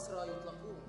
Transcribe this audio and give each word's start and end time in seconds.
والأسرى 0.00 0.30
يطلقون. 0.30 0.80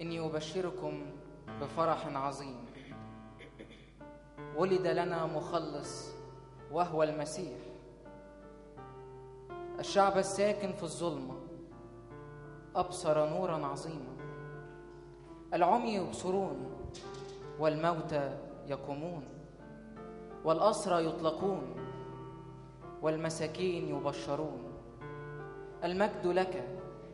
إني 0.00 0.26
أبشركم 0.26 1.06
بفرح 1.60 2.06
عظيم. 2.16 2.64
ولد 4.56 4.86
لنا 4.86 5.26
مخلص 5.26 6.14
وهو 6.70 7.02
المسيح. 7.02 7.58
الشعب 9.78 10.18
الساكن 10.18 10.72
في 10.72 10.82
الظلمة 10.82 11.40
أبصر 12.76 13.28
نورا 13.28 13.66
عظيما. 13.66 14.11
العمي 15.54 15.94
يبصرون 15.94 16.56
والموتى 17.58 18.38
يقومون 18.66 19.24
والأسرى 20.44 21.06
يطلقون 21.06 21.76
والمساكين 23.02 23.88
يبشرون. 23.88 24.72
المجد 25.84 26.26
لك 26.26 26.64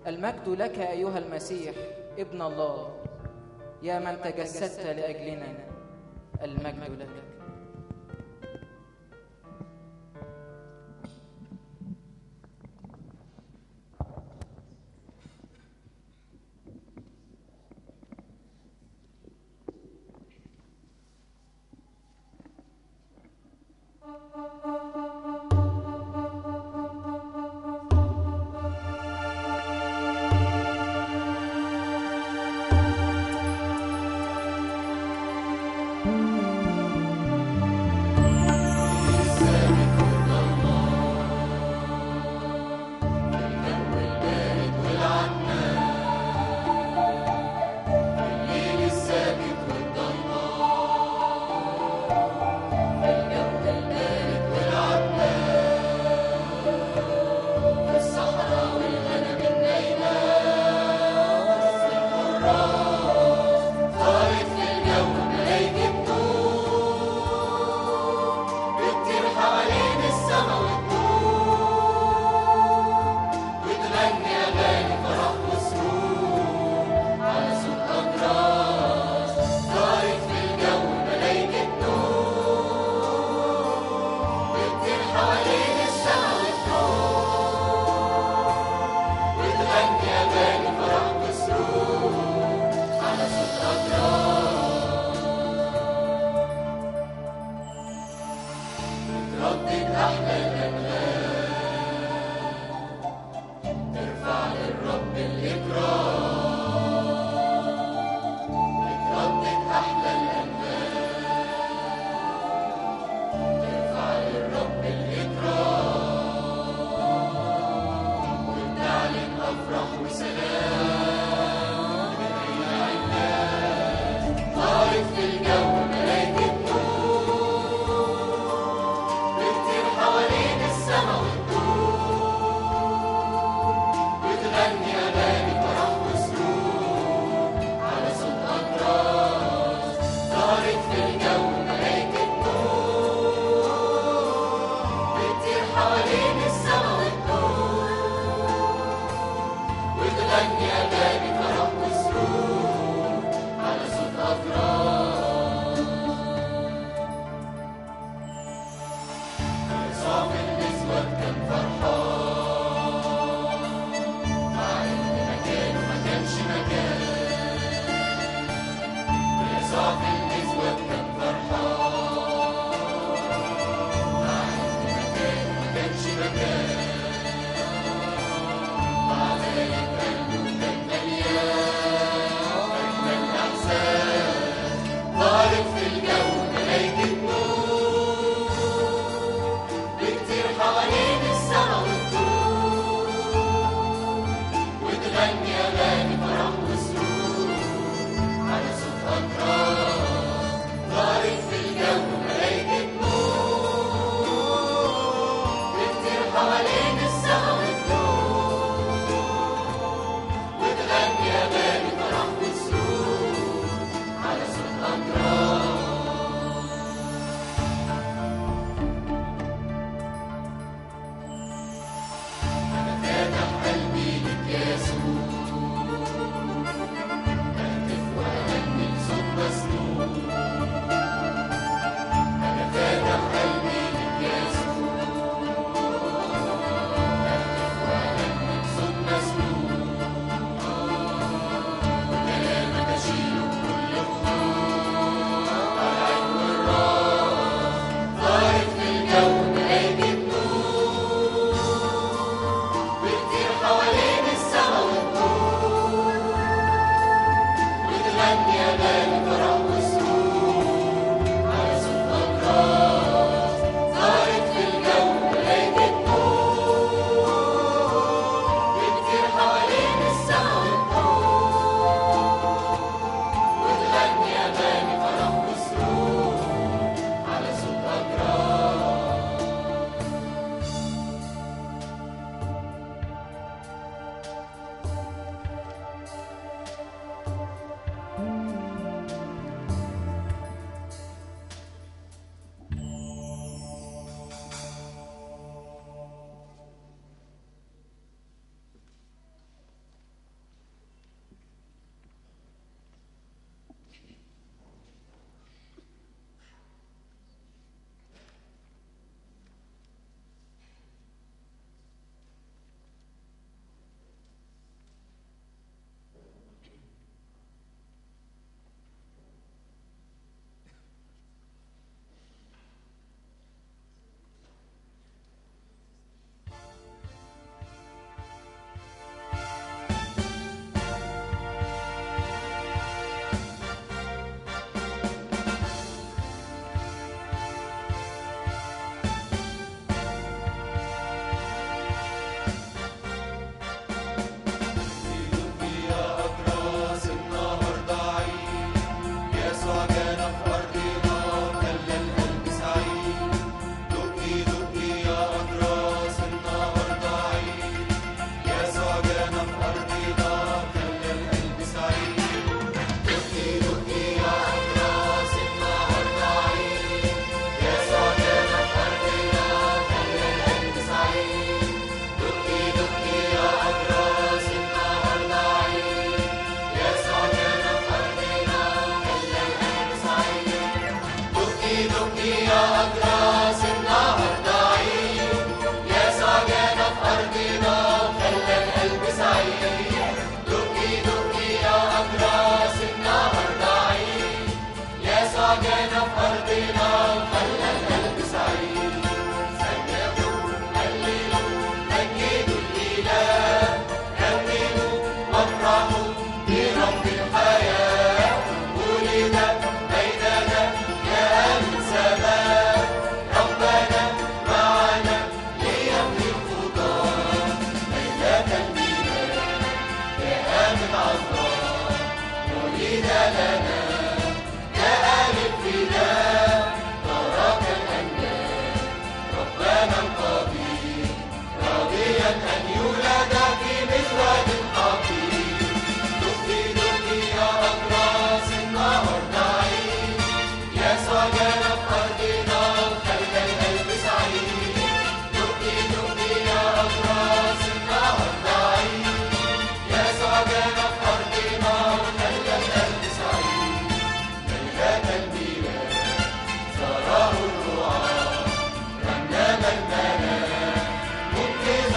المجد 0.07 0.49
لك 0.49 0.79
أيها 0.79 1.19
المسيح 1.19 1.75
ابن 2.19 2.43
الله 2.43 2.97
يا 3.83 3.99
من 3.99 4.23
تجسدت 4.23 4.87
لأجلنا 4.87 5.55
المجد 6.43 7.01
لك. 7.01 7.28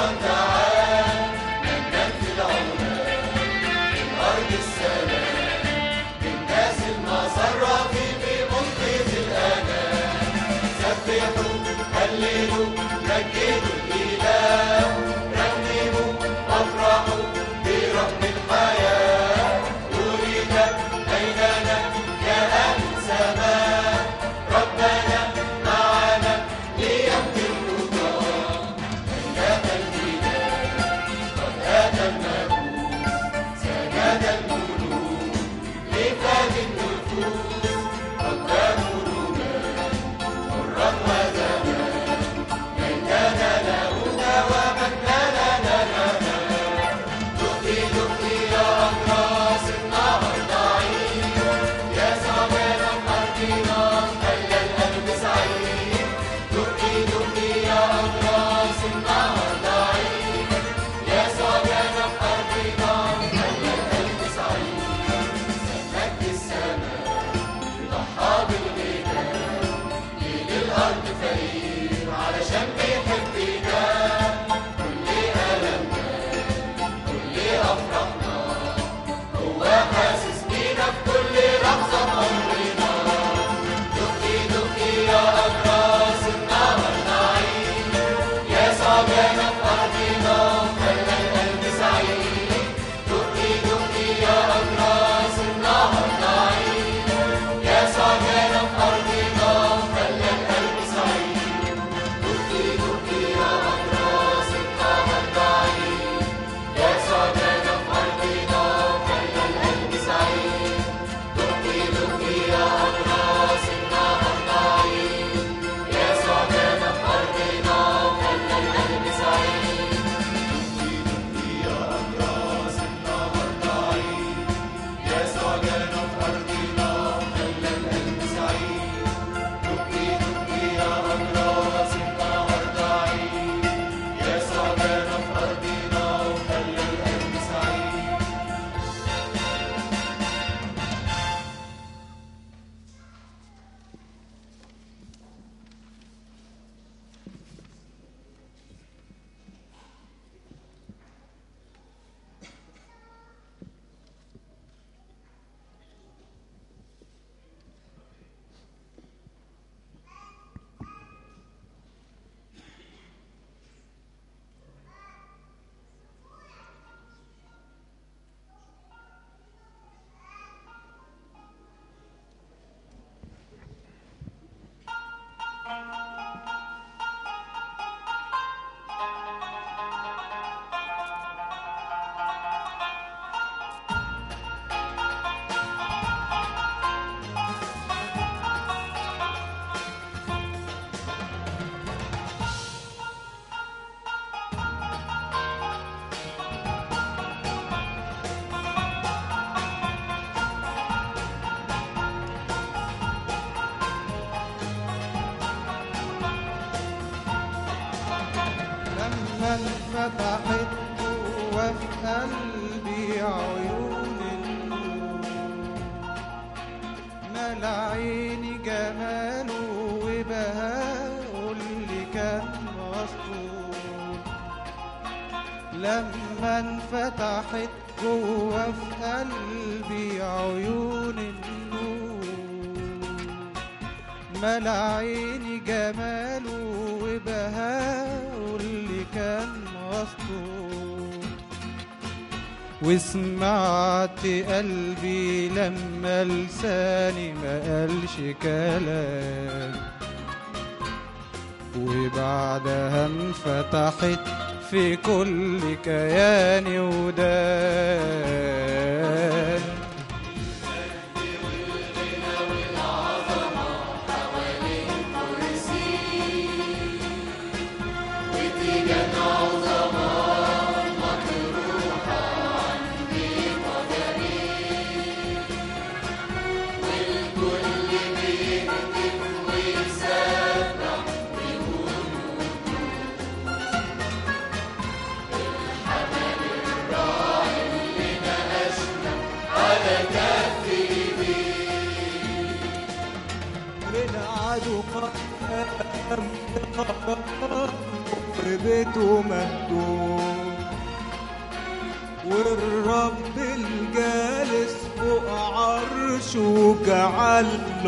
لما 0.01 0.50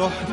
기도하니 0.10 0.33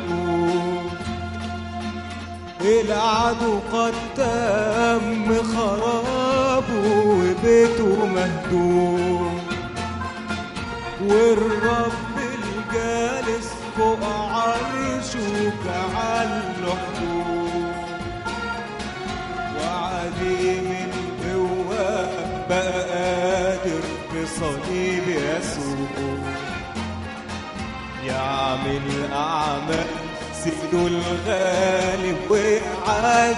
الغالب 30.86 32.16
وعد 32.30 33.36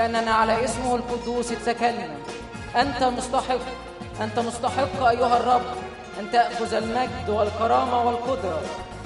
لأننا 0.00 0.30
على 0.30 0.64
اسمه 0.64 0.96
القدوس 0.96 1.52
اتكلنا 1.52 2.16
أنت 2.76 3.04
مستحق 3.04 3.60
أنت 4.20 4.38
مستحق 4.38 5.02
أيها 5.06 5.36
الرب 5.36 5.62
أن 6.20 6.30
تأخذ 6.32 6.74
المجد 6.74 7.28
والكرامة 7.28 8.02
والقدرة 8.06 8.60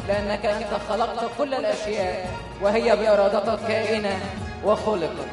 لأنك 0.09 0.47
أنت 0.47 0.67
خلقت 0.89 1.31
كل 1.39 1.55
الأشياء 1.55 2.31
وهي 2.63 2.97
بإرادتك 2.97 3.67
كائنة 3.69 4.21
وخلقت 4.65 5.27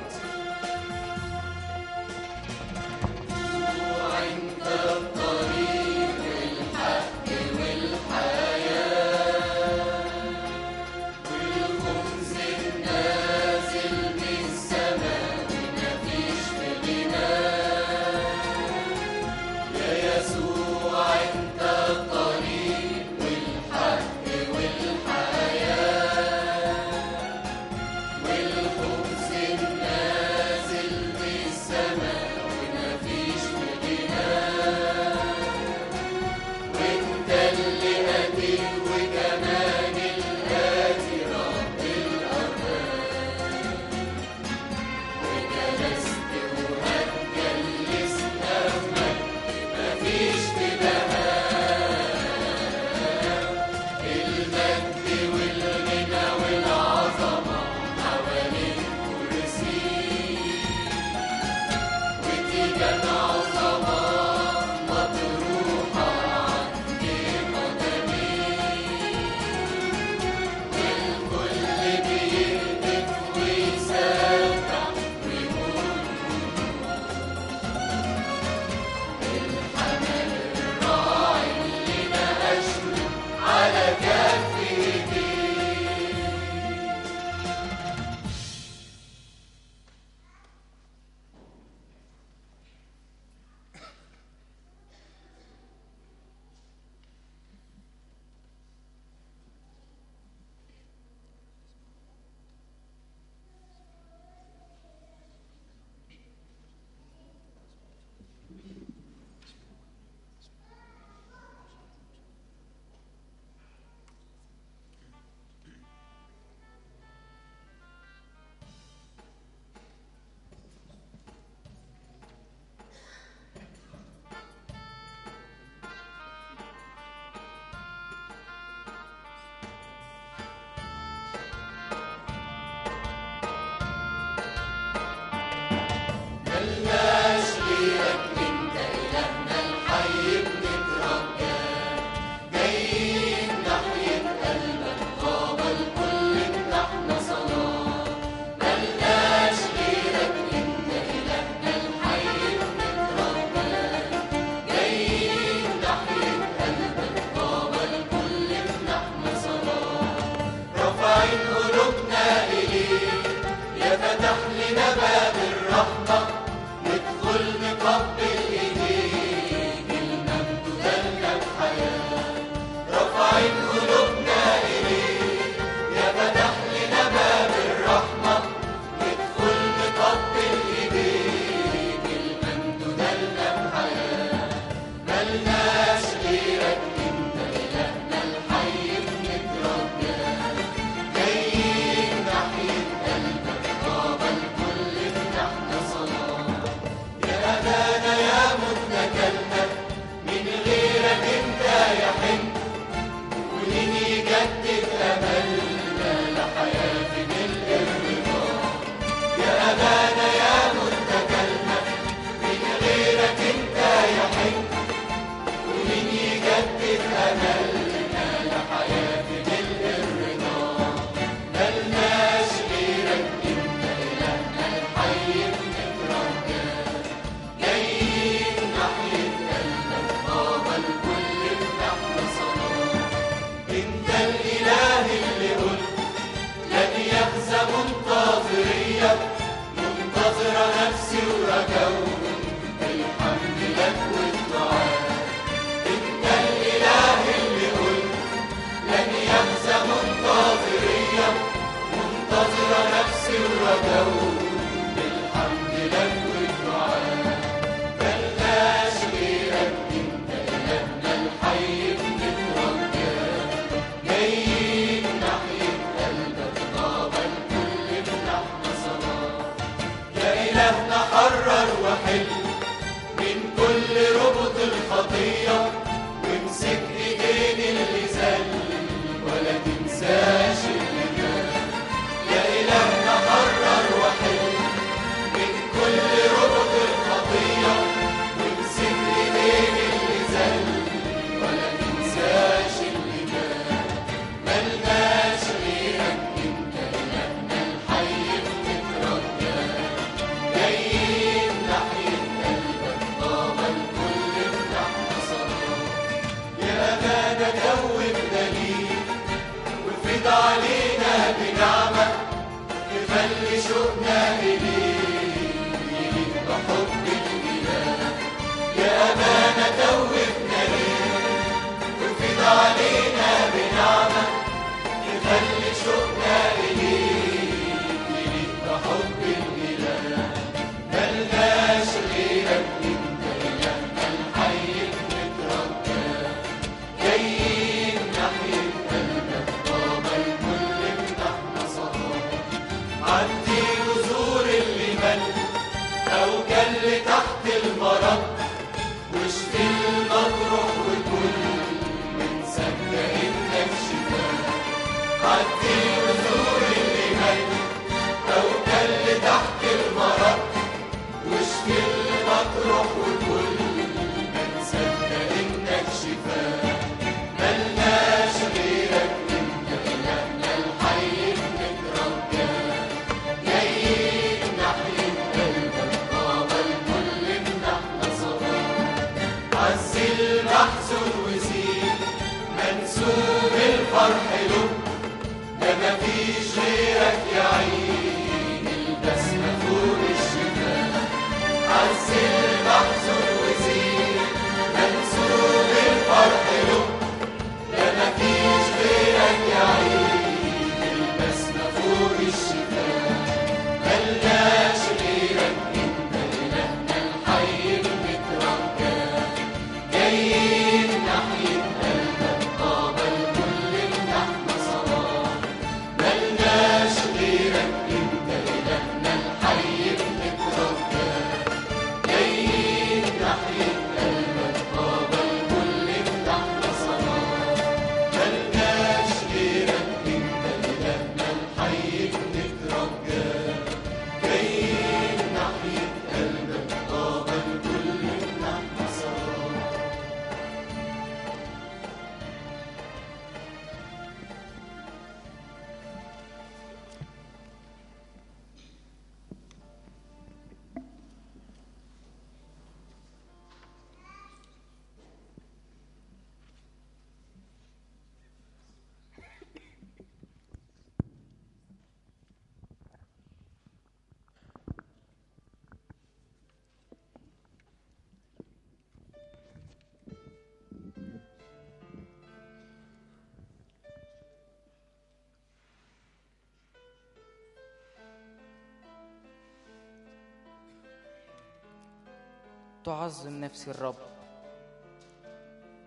تعظم 482.91 483.39
نفسي 483.39 483.71
الرب. 483.71 483.95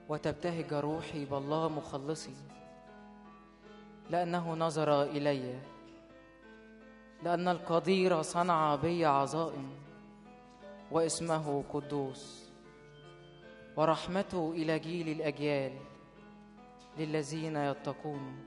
وتبتهج 0.09 0.73
روحي 0.73 1.25
بالله 1.25 1.69
مخلصي. 1.69 2.35
لأنه 4.11 4.55
نظر 4.55 5.03
إلي. 5.03 5.59
لأن 7.23 7.49
القدير 7.49 8.23
صنع 8.23 8.75
بي 8.75 9.05
عظائم. 9.05 9.71
واسمه 10.91 11.65
قدوس. 11.73 12.51
ورحمته 13.77 14.53
إلى 14.57 14.79
جيل 14.79 15.09
الأجيال. 15.09 15.73
للذين 16.99 17.57
يتقون. 17.57 18.45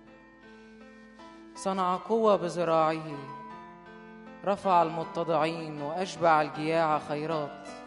صنع 1.55 1.97
قوة 1.97 2.35
بذراعه 2.35 3.17
رفع 4.45 4.83
المتضعين 4.83 5.81
وأشبع 5.81 6.41
الجياع 6.41 6.99
خيرات. 6.99 7.86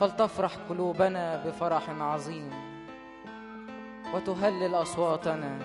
فلتفرح 0.00 0.52
قلوبنا 0.68 1.42
بفرح 1.46 1.90
عظيم 1.90 2.50
وتهلل 4.14 4.74
أصواتنا. 4.74 5.58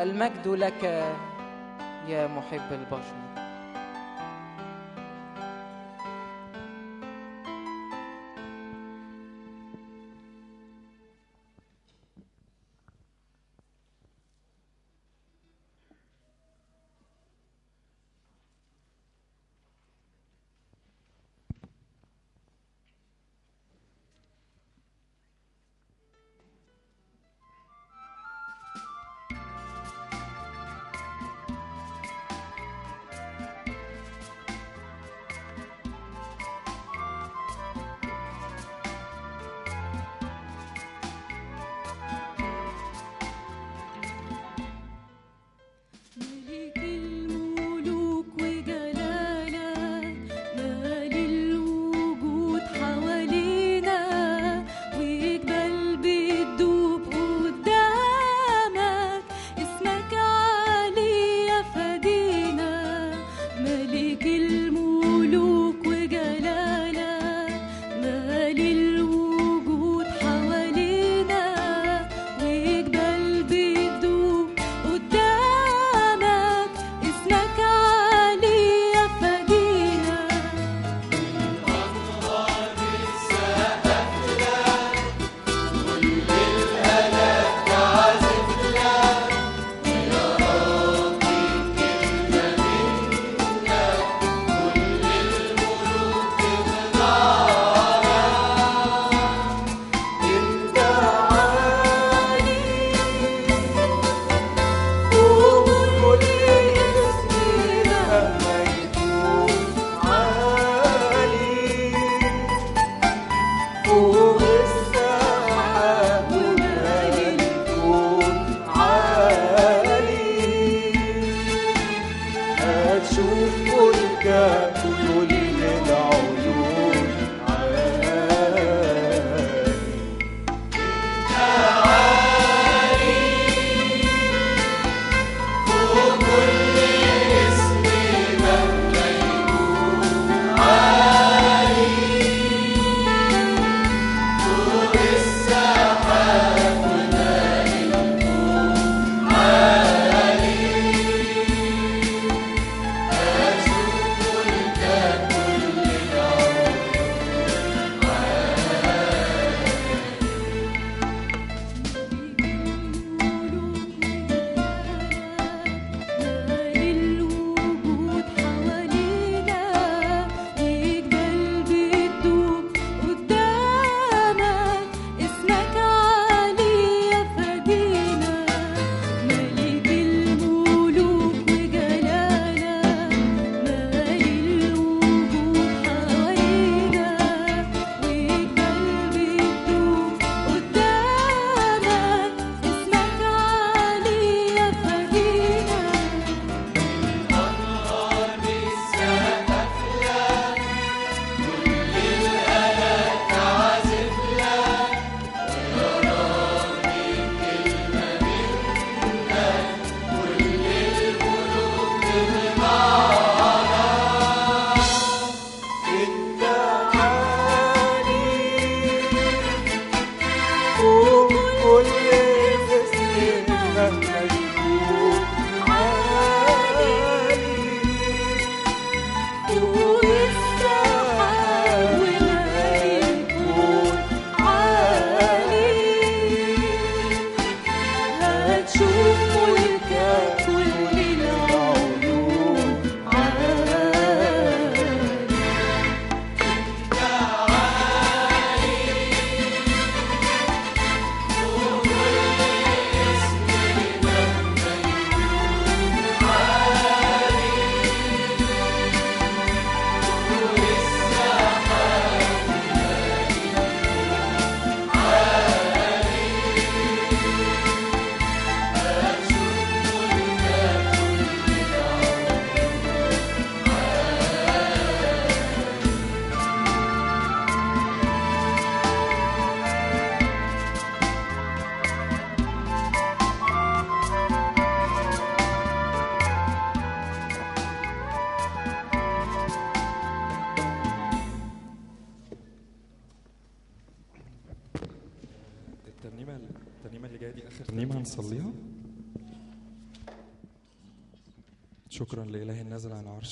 المجد 0.00 0.48
لك 0.48 0.84
يا 2.06 2.26
محب 2.26 2.72
البشر. 2.72 3.27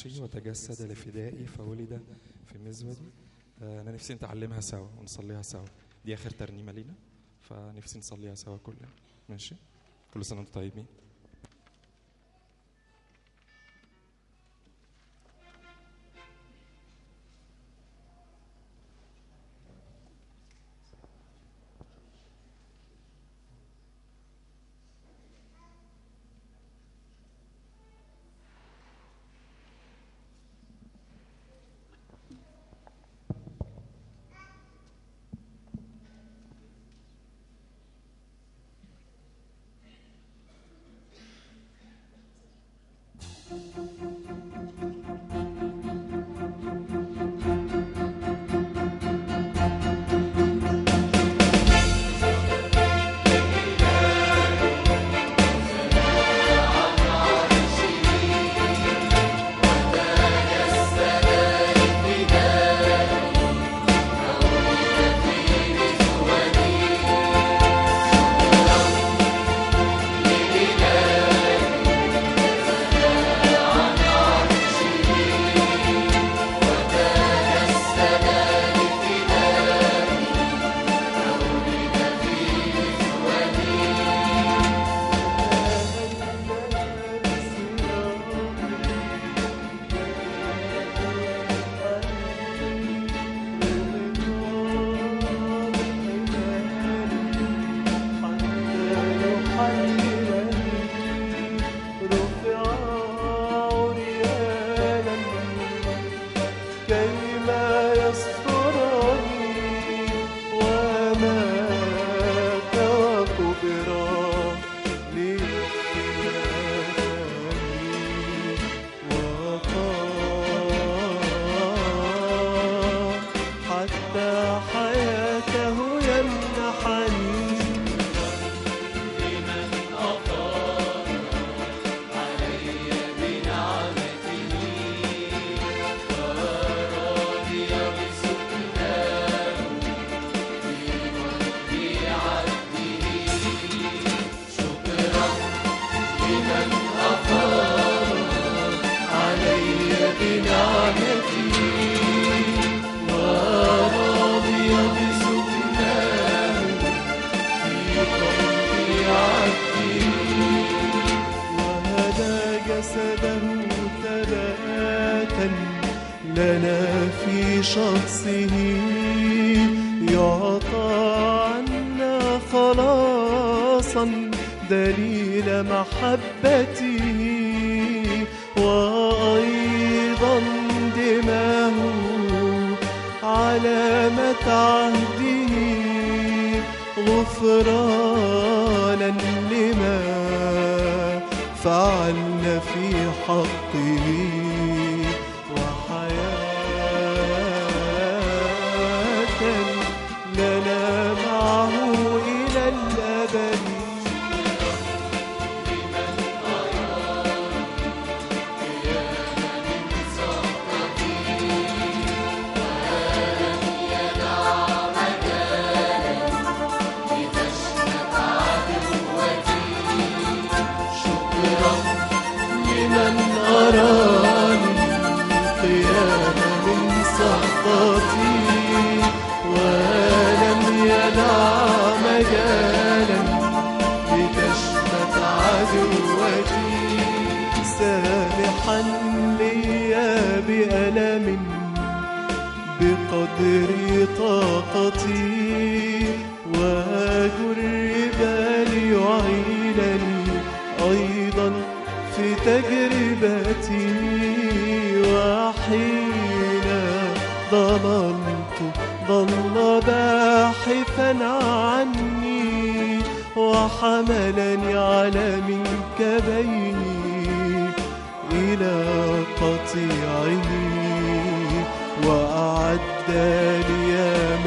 وحشي 0.06 0.22
وتجسد 0.22 0.90
لفدائي 0.90 1.46
فولد 1.46 2.00
في 2.46 2.58
مزودي 2.58 3.10
آه، 3.62 3.80
أنا 3.82 3.92
نفسي 3.92 4.14
نتعلمها 4.14 4.60
سوا 4.60 4.88
ونصليها 5.00 5.42
سوا. 5.42 5.64
دي 6.04 6.14
آخر 6.14 6.30
ترنيمة 6.30 6.72
لينا 6.72 6.94
فنفسي 7.40 7.98
نصليها 7.98 8.34
سوا 8.34 8.56
كلنا. 8.56 8.88
ماشي؟ 9.28 9.54
كل 10.14 10.24
سنة 10.24 10.38
وأنتم 10.38 10.52
طيبين؟ 10.52 10.86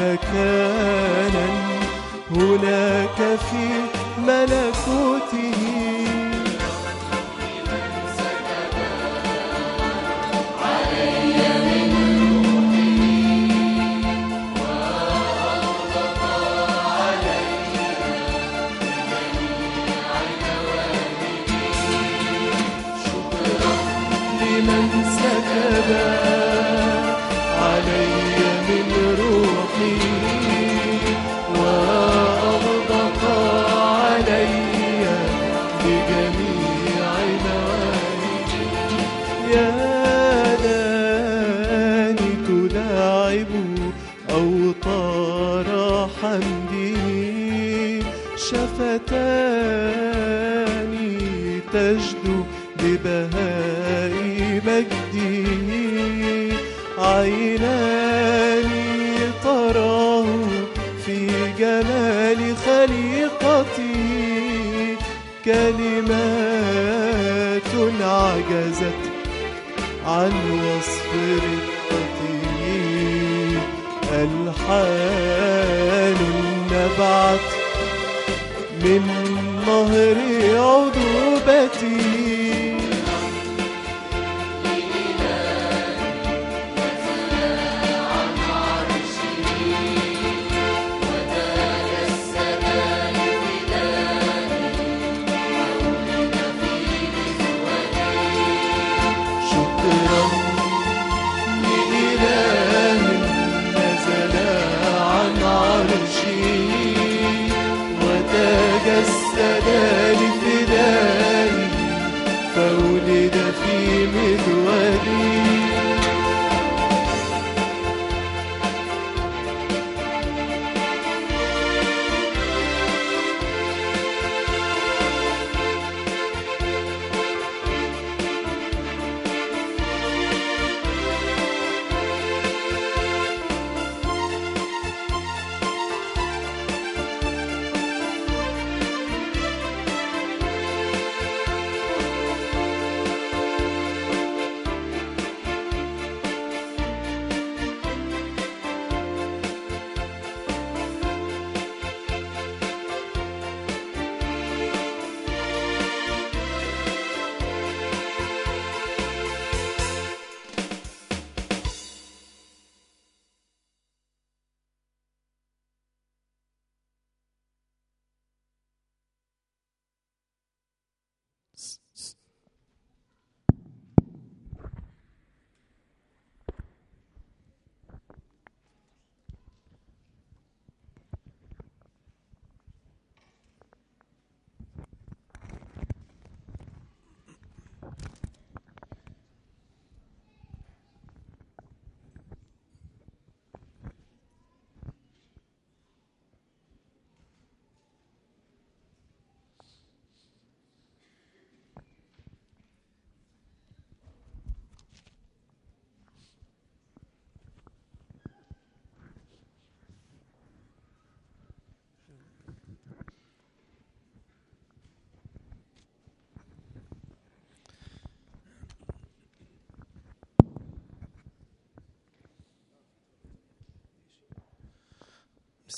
مكانا 0.00 1.46
هناك 2.30 3.38
في 3.38 3.66
ملكوته. 4.26 6.19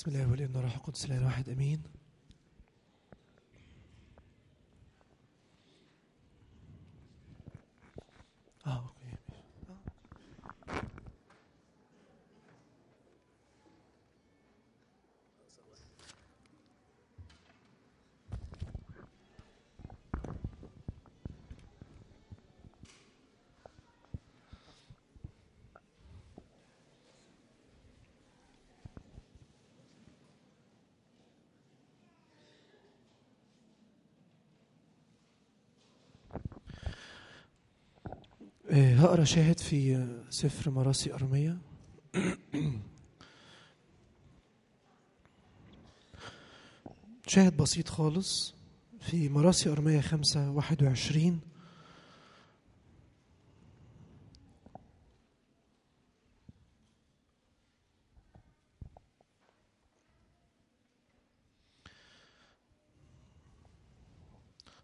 بسم 0.03 0.11
الله 0.11 0.31
والابن 0.31 0.57
والروح 0.57 0.75
القدس 0.75 1.05
الواحد 1.05 1.49
آمين 1.49 1.83
آه 8.67 8.71
أوكي 8.71 9.17
آه، 38.62 38.62
هقرأ 38.73 39.25
شاهد 39.25 39.59
في 39.59 40.09
سفر 40.31 40.71
مراسي 40.71 41.15
أرمية. 41.15 41.59
شاهد 47.27 47.57
بسيط 47.57 47.89
خالص. 47.89 48.55
في 49.01 49.29
مراسي 49.29 49.73
أرمية 49.73 50.01
خمسة 50.01 50.51
واحد 50.51 50.83
وعشرين. 50.83 51.41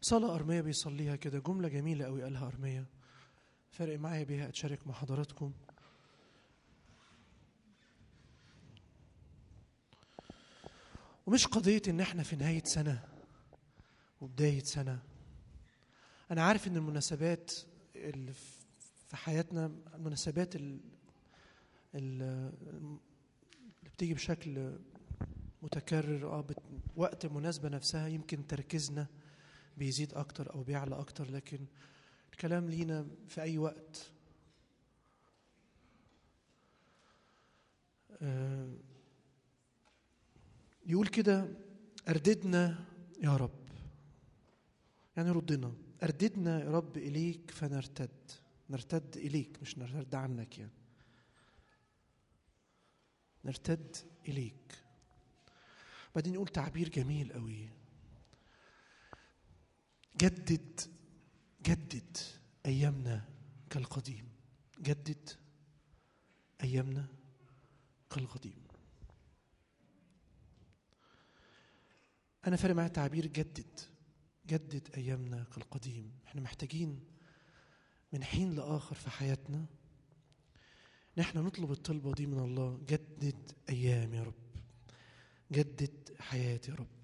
صلاة 0.00 0.34
أرمية 0.34 0.60
بيصليها 0.60 1.16
كده. 1.16 1.38
جملة 1.38 1.68
جميلة 1.68 2.06
أوي 2.06 2.22
قالها 2.22 2.46
أرمية. 2.46 2.97
فارق 3.78 3.98
معايا 3.98 4.24
بيها 4.24 4.48
أتشارك 4.48 4.86
مع 4.86 4.94
حضراتكم. 4.94 5.52
ومش 11.26 11.46
قضية 11.46 11.82
إن 11.88 12.00
إحنا 12.00 12.22
في 12.22 12.36
نهاية 12.36 12.62
سنة 12.64 13.04
وبداية 14.20 14.62
سنة. 14.64 14.98
أنا 16.30 16.42
عارف 16.42 16.66
إن 16.68 16.76
المناسبات 16.76 17.52
اللي 17.96 18.32
في 19.08 19.16
حياتنا 19.16 19.72
المناسبات 19.94 20.56
ال- 20.56 20.80
ال- 21.94 22.52
اللي 23.82 23.90
بتيجي 23.94 24.14
بشكل 24.14 24.78
متكرر 25.62 26.26
آه 26.32 26.44
وقت 26.96 27.24
المناسبة 27.24 27.68
نفسها 27.68 28.08
يمكن 28.08 28.46
تركيزنا 28.46 29.06
بيزيد 29.76 30.14
أكتر 30.14 30.54
أو 30.54 30.62
بيعلى 30.62 30.94
أكتر 30.98 31.30
لكن 31.30 31.58
الكلام 32.38 32.70
لينا 32.70 33.06
في 33.28 33.42
أي 33.42 33.58
وقت. 33.58 34.10
آه، 38.22 38.74
يقول 40.86 41.06
كده 41.06 41.48
أرددنا 42.08 42.84
يا 43.22 43.36
رب. 43.36 43.68
يعني 45.16 45.30
ردنا. 45.30 45.72
أرددنا 46.02 46.60
يا 46.64 46.70
رب 46.70 46.96
إليك 46.96 47.50
فنرتد. 47.50 48.30
نرتد 48.70 49.16
إليك 49.16 49.62
مش 49.62 49.78
نرتد 49.78 50.14
عنك 50.14 50.58
يعني. 50.58 50.72
نرتد 53.44 53.96
إليك. 54.28 54.84
بعدين 56.14 56.34
يقول 56.34 56.48
تعبير 56.48 56.88
جميل 56.88 57.32
قوي. 57.32 57.68
جدد 60.16 60.97
جدد 61.68 62.16
أيامنا 62.66 63.28
كالقديم. 63.70 64.28
جدد 64.80 65.30
أيامنا 66.62 67.06
كالقديم. 68.10 68.66
أنا 72.46 72.56
فارق 72.56 72.74
معايا 72.74 72.88
تعبير 72.88 73.26
جدد. 73.26 73.80
جدد 74.46 74.88
أيامنا 74.96 75.44
كالقديم. 75.44 76.12
إحنا 76.26 76.40
محتاجين 76.40 77.00
من 78.12 78.24
حين 78.24 78.54
لآخر 78.54 78.94
في 78.94 79.10
حياتنا 79.10 79.66
نحن 81.16 81.38
نطلب 81.38 81.72
الطلبة 81.72 82.12
دي 82.12 82.26
من 82.26 82.38
الله. 82.38 82.80
جدد 82.88 83.52
أيام 83.68 84.14
يا 84.14 84.22
رب. 84.22 84.34
جدد 85.52 86.16
حياتي 86.20 86.70
يا 86.70 86.76
رب. 86.76 86.96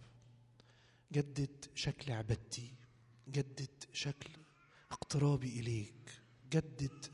جدد 1.12 1.64
شكل 1.74 2.12
عبادتي. 2.12 2.74
جدد 3.28 3.84
شكل 3.92 4.43
اقترابي 4.94 5.48
إليك 5.60 6.10
جدد 6.52 7.06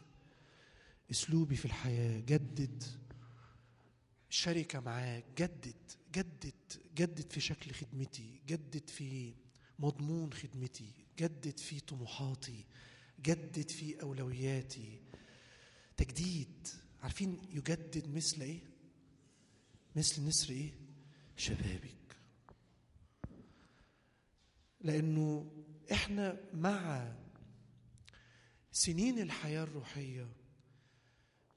أسلوبي 1.10 1.56
في 1.56 1.64
الحياة 1.64 2.20
جدد 2.20 2.84
الشركة 4.30 4.80
معاك 4.80 5.24
جدد 5.38 5.74
جدد 6.14 6.54
جدد 6.94 7.32
في 7.32 7.40
شكل 7.40 7.72
خدمتي 7.72 8.40
جدد 8.46 8.90
في 8.90 9.34
مضمون 9.78 10.32
خدمتي 10.32 10.92
جدد 11.18 11.58
في 11.58 11.80
طموحاتي 11.80 12.64
جدد 13.22 13.70
في 13.70 14.02
أولوياتي. 14.02 15.00
تجديد 15.96 16.68
عارفين 17.02 17.38
يجدد 17.52 18.08
مثل 18.14 18.40
إيه؟ 18.42 18.60
مثل 19.96 20.24
نسر 20.26 20.50
إيه؟ 20.50 20.70
شبابك. 21.36 22.16
لأنه 24.80 25.52
إحنا 25.92 26.40
مع 26.54 27.12
سنين 28.72 29.18
الحياة 29.18 29.62
الروحية. 29.62 30.28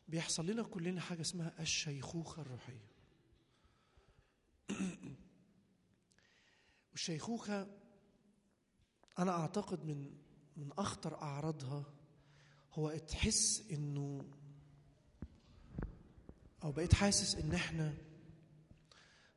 بيحصل 0.07 0.45
لنا 0.45 0.63
كلنا 0.63 1.01
حاجة 1.01 1.21
اسمها 1.21 1.53
الشيخوخة 1.59 2.41
الروحية. 2.41 2.87
والشيخوخه 6.91 7.67
أنا 9.19 9.31
أعتقد 9.31 9.85
من 9.85 10.23
من 10.57 10.71
أخطر 10.77 11.21
أعراضها 11.21 11.85
هو 12.73 12.97
تحس 12.97 13.63
إنه 13.71 14.25
أو 16.63 16.71
بقيت 16.71 16.93
حاسس 16.93 17.35
إن 17.35 17.53
إحنا 17.53 17.93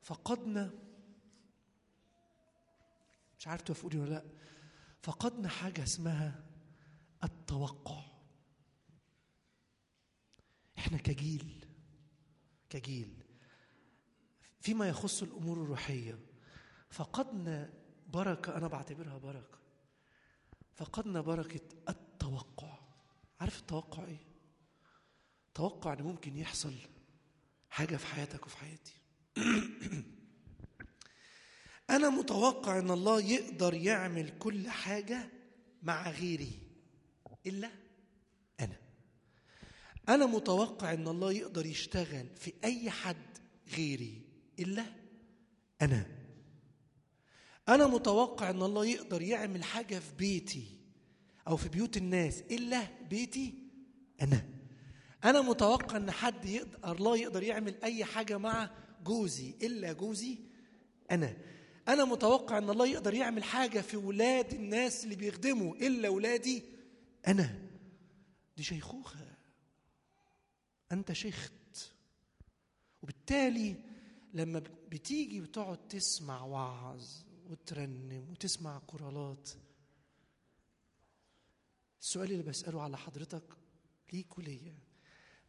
فقدنا 0.02 0.70
مش 3.38 3.46
عارف 3.48 3.62
توافقوني 3.62 3.98
ولا 3.98 4.10
لأ 4.10 4.24
فقدنا 5.02 5.48
حاجة 5.48 5.82
اسمها 5.82 6.45
التوقع. 7.24 8.02
إحنا 10.78 10.98
كجيل 10.98 11.66
كجيل 12.70 13.24
فيما 14.60 14.88
يخص 14.88 15.22
الأمور 15.22 15.62
الروحية 15.62 16.18
فقدنا 16.90 17.72
بركة 18.06 18.56
أنا 18.56 18.68
بعتبرها 18.68 19.18
بركة 19.18 19.58
فقدنا 20.74 21.20
بركة 21.20 21.60
التوقع. 21.88 22.78
عارف 23.40 23.60
التوقع 23.60 24.04
إيه؟ 24.04 24.20
توقع 25.54 25.92
إن 25.92 26.02
ممكن 26.02 26.36
يحصل 26.36 26.74
حاجة 27.70 27.96
في 27.96 28.06
حياتك 28.06 28.46
وفي 28.46 28.56
حياتي. 28.56 28.92
أنا 31.90 32.08
متوقع 32.10 32.78
إن 32.78 32.90
الله 32.90 33.20
يقدر 33.20 33.74
يعمل 33.74 34.38
كل 34.38 34.70
حاجة 34.70 35.30
مع 35.82 36.10
غيري. 36.10 36.65
إلا 37.46 37.70
أنا. 38.60 38.76
أنا 40.08 40.26
متوقع 40.26 40.92
إن 40.92 41.08
الله 41.08 41.32
يقدر 41.32 41.66
يشتغل 41.66 42.26
في 42.36 42.52
أي 42.64 42.90
حد 42.90 43.38
غيري 43.76 44.22
إلا 44.58 44.84
أنا. 45.82 46.06
أنا 47.68 47.86
متوقع 47.86 48.50
إن 48.50 48.62
الله 48.62 48.86
يقدر 48.86 49.22
يعمل 49.22 49.64
حاجة 49.64 49.98
في 49.98 50.14
بيتي 50.18 50.80
أو 51.48 51.56
في 51.56 51.68
بيوت 51.68 51.96
الناس 51.96 52.40
إلا 52.40 52.88
بيتي 53.10 53.54
أنا. 54.22 54.44
أنا 55.24 55.40
متوقع 55.40 55.96
إن 55.96 56.10
حد 56.10 56.44
يقدر 56.44 56.92
الله 56.92 57.16
يقدر 57.16 57.42
يعمل 57.42 57.74
أي 57.84 58.04
حاجة 58.04 58.38
مع 58.38 58.70
جوزي 59.04 59.54
إلا 59.62 59.92
جوزي 59.92 60.38
أنا. 61.10 61.36
أنا 61.88 62.04
متوقع 62.04 62.58
إن 62.58 62.70
الله 62.70 62.86
يقدر 62.86 63.14
يعمل 63.14 63.44
حاجة 63.44 63.80
في 63.80 63.96
ولاد 63.96 64.54
الناس 64.54 65.04
اللي 65.04 65.16
بيخدموا 65.16 65.76
إلا 65.76 66.08
ولادي 66.08 66.62
أنا 67.26 67.68
دي 68.56 68.62
شيخوخة. 68.62 69.36
أنت 70.92 71.12
شيخت. 71.12 71.52
وبالتالي 73.02 73.76
لما 74.34 74.58
بتيجي 74.88 75.40
وتقعد 75.40 75.88
تسمع 75.88 76.42
وعظ 76.42 77.06
وترنم 77.46 78.30
وتسمع 78.30 78.80
كرالات 78.86 79.50
السؤال 82.00 82.32
اللي 82.32 82.42
بسأله 82.42 82.82
على 82.82 82.98
حضرتك 82.98 83.42
ليك 84.12 84.38
وليا 84.38 84.78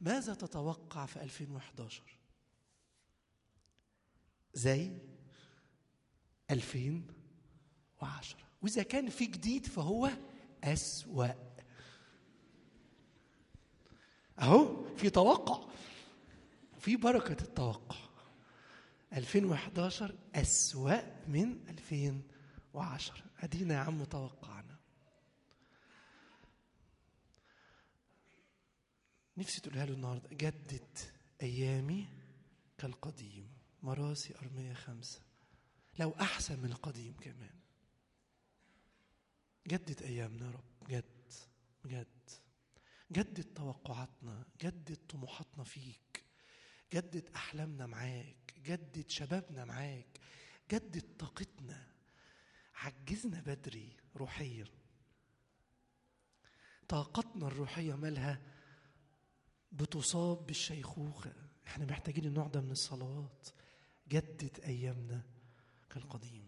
ماذا 0.02 0.34
تتوقع 0.34 1.06
في 1.06 1.24
2011 1.24 2.04
زي 4.54 4.92
2010 6.52 8.40
وإذا 8.62 8.84
كان 8.84 9.10
في 9.10 9.26
جديد 9.26 9.66
فهو 9.66 10.10
أسوأ. 10.64 11.47
أهو 14.40 14.86
في 14.96 15.10
توقع. 15.10 15.68
في 16.80 16.96
بركة 16.96 17.44
التوقع. 17.44 17.96
2011 19.14 20.16
أسوأ 20.36 21.28
من 21.28 21.68
2010 21.70 23.24
أدينا 23.40 23.74
يا 23.74 23.80
عم 23.80 24.04
توقعنا. 24.04 24.78
نفسي 29.38 29.62
تقولها 29.62 29.86
له 29.86 29.94
النهارده. 29.94 30.30
جدد 30.32 30.98
أيامي 31.42 32.08
كالقديم. 32.78 33.50
مراسي 33.84 34.36
أرمية 34.36 34.74
خمسة. 34.74 35.22
لو 36.00 36.12
أحسن 36.22 36.60
من 36.60 36.72
القديم 36.72 37.14
كمان. 37.22 37.56
جدد 39.68 40.04
أيامنا 40.04 40.46
يا 40.46 40.52
رب. 40.52 40.88
جد. 40.90 41.34
جد. 41.86 42.47
جدد 43.12 43.54
توقعاتنا 43.54 44.46
جدد 44.62 44.98
طموحاتنا 45.10 45.64
فيك 45.64 46.24
جدد 46.94 47.30
أحلامنا 47.36 47.86
معاك 47.86 48.54
جدد 48.58 49.10
شبابنا 49.10 49.66
معاك 49.66 50.20
جدد 50.72 51.18
طاقتنا. 51.20 51.88
عجزنا 52.76 53.42
بدري 53.42 53.98
روحيا. 54.16 54.66
طاقتنا 56.88 57.48
الروحية 57.48 57.96
مالها 57.96 58.42
بتصاب 59.72 60.46
بالشيخوخة. 60.46 61.34
إحنا 61.68 61.86
محتاجين 61.86 62.26
النوع 62.26 62.48
ده 62.48 62.62
من 62.62 62.72
الصلوات. 62.72 63.48
جدد 64.08 64.60
أيامنا 64.60 65.24
كالقديم. 65.90 66.47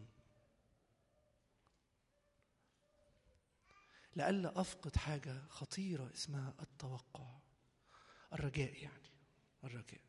لئلا 4.16 4.62
أفقد 4.62 4.96
حاجة 4.96 5.48
خطيرة 5.48 6.12
اسمها 6.14 6.54
التوقع. 6.62 7.40
الرجاء 8.34 8.84
يعني 8.84 9.10
الرجاء. 9.64 10.02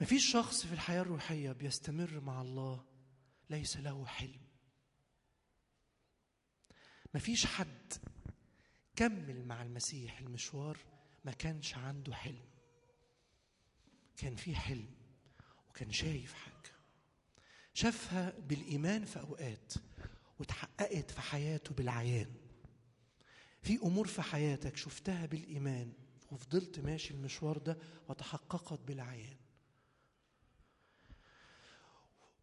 مفيش 0.00 0.32
شخص 0.32 0.66
في 0.66 0.72
الحياة 0.72 1.00
الروحية 1.02 1.52
بيستمر 1.52 2.20
مع 2.20 2.40
الله 2.40 2.84
ليس 3.50 3.76
له 3.76 4.06
حلم. 4.06 4.40
مفيش 7.14 7.46
حد 7.46 7.92
كمل 8.96 9.44
مع 9.44 9.62
المسيح 9.62 10.18
المشوار 10.18 10.78
ما 11.24 11.32
كانش 11.32 11.74
عنده 11.74 12.14
حلم. 12.14 12.48
كان 14.16 14.36
في 14.36 14.56
حلم 14.56 14.94
وكان 15.70 15.92
شايف 15.92 16.34
حاجة. 16.34 16.72
شافها 17.74 18.30
بالإيمان 18.38 19.04
في 19.04 19.20
أوقات 19.20 19.74
وتحققت 20.38 21.10
في 21.10 21.20
حياته 21.20 21.74
بالعيان. 21.74 22.34
في 23.62 23.76
أمور 23.82 24.06
في 24.06 24.22
حياتك 24.22 24.76
شفتها 24.76 25.26
بالإيمان 25.26 25.92
وفضلت 26.32 26.78
ماشي 26.78 27.14
المشوار 27.14 27.58
ده 27.58 27.78
وتحققت 28.08 28.80
بالعيان. 28.80 29.36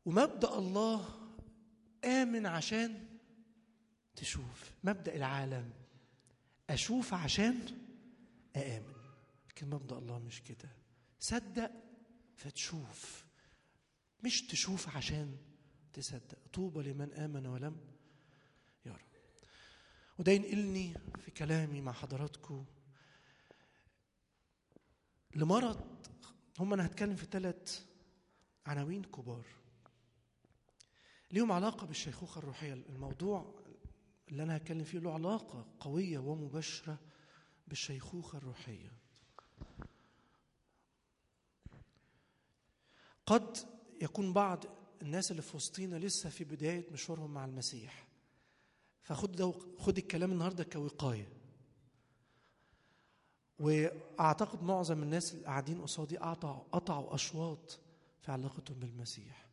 ومبدأ 0.06 0.58
الله 0.58 1.10
آمن 2.06 2.46
عشان 2.46 3.06
تشوف. 4.16 4.72
مبدأ 4.84 5.16
العالم 5.16 5.74
أشوف 6.70 7.14
عشان 7.14 7.60
أآمن 8.56 8.96
لكن 9.50 9.70
مبدأ 9.70 9.98
الله 9.98 10.20
مش 10.20 10.42
كده. 10.42 10.70
صدق 11.20 11.72
فتشوف. 12.36 13.26
مش 14.24 14.42
تشوف 14.42 14.98
عشان 14.98 15.38
تصدق. 15.96 16.38
طوبى 16.54 16.84
لمن 16.92 17.14
آمن 17.14 17.46
ولم 17.46 17.78
يرى. 18.86 19.04
وده 20.20 20.32
ينقلني 20.32 20.94
في 21.20 21.32
كلامي 21.32 21.82
مع 21.82 21.92
حضراتكم 21.92 22.66
لمرض 25.36 26.08
هم 26.60 26.74
أنا 26.74 26.86
هتكلم 26.86 27.16
في 27.16 27.26
ثلاث 27.26 27.86
عناوين 28.66 29.04
كبار. 29.04 29.46
ليهم 31.32 31.52
علاقة 31.52 31.88
بالشيخوخة 31.88 32.40
الروحية. 32.40 32.74
الموضوع 32.74 33.64
اللي 34.28 34.44
أنا 34.44 34.58
هتكلم 34.58 34.84
فيه 34.84 35.00
له 35.00 35.14
علاقة 35.14 35.66
قوية 35.80 36.20
ومباشرة 36.20 37.00
بالشيخوخة 37.68 38.38
الروحية. 38.38 38.92
قد 43.26 43.58
يكون 44.02 44.34
بعض 44.34 44.66
الناس 45.02 45.32
اللي 45.32 45.42
في 45.42 45.58
وسطينا 45.58 45.96
لسه 45.96 46.30
في 46.30 46.44
بداية 46.44 46.90
مشوارهم 46.92 47.34
مع 47.34 47.46
المسيح. 47.46 48.08
فخد 49.04 49.32
ده 49.32 49.54
خد 49.78 49.98
الكلام 49.98 50.32
النهارده 50.32 50.64
كوقاية. 50.64 51.28
وأعتقد 53.60 54.64
معظم 54.64 55.04
الناس 55.04 55.34
اللي 55.34 55.46
قاعدين 55.46 55.82
قصادي 55.82 56.18
قطعوا 56.18 56.64
قطعوا 56.72 57.16
أشواط 57.16 57.80
في 58.22 58.32
علاقتهم 58.32 58.80
بالمسيح. 58.80 59.46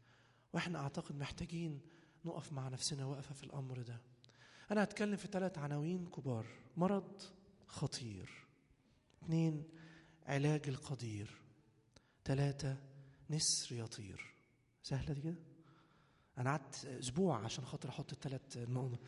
وإحنا 0.52 0.78
أعتقد 0.78 1.16
محتاجين 1.16 1.80
نقف 2.24 2.52
مع 2.52 2.68
نفسنا 2.68 3.04
وقفه 3.06 3.34
في 3.34 3.44
الأمر 3.44 3.82
ده. 3.82 4.00
أنا 4.70 4.82
هتكلم 4.82 5.16
في 5.16 5.28
ثلاث 5.28 5.58
عناوين 5.58 6.06
كبار. 6.06 6.46
مرض 6.76 7.22
خطير. 7.66 8.30
اثنين 9.22 9.64
علاج 10.26 10.68
القدير. 10.68 11.30
ثلاثة 12.24 12.76
نسر 13.30 13.74
يطير. 13.74 14.31
سهلة 14.82 15.12
دي 15.14 15.20
كده؟ 15.20 15.34
أنا 16.38 16.50
قعدت 16.50 16.84
أسبوع 16.84 17.44
عشان 17.44 17.64
خاطر 17.64 17.88
أحط 17.88 18.12
الثلاث 18.12 18.56
نقط. 18.56 18.98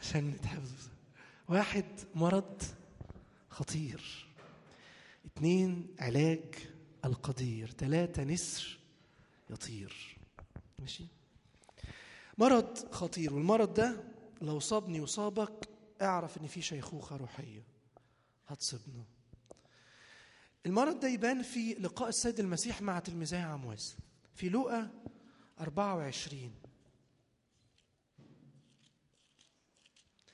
عشان 0.00 0.30
نتحفظ. 0.30 0.88
واحد 1.48 1.84
مرض 2.14 2.62
خطير. 3.50 4.26
اتنين 5.24 5.94
علاج 5.98 6.54
القدير. 7.04 7.70
ثلاثة 7.70 8.24
نسر 8.24 8.78
يطير. 9.50 10.18
ماشي؟ 10.78 11.06
مرض 12.38 12.92
خطير. 12.92 13.34
والمرض 13.34 13.74
ده 13.74 14.04
لو 14.42 14.60
صابني 14.60 15.00
وصابك 15.00 15.68
اعرف 16.02 16.38
إن 16.38 16.46
في 16.46 16.62
شيخوخة 16.62 17.16
روحية. 17.16 17.62
هتصيبنا. 18.48 19.04
المرض 20.66 21.00
ده 21.00 21.08
يبان 21.08 21.42
في 21.42 21.74
لقاء 21.74 22.08
السيد 22.08 22.40
المسيح 22.40 22.82
مع 22.82 22.98
تلميذي 22.98 23.36
عمواس 23.36 23.96
في 24.34 24.48
لوقا 24.48 24.90
24 25.60 26.54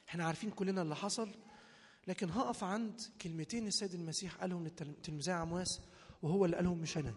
إحنا 0.09 0.25
عارفين 0.25 0.51
كلنا 0.51 0.83
اللي 0.83 0.97
حصل 0.97 1.31
لكن 2.07 2.31
هقف 2.31 2.65
عند 2.65 3.01
كلمتين 3.23 3.67
السيد 3.67 3.95
المسيح 3.95 4.35
قالهم 4.35 4.65
للتلميذي 4.65 5.33
عمواس 5.33 5.81
وهو 6.23 6.45
اللي 6.45 6.57
قالهم 6.57 6.79
مش 6.79 6.99
أنا. 6.99 7.15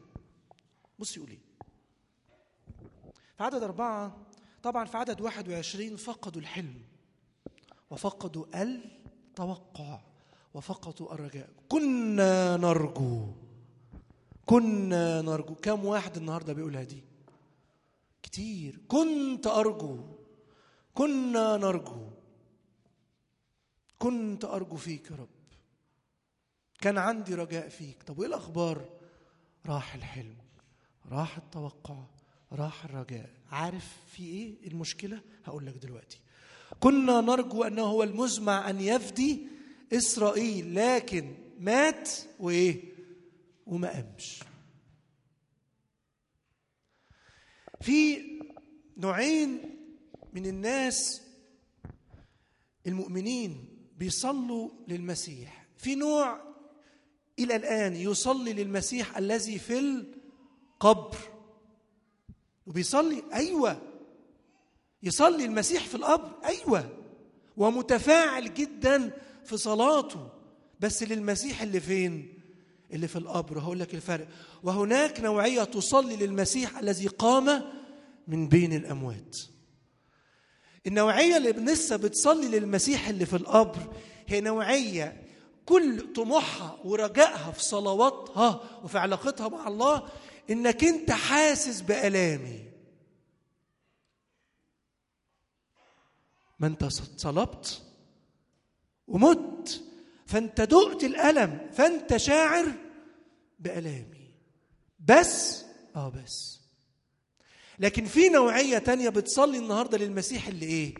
بص 1.00 1.18
يقول 1.18 1.30
إيه. 1.30 1.40
في 3.38 3.44
عدد 3.44 3.64
أربعة 3.64 4.28
طبعا 4.64 4.86
في 4.86 4.98
عدد 4.98 5.22
21 5.22 5.96
فقدوا 5.96 6.42
الحلم 6.42 6.82
وفقدوا 7.90 8.64
التوقع. 8.64 10.00
وفقدوا 10.58 11.14
الرجاء. 11.14 11.50
كنا 11.70 12.58
نرجو. 12.58 13.28
كنا 14.46 15.22
نرجو. 15.22 15.56
كم 15.56 15.86
واحد 15.86 16.18
النهارده 16.18 16.54
بيقولها 16.54 16.84
دي 16.84 17.04
كتير. 18.24 18.80
كنت 18.88 19.48
أرجو. 19.48 20.00
كنا 20.94 21.58
نرجو. 21.58 22.10
كنت 24.00 24.46
أرجو 24.46 24.76
فيك 24.76 25.12
يا 25.12 25.16
رب. 25.16 25.30
كان 26.82 26.98
عندي 26.98 27.36
رجاء 27.36 27.70
فيك. 27.70 28.04
طب 28.04 28.20
وإيه 28.20 28.28
الأخبار؟ 28.28 28.90
راح 29.66 29.96
الحلم. 29.96 30.38
راح 31.12 31.38
التوقع. 31.38 32.04
راح 32.52 32.86
الرجاء. 32.86 33.30
عارف 33.52 33.98
في 34.08 34.24
إيه 34.24 34.68
المشكلة؟ 34.68 35.22
هقول 35.46 35.66
لك 35.66 35.78
دلوقتي. 35.78 36.20
كنا 36.80 37.22
نرجو 37.22 37.64
أنه 37.64 37.82
هو 37.82 38.04
المزمع 38.04 38.70
أن 38.70 38.82
يفدي 38.82 39.57
إسرائيل 39.94 40.76
لكن 40.76 41.36
مات 41.60 42.10
وإيه؟ 42.40 42.84
وما 43.68 43.90
قامش. 43.94 44.40
في 47.82 48.22
نوعين 48.98 49.78
من 50.34 50.46
الناس 50.46 51.22
المؤمنين 52.88 53.66
بيصلوا 53.98 54.70
للمسيح. 54.88 55.68
في 55.78 55.96
نوع 55.96 56.42
إلى 57.40 57.56
الآن 57.56 57.96
يصلي 57.96 58.54
للمسيح 58.54 59.18
الذي 59.18 59.60
في 59.60 59.80
القبر. 59.80 61.18
وبيصلي 62.68 63.24
أيوه. 63.34 63.82
يصلي 65.04 65.46
المسيح 65.46 65.86
في 65.88 65.96
القبر 65.96 66.46
أيوه. 66.46 67.04
ومتفاعل 67.58 68.54
جدا 68.54 69.18
في 69.48 69.58
صلاته. 69.58 70.30
بس 70.80 71.04
للمسيح 71.04 71.62
اللي 71.62 71.80
فين؟ 71.80 72.34
اللي 72.92 73.08
في 73.08 73.16
القبر. 73.16 73.60
هقول 73.60 73.80
لك 73.80 73.94
الفرق. 73.94 74.28
وهناك 74.64 75.20
نوعية 75.20 75.64
تصلي 75.64 76.16
للمسيح 76.16 76.78
الذي 76.78 77.08
قام 77.08 77.64
من 78.28 78.48
بين 78.48 78.74
الأموات. 78.74 79.38
النوعية 80.88 81.38
اللي 81.38 81.52
لسه 81.52 81.96
بتصلي 81.96 82.60
للمسيح 82.60 83.08
اللي 83.08 83.26
في 83.26 83.36
القبر 83.36 83.94
هي 84.28 84.42
نوعية 84.42 85.24
كل 85.66 86.14
طموحها 86.14 86.80
ورجائها 86.84 87.52
في 87.52 87.64
صلواتها 87.64 88.62
وفي 88.84 88.98
علاقتها 88.98 89.48
مع 89.48 89.68
الله 89.68 90.10
إنك 90.50 90.84
أنت 90.84 91.12
حاسس 91.12 91.82
بآلامي. 91.82 92.64
ما 96.60 96.68
أنت 96.68 96.86
صلبت؟ 97.18 97.87
ومت. 99.08 99.84
فانت 100.26 100.62
دقت 100.62 101.04
الألم 101.04 101.70
فانت 101.74 102.18
شاعر 102.18 102.72
بألامي. 103.60 104.32
بس؟ 105.00 105.64
آه 105.96 106.10
بس. 106.10 106.60
لكن 107.80 108.06
في 108.06 108.30
نوعية 108.30 108.78
تانية 108.78 109.10
بتصلي 109.10 109.58
النهارده 109.58 109.98
للمسيح 109.98 110.48
اللي 110.48 110.66
إيه؟ 110.66 110.96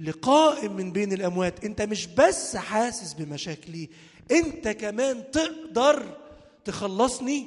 اللي 0.00 0.10
قائم 0.10 0.76
من 0.76 0.92
بين 0.92 1.12
الأموات. 1.12 1.64
أنت 1.64 1.82
مش 1.82 2.06
بس 2.06 2.56
حاسس 2.56 3.12
بمشاكلي 3.12 3.88
أنت 4.30 4.68
كمان 4.68 5.30
تقدر 5.30 6.16
تخلصني 6.64 7.46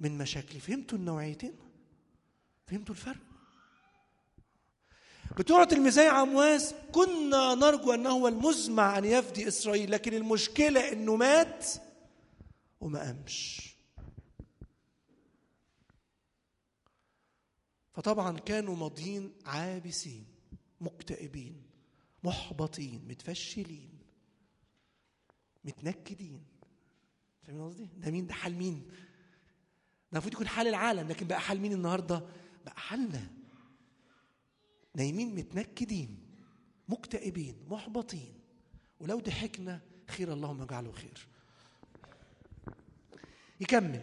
من 0.00 0.18
مشاكلي. 0.18 0.60
فهمتوا 0.60 0.98
النوعيتين؟ 0.98 1.54
فهمتوا 2.66 2.94
الفرق؟ 2.94 3.31
بتوع 5.38 5.64
تلميذي 5.64 6.00
عمواس 6.06 6.74
كنا 6.92 7.54
نرجو 7.54 7.92
انه 7.94 8.10
هو 8.10 8.28
المزمع 8.28 8.98
أن 8.98 9.04
يفدي 9.04 9.48
إسرائيل 9.48 9.90
لكن 9.90 10.14
المشكلة 10.14 10.92
إنه 10.92 11.16
مات 11.16 11.66
وما 12.80 12.98
قامش 13.00 13.72
فطبعا 17.92 18.38
كانوا 18.38 18.76
ماضيين 18.76 19.32
عابسين 19.46 20.24
مكتئبين 20.80 21.62
محبطين 22.24 23.04
متفشلين 23.08 23.98
متنكدين 25.64 26.44
فاهمين 27.42 27.62
قصدي؟ 27.68 27.88
ده 27.96 28.10
مين 28.10 28.26
ده 28.26 28.34
حال 28.34 28.54
مين؟ 28.54 28.86
ده 28.88 28.94
المفروض 30.12 30.32
يكون 30.34 30.48
حال 30.48 30.66
العالم 30.66 31.08
لكن 31.08 31.26
بقى 31.26 31.40
حال 31.40 31.60
مين 31.60 31.72
النهارده؟ 31.72 32.22
بقى 32.64 32.80
حالنا 32.80 33.30
نايمين 34.94 35.34
متنكدين 35.34 36.18
مكتئبين 36.88 37.56
محبطين. 37.70 38.32
ولو 39.00 39.18
ضحكنا 39.20 39.80
خير 40.08 40.32
اللهم 40.32 40.62
اجعله 40.62 40.92
خير. 40.92 41.26
يكمل. 43.60 44.02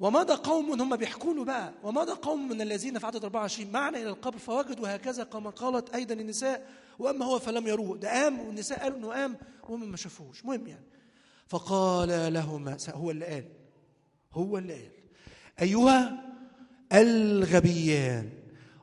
ومضى 0.00 0.34
قوم 0.34 0.80
هم 0.80 0.96
بيحكوا 0.96 1.34
له 1.34 1.44
بقى 1.44 1.74
ومضى 1.82 2.12
قوم 2.12 2.48
من 2.48 2.60
الذين 2.60 2.98
في 2.98 3.06
عدد 3.06 3.24
24 3.24 3.72
معنا 3.72 3.98
إلى 3.98 4.08
القبر 4.08 4.38
فوجدوا 4.38 4.96
هكذا 4.96 5.24
كما 5.24 5.50
قالت 5.50 5.94
أيضا 5.94 6.14
النساء 6.14 6.70
وأما 6.98 7.24
هو 7.24 7.38
فلم 7.38 7.66
يروه. 7.66 7.96
ده 7.98 8.10
قام 8.10 8.40
والنساء 8.40 8.80
قالوا 8.80 8.98
إنه 8.98 9.08
قام 9.08 9.36
وهم 9.68 9.90
ما 9.90 9.96
شافوش 9.96 10.40
المهم 10.40 10.66
يعني. 10.66 10.84
فقال 11.46 12.32
لهما 12.32 12.76
هو 12.90 13.10
اللي 13.10 13.24
قال 13.26 13.44
هو 14.32 14.58
اللي 14.58 14.74
قال 14.74 14.90
أيها 15.62 16.24
الغبيان 16.92 18.30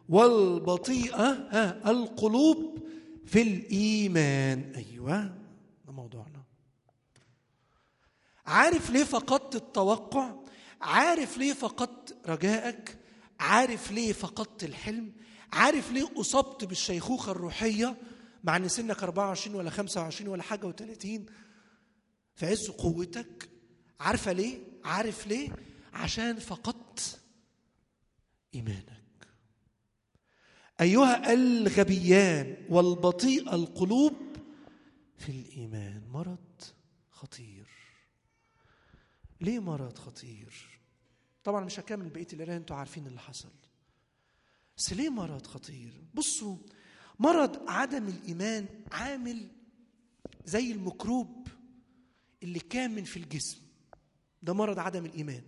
والبطيئة 0.10 1.30
ها 1.32 1.91
القلوب 1.91 2.88
في 3.26 3.41
الإيمان. 3.41 4.74
أيوه 4.76 5.24
ده 5.86 5.91
موضوعنا. 5.93 6.43
عارف 8.45 8.89
ليه 8.89 9.03
فقدت 9.03 9.56
التوقع؟ 9.56 10.36
عارف 10.82 11.38
ليه 11.38 11.53
فقدت 11.53 12.18
رجائك؟ 12.26 12.97
عارف 13.39 13.91
ليه 13.91 14.14
فقدت 14.14 14.64
الحلم؟ 14.64 15.14
عارف 15.53 15.91
ليه 15.91 16.12
أصبت 16.18 16.64
بالشيخوخة 16.66 17.32
الروحية 17.32 17.97
مع 18.43 18.56
إن 18.56 18.68
سنك 18.68 19.03
24 19.03 19.56
ولا 19.56 19.70
25 19.70 20.30
ولا 20.30 20.43
حاجة 20.43 20.72
و30 20.72 21.08
في 22.36 22.45
عز 22.45 22.70
قوتك؟ 22.70 23.49
عارفة 23.99 24.32
ليه؟ 24.32 24.58
عارف 24.84 25.28
ليه؟ 25.28 25.49
عشان 25.93 26.39
فقدت 26.39 27.20
إيمانك. 28.56 29.05
أيها 30.82 31.34
الغبيان 31.34 32.58
والبطيء 32.70 33.56
القلوب 33.56 34.14
في 35.18 35.30
الإيمان. 35.30 36.02
مرض 36.14 36.62
خطير. 37.10 37.68
ليه 39.42 39.60
مرض 39.60 39.98
خطير؟ 39.98 40.80
طبعا 41.44 41.66
مش 41.66 41.80
هكمل 41.80 42.10
بقية 42.10 42.28
القراية 42.34 42.58
أنتوا 42.58 42.76
عارفين 42.76 43.08
اللي 43.08 43.20
حصل. 43.20 43.52
بس 44.78 44.94
ليه 44.94 45.10
مرض 45.10 45.48
خطير؟ 45.48 45.94
بصوا 46.14 46.58
مرض 47.20 47.70
عدم 47.70 48.08
الإيمان 48.08 48.66
عامل 48.92 49.48
زي 50.46 50.72
الميكروب 50.72 51.48
اللي 52.44 52.60
كامن 52.60 53.04
في 53.04 53.18
الجسم. 53.18 53.58
ده 54.44 54.54
مرض 54.54 54.80
عدم 54.80 55.06
الإيمان. 55.06 55.44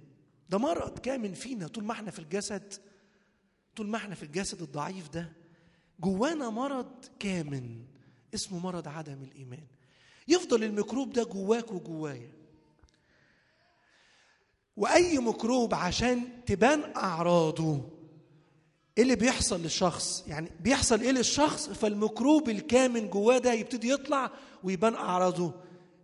ده 0.50 0.58
مرض 0.58 1.00
كامن 1.00 1.34
فينا 1.34 1.68
طول 1.68 1.84
ما 1.84 1.92
إحنا 1.92 2.12
في 2.12 2.20
الجسد. 2.20 2.74
طول 3.78 3.88
ما 3.88 3.98
إحنا 3.98 4.16
في 4.16 4.24
الجسد 4.24 4.62
الضعيف 4.62 5.10
ده. 5.10 5.32
جوانا 6.00 6.50
مرض 6.50 7.06
كامن 7.20 7.86
اسمه 8.34 8.60
مرض 8.60 8.88
عدم 8.88 9.24
الإيمان. 9.24 9.64
يفضل 10.28 10.64
الميكروب 10.64 11.14
ده 11.14 11.24
جواك 11.24 11.72
وجوايا. 11.72 12.32
وأي 14.78 15.18
ميكروب 15.18 15.74
عشان 15.74 16.46
تبان 16.46 16.96
أعراضه 16.96 17.90
إيه 18.98 19.04
اللي 19.04 19.16
بيحصل 19.16 19.62
للشخص؟ 19.62 20.24
يعني 20.28 20.52
بيحصل 20.60 21.02
إيه 21.02 21.12
للشخص؟ 21.12 21.70
فالميكروب 21.70 22.50
الكامن 22.50 23.10
جواه 23.10 23.38
ده 23.38 23.54
يبتدي 23.54 23.90
يطلع 23.90 24.32
ويبان 24.64 24.96
أعراضه. 24.96 25.54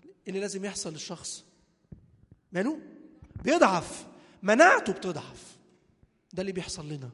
إيه 0.04 0.10
اللي 0.28 0.40
لازم 0.40 0.66
يحصل 0.66 0.94
للشخص؟ 0.94 1.44
ماله؟ 2.52 2.80
بيضعف. 3.44 4.08
مناعته 4.44 4.94
بتضعف. 4.94 5.58
ده 6.34 6.42
اللي 6.42 6.52
بيحصل 6.52 6.90
لنا. 6.90 7.10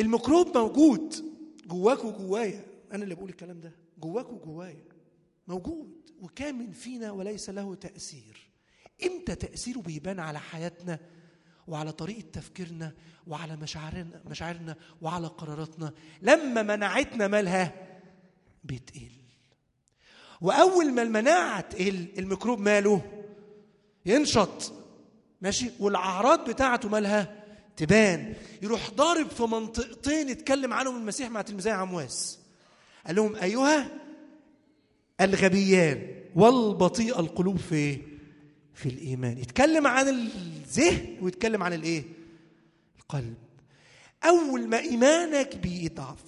الميكروب 0.00 0.58
موجود 0.58 1.14
جواك 1.66 2.04
وجوايا. 2.04 2.64
أنا 2.92 3.04
اللي 3.04 3.14
بقول 3.14 3.28
الكلام 3.28 3.60
ده. 3.60 3.72
جواك 3.98 4.30
وجوايا. 4.30 4.84
موجود. 5.48 6.00
وكامن 6.20 6.72
فينا 6.72 7.10
وليس 7.10 7.50
له 7.50 7.74
تأثير. 7.74 8.50
إمتى 9.06 9.34
تأثيره 9.34 9.78
بيبان 9.78 10.20
على 10.20 10.40
حياتنا 10.40 10.98
وعلى 11.68 11.92
طريقة 11.92 12.30
تفكيرنا 12.32 12.92
وعلى 13.26 13.56
مشاعرنا 13.56 14.22
مشاعرنا 14.26 14.76
وعلى 15.02 15.26
قراراتنا؟ 15.26 15.92
لما 16.22 16.62
مناعتنا 16.62 17.28
مالها 17.28 17.74
بتقل. 18.64 19.10
وأول 20.40 20.92
ما 20.92 21.02
المناعة 21.02 21.60
تقل 21.60 22.08
الميكروب 22.18 22.60
ماله 22.60 23.22
ينشط. 24.06 24.72
ماشي؟ 25.40 25.70
والأعراض 25.80 26.50
بتاعته 26.50 26.88
مالها 26.88 27.39
تبان. 27.80 28.34
يروح 28.62 28.90
ضارب 28.90 29.28
في 29.28 29.42
منطقتين 29.42 30.28
اتكلم 30.28 30.72
عنهم 30.72 30.96
المسيح 30.96 31.30
مع 31.30 31.42
تلميذي 31.42 31.70
عمواس. 31.70 32.38
قال 33.06 33.16
لهم 33.16 33.36
أيها 33.36 33.90
الغبيان 35.20 36.14
والبطيء 36.34 37.20
القلوب 37.20 37.56
في؟ 37.56 37.98
في 38.74 38.88
الإيمان. 38.88 39.38
يتكلم 39.38 39.86
عن 39.86 40.08
الذهن 40.08 41.16
ويتكلم 41.20 41.62
عن 41.62 41.72
الإيه؟ 41.72 42.04
القلب. 42.98 43.34
أول 44.24 44.68
ما 44.68 44.78
إيمانك 44.78 45.56
بيضعف 45.56 46.22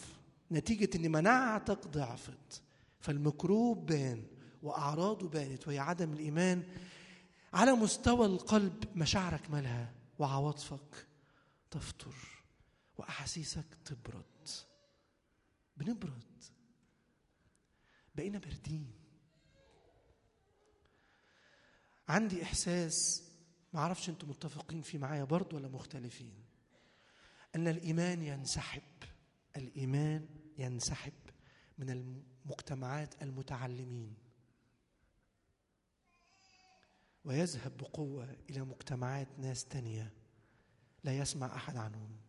نتيجة 0.53 0.97
إن 0.97 1.13
مناعتك 1.13 1.87
ضعفت 1.87 2.63
فالميكروب 3.01 3.87
بان 3.87 4.23
وأعراضه 4.63 5.29
بانت 5.29 5.69
وهي 5.69 5.79
عدم 5.79 6.13
الإيمان 6.13 6.63
على 7.55 7.73
مستوى 7.73 8.27
القلب 8.27 8.85
مشاعرك 8.97 9.51
مالها 9.51 9.93
وعواطفك 10.19 11.07
تفطر 11.73 12.15
وأحاسيسك 12.99 13.65
تبرد. 13.85 14.49
بنبرد. 15.77 16.45
بقينا 18.15 18.39
باردين. 18.39 18.93
عندي 22.09 22.43
إحساس 22.43 23.29
ما 23.73 23.81
أعرفش 23.81 24.09
أنتم 24.09 24.31
متفقين 24.31 24.83
فيه 24.83 24.99
معايا 24.99 25.25
برضه 25.25 25.57
ولا 25.57 25.69
مختلفين 25.69 26.45
أن 27.55 27.69
الإيمان 27.69 28.23
ينسحب. 28.23 28.83
الإيمان 29.57 30.29
ينسحب 30.59 31.13
من 31.79 31.91
المجتمعات 31.91 33.23
المتعلمين. 33.23 34.17
ويذهب 37.25 37.77
بقوة 37.77 38.37
إلى 38.51 38.61
مجتمعات 38.61 39.39
ناس 39.39 39.65
تانية. 39.65 40.22
لا 41.05 41.19
يسمع 41.19 41.57
أحد 41.57 41.77
عنهم. 41.77 42.21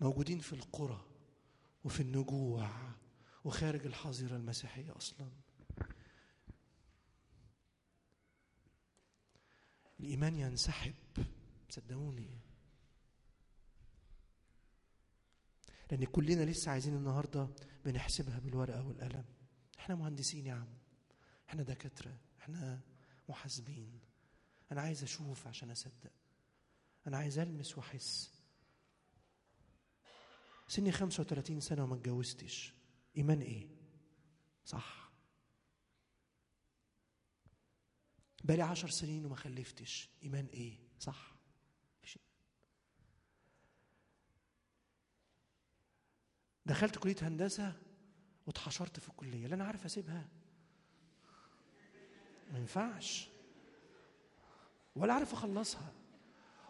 موجودين 0.00 0.38
في 0.38 0.52
القرى 0.52 1.04
وفي 1.84 2.00
النجوع 2.00 2.92
وخارج 3.44 3.86
الحظيرة 3.86 4.36
المسيحية 4.36 4.96
أصلا. 4.96 5.30
الإيمان 10.00 10.34
ينسحب 10.34 10.94
صدقوني. 11.70 12.40
لأن 15.90 16.04
كلنا 16.04 16.44
لسه 16.44 16.70
عايزين 16.70 16.96
النهارده 16.96 17.48
بنحسبها 17.84 18.38
بالورقة 18.38 18.86
والقلم. 18.86 19.24
إحنا 19.78 19.94
مهندسين 19.94 20.46
يا 20.46 20.54
عم. 20.54 20.78
إحنا 21.48 21.62
دكاترة. 21.62 22.18
إحنا 22.40 22.80
محاسبين. 23.28 24.00
أنا 24.72 24.80
عايز 24.80 25.02
أشوف 25.02 25.46
عشان 25.46 25.70
أصدق. 25.70 26.12
أنا 27.06 27.16
عايز 27.16 27.38
ألمس 27.38 27.78
وأحس. 27.78 28.32
سني 30.68 30.92
35 30.92 31.60
سنة 31.60 31.84
وما 31.84 31.94
اتجوزتش. 31.94 32.74
إيمان 33.16 33.40
إيه؟ 33.40 33.68
صح. 34.64 35.12
بقالي 38.44 38.62
عشر 38.62 38.88
سنين 38.88 39.26
وما 39.26 39.36
خلفتش. 39.36 40.10
إيمان 40.22 40.46
إيه؟ 40.46 40.78
صح. 40.98 41.32
دخلت 46.66 46.98
كلية 46.98 47.16
هندسة 47.22 47.82
واتحشرت 48.46 49.00
في 49.00 49.08
الكلية. 49.08 49.46
لا 49.46 49.54
أنا 49.54 49.64
عارف 49.64 49.84
أسيبها. 49.84 50.28
ما 52.52 52.58
ينفعش. 52.58 53.28
ولا 54.96 55.14
عارف 55.14 55.32
أخلصها. 55.32 55.92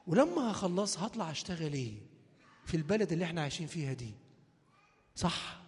ولما 0.07 0.50
هخلصها 0.50 1.07
هطلع 1.07 1.30
اشتغل 1.30 1.72
إيه؟ 1.72 2.00
في 2.66 2.76
البلد 2.76 3.12
اللي 3.12 3.24
إحنا 3.24 3.40
عايشين 3.42 3.66
فيها 3.66 3.92
دي. 3.92 4.14
صح. 5.16 5.62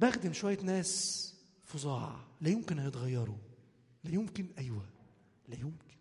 بخدم 0.00 0.32
شوية 0.32 0.58
ناس 0.60 1.26
فظاع. 1.64 2.24
لا 2.40 2.48
يمكن 2.48 2.78
هيتغيروا. 2.78 3.38
لا 4.04 4.14
يمكن 4.14 4.46
أيوة. 4.58 4.86
لا 5.48 5.56
يمكن. 5.56 5.96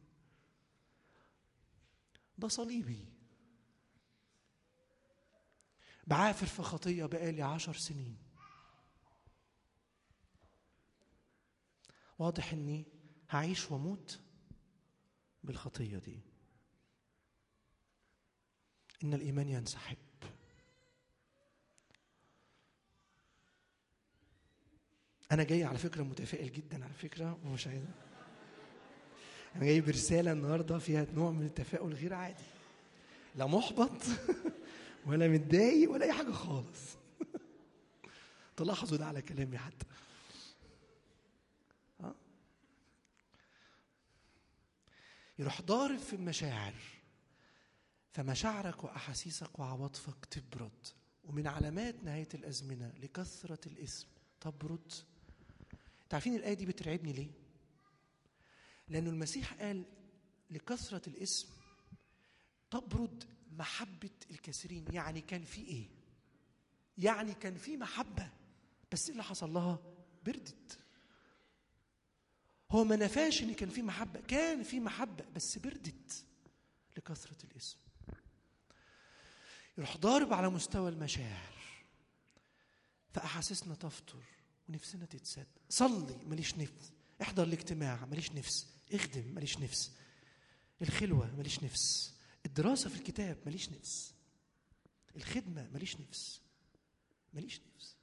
ده 2.38 2.48
صليبي. 2.48 3.06
بعافر 6.08 6.46
في 6.46 6.62
خطية 6.64 7.06
بقالي 7.06 7.42
عشر 7.42 7.74
سنين. 7.74 8.29
واضح 12.20 12.54
إني 12.54 12.86
هعيش 13.30 13.72
وأموت 13.72 14.20
بالخطية 15.44 15.98
دي. 15.98 16.20
إن 19.04 19.14
الإيمان 19.14 19.50
ينسحب. 19.50 19.98
أنا 25.32 25.44
جاي 25.44 25.64
على 25.64 25.78
فكرة 25.78 26.04
متفائل 26.04 26.52
جدا 26.52 26.84
على 26.84 26.94
فكرة 26.94 27.40
ومش 27.46 27.68
عايز 27.68 27.84
أنا 29.56 29.66
جاي 29.66 29.82
برسالة 29.82 30.32
النهارده 30.32 30.78
فيها 30.80 31.06
نوع 31.14 31.32
من 31.32 31.46
التفاؤل 31.46 31.94
غير 31.94 32.14
عادي. 32.14 32.44
لا 33.36 33.46
محبط 33.46 34.02
ولا 35.06 35.28
متضايق 35.28 35.92
ولا 35.92 36.06
أي 36.06 36.14
حاجة 36.14 36.32
خالص. 36.32 36.98
تلاحظوا 38.58 38.98
ده 38.98 39.06
على 39.06 39.22
كلامي 39.22 39.58
حتى. 39.58 39.86
يروح 45.40 45.62
ضارب 45.62 45.98
في 45.98 46.16
المشاعر 46.16 46.74
فمشاعرك 48.12 48.84
وأحاسيسك 48.84 49.60
وعواطفك 49.60 50.26
تبرد 50.26 50.88
ومن 51.24 51.48
علامات 51.48 52.04
نهاية 52.04 52.28
الأزمنة 52.34 52.94
لكثرة 53.00 53.60
الإثم 53.68 54.08
تبرد 54.42 54.94
تعرفين 56.10 56.36
الآية 56.36 56.54
دي 56.54 56.66
بترعبني 56.66 57.14
ليه؟ 57.14 57.32
لأنه 58.88 59.10
المسيح 59.10 59.54
قال 59.54 59.84
لكثرة 60.50 61.10
الإثم 61.10 61.48
تبرد 62.72 63.24
محبة 63.52 64.10
الكثيرين 64.32 64.86
يعني 64.94 65.22
كان 65.22 65.44
في 65.44 65.62
إيه؟ 65.62 65.88
يعني 66.98 67.34
كان 67.34 67.58
في 67.58 67.78
محبة 67.78 68.30
بس 68.92 69.06
إيه 69.06 69.12
اللي 69.12 69.24
حصل 69.24 69.54
لها؟ 69.54 69.80
بردت 70.26 70.80
هو 72.72 72.84
ما 72.84 72.96
نفاش 72.96 73.42
إن 73.42 73.54
كان 73.54 73.70
في 73.70 73.82
محبة 73.82 74.20
كان 74.20 74.64
في 74.64 74.80
محبة 74.80 75.26
بس 75.36 75.58
بردت 75.58 76.26
لكثرة 76.98 77.38
الاسم. 77.44 77.78
يروح 79.78 79.98
ضارب 79.98 80.34
على 80.34 80.50
مستوى 80.50 80.90
المشاعر. 80.90 81.60
فأحاسيسنا 83.14 83.76
تفطر 83.76 84.24
ونفسنا 84.70 85.06
تتسد. 85.06 85.48
صلي 85.70 86.18
ماليش 86.26 86.56
نفس. 86.56 86.94
احضر 87.22 87.44
الاجتماع 87.44 88.06
ماليش 88.06 88.32
نفس. 88.32 88.68
اخدم 88.94 89.34
ماليش 89.34 89.58
نفس. 89.58 89.92
الخلوة 90.82 91.36
ماليش 91.36 91.64
نفس. 91.64 92.14
الدراسة 92.46 92.90
في 92.90 92.96
الكتاب 92.96 93.38
ماليش 93.46 93.70
نفس. 93.70 94.14
الخدمة 95.16 95.70
ماليش 95.74 95.96
نفس. 96.00 96.42
ماليش 97.34 97.62
نفس. 97.76 97.96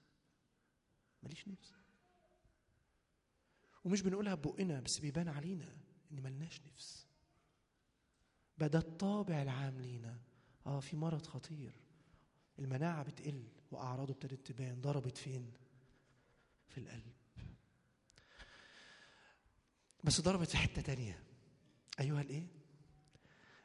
ماليش 1.23 1.49
نفس. 1.49 1.73
ومش 3.87 4.03
بنقولها 4.03 4.35
ببقنا 4.35 4.81
بس 4.81 4.99
بيبان 4.99 5.29
علينا 5.29 5.77
إن 6.13 6.23
ملناش 6.23 6.61
نفس. 6.73 7.07
بقى 8.59 8.69
ده 8.69 8.79
الطابع 8.79 9.43
العام 9.43 9.81
لينا. 9.81 10.19
آه 10.67 10.81
في 10.81 10.97
مرض 10.97 11.27
خطير. 11.27 11.73
المناعة 12.59 13.03
بتقل 13.03 13.49
وأعراضه 13.71 14.13
ابتدت 14.13 14.47
تبان. 14.47 14.81
ضربت 14.81 15.17
فين؟ 15.17 15.53
في 16.69 16.79
القلب. 16.79 17.13
بس 20.05 20.21
ضربت 20.21 20.49
في 20.51 20.57
حتة 20.57 20.83
تانية. 20.83 21.23
أيها 22.01 22.21
الإيه؟ 22.21 22.47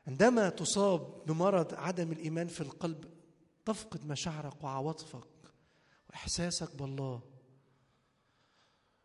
عندما 0.08 0.50
تصاب 0.50 1.26
بمرض 1.26 1.74
عدم 1.74 2.12
الإيمان 2.12 2.48
في 2.48 2.62
القلب 2.62 3.14
تفقد 3.66 4.06
مشاعرك 4.06 4.64
وعواطفك 4.64 5.28
وإحساسك 6.10 6.76
بالله. 6.76 7.31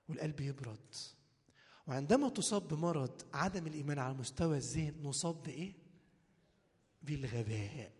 والقلب 0.09 0.40
يبرد. 0.40 0.94
وعندما 1.86 2.28
تصاب 2.28 2.68
بمرض 2.68 3.22
عدم 3.34 3.66
الإيمان 3.66 3.98
على 3.98 4.14
مستوى 4.14 4.57
الذهن 4.57 4.94
نصاب 5.02 5.42
بإيه؟ 5.42 5.72
بالغباء. 7.02 7.92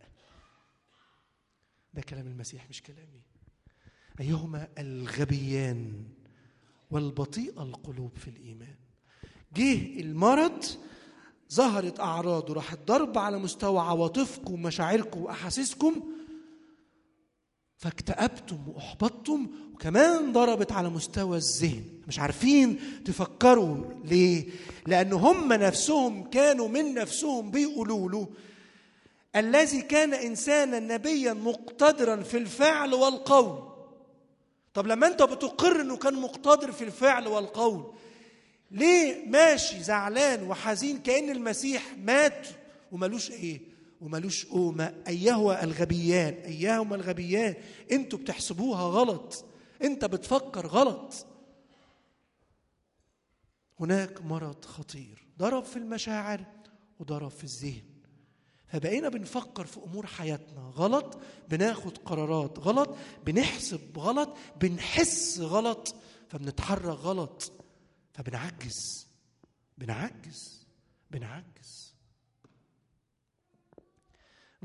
ده 1.95 2.03
كلام 2.03 2.27
المسيح 2.27 2.69
مش 2.69 2.83
كلامي. 2.83 3.23
أيهما 4.21 4.69
الغبيان 4.79 6.09
والبطيء 6.91 7.63
القلوب 7.63 8.17
في 8.17 8.31
الإيمان. 8.31 8.77
جه 9.55 10.01
المرض 10.01 10.65
ظهرت 11.53 12.01
أعراضه 12.01 12.55
راحت 12.55 12.79
ضرب 12.79 13.19
على 13.19 13.39
مستوى 13.39 13.81
عواطفكم 13.81 14.55
ومشاعركم 14.55 15.21
وأحاسيسكم 15.21 16.16
فاكتئبتم 17.79 18.59
وأحبطتم 18.69 19.47
وكمان 19.75 20.33
ضربت 20.33 20.73
على 20.73 20.89
مستوى 20.89 21.37
الذهن. 21.37 21.85
مش 22.09 22.19
عارفين 22.19 22.81
تفكروا 23.05 23.77
ليه؟ 24.05 24.47
لأن 24.87 25.13
هم 25.13 25.53
نفسهم 25.53 26.31
كانوا 26.31 26.69
من 26.69 26.95
نفسهم 26.95 27.51
بيقولوا 27.51 28.09
له 28.11 28.29
الذي 29.37 29.83
كان 29.83 30.15
إنسانا 30.15 30.79
نبيا 30.79 31.33
مقتدرا 31.33 32.23
في 32.23 32.37
الفعل 32.37 32.95
والقول. 32.95 33.63
طب 34.75 34.87
لما 34.87 35.07
أنت 35.07 35.23
بتقر 35.23 35.81
إنه 35.81 35.97
كان 35.97 36.15
مقتدر 36.15 36.73
في 36.73 36.85
الفعل 36.85 37.29
والقول 37.29 37.93
ليه 38.71 39.27
ماشي 39.29 39.83
زعلان 39.83 40.43
وحزين 40.43 40.99
كأن 40.99 41.31
المسيح 41.31 41.83
مات 42.05 42.47
وملوش 42.93 43.31
إيه؟ 43.31 43.61
وملوش 44.01 44.47
قومة. 44.47 45.03
أيهما 45.09 45.65
الغبيان؟ 45.65 46.35
أيهما 46.35 46.97
الغبيان؟ 46.97 47.55
أنتوا 47.93 48.19
بتحسبوها 48.19 48.83
غلط. 48.83 49.45
أنت 49.83 50.05
بتفكر 50.05 50.67
غلط. 50.67 51.27
هناك 53.81 54.23
مرض 54.23 54.65
خطير. 54.65 55.27
ضرب 55.39 55.65
في 55.65 55.77
المشاعر 55.77 56.45
وضرب 56.99 57.31
في 57.31 57.45
الذهن. 57.45 57.83
فبقينا 58.67 59.09
بنفكر 59.09 59.67
في 59.67 59.81
أمور 59.81 60.07
حياتنا 60.07 60.61
غلط 60.61 61.19
بناخد 61.49 61.99
قرارات 61.99 62.59
غلط 62.59 62.97
بنحسب 63.27 63.99
غلط 63.99 64.37
بنحس 64.61 65.39
غلط 65.41 65.95
فبنتحرك 66.29 66.85
غلط. 66.85 67.53
فبنعجز. 68.15 69.07
بنعجز. 69.79 70.67
بنعجز. 71.11 71.86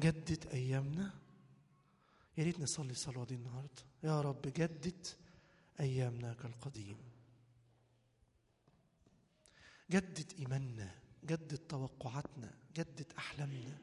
جدد 0.01 0.47
أيامنا؟ 0.47 1.13
يا 2.37 2.43
ريت 2.43 2.59
نصلي 2.59 2.91
الصلاه 2.91 3.25
دي 3.25 3.35
النهارده. 3.35 3.83
يا 4.03 4.21
رب 4.21 4.41
جدد 4.41 5.07
أيامنا 5.79 6.33
كالقديم. 6.33 6.97
جدد 9.91 10.33
إيماننا 10.39 10.95
جدد 11.23 11.57
توقعاتنا 11.57 12.53
جدد 12.77 13.13
أحلامنا. 13.17 13.77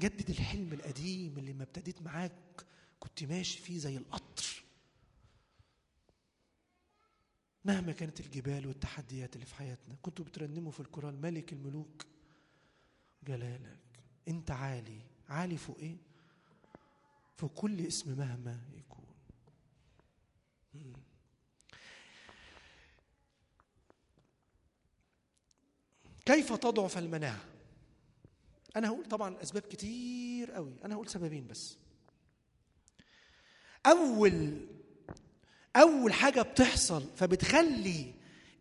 جدد 0.00 0.30
الحلم 0.30 0.72
القديم 0.72 1.38
اللي 1.38 1.52
ما 1.52 1.62
ابتديت 1.62 2.02
معاك 2.02 2.66
كنت 3.00 3.24
ماشي 3.24 3.58
فيه 3.58 3.78
زي 3.78 3.96
القطر. 3.96 4.64
مهما 7.64 7.92
كانت 7.92 8.20
الجبال 8.20 8.66
والتحديات 8.66 9.34
اللي 9.34 9.46
في 9.46 9.54
حياتنا 9.54 9.96
كنتوا 10.02 10.24
بترنموا 10.24 10.72
في 10.72 10.80
القرآن 10.80 11.20
ملك 11.20 11.52
الملوك 11.52 12.06
جلالك. 13.22 13.89
انت 14.28 14.50
عالي. 14.50 15.00
عالي 15.28 15.56
فوق 15.56 15.78
إيه؟ 15.78 15.96
فوق 17.36 17.54
كل 17.54 17.86
اسم 17.86 18.18
مهما 18.18 18.60
يكون. 18.72 19.04
كيف 26.26 26.52
تضعف 26.52 26.98
المناعة؟ 26.98 27.44
أنا 28.76 28.88
هقول 28.88 29.04
طبعا 29.04 29.42
أسباب 29.42 29.62
كتير 29.62 30.50
قوي. 30.52 30.72
أنا 30.84 30.94
هقول 30.94 31.08
سببين 31.08 31.46
بس. 31.46 31.76
أول 33.86 34.66
أول 35.76 36.12
حاجة 36.12 36.42
بتحصل 36.42 37.04
فبتخلي 37.16 38.14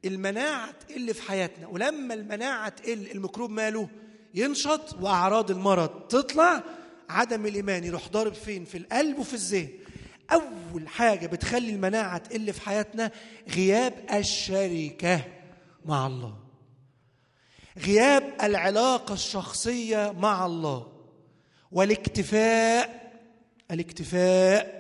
المناعة 0.06 0.72
تقل 0.72 1.14
في 1.14 1.22
حياتنا. 1.22 1.68
ولما 1.68 2.14
المناعة 2.14 2.70
تقل 2.70 3.12
الميكروب 3.12 3.50
ماله 3.50 3.90
ينشط 4.34 4.94
وأعراض 5.02 5.52
المرض 5.52 5.90
تطلع 6.08 6.64
عدم 7.10 7.46
الإيمان 7.46 7.84
يروح 7.84 8.08
ضارب 8.10 8.34
فين؟ 8.34 8.66
في 8.66 8.78
القلب 8.78 9.20
وفي 9.20 9.34
الذهن. 9.34 9.70
أول 10.32 10.88
حاجة 10.88 11.28
بتخلي 11.28 11.70
المناعة 11.70 12.18
تقل 12.18 12.54
في 12.54 12.62
حياتنا 12.62 13.12
غياب 13.50 14.06
الشركة 14.14 15.26
مع 15.86 16.08
الله. 16.08 16.38
غياب 17.78 18.34
العلاقة 18.44 19.14
الشخصية 19.14 20.12
مع 20.12 20.46
الله. 20.46 21.06
والاكتفاء 21.72 23.10
الاكتفاء 23.72 24.80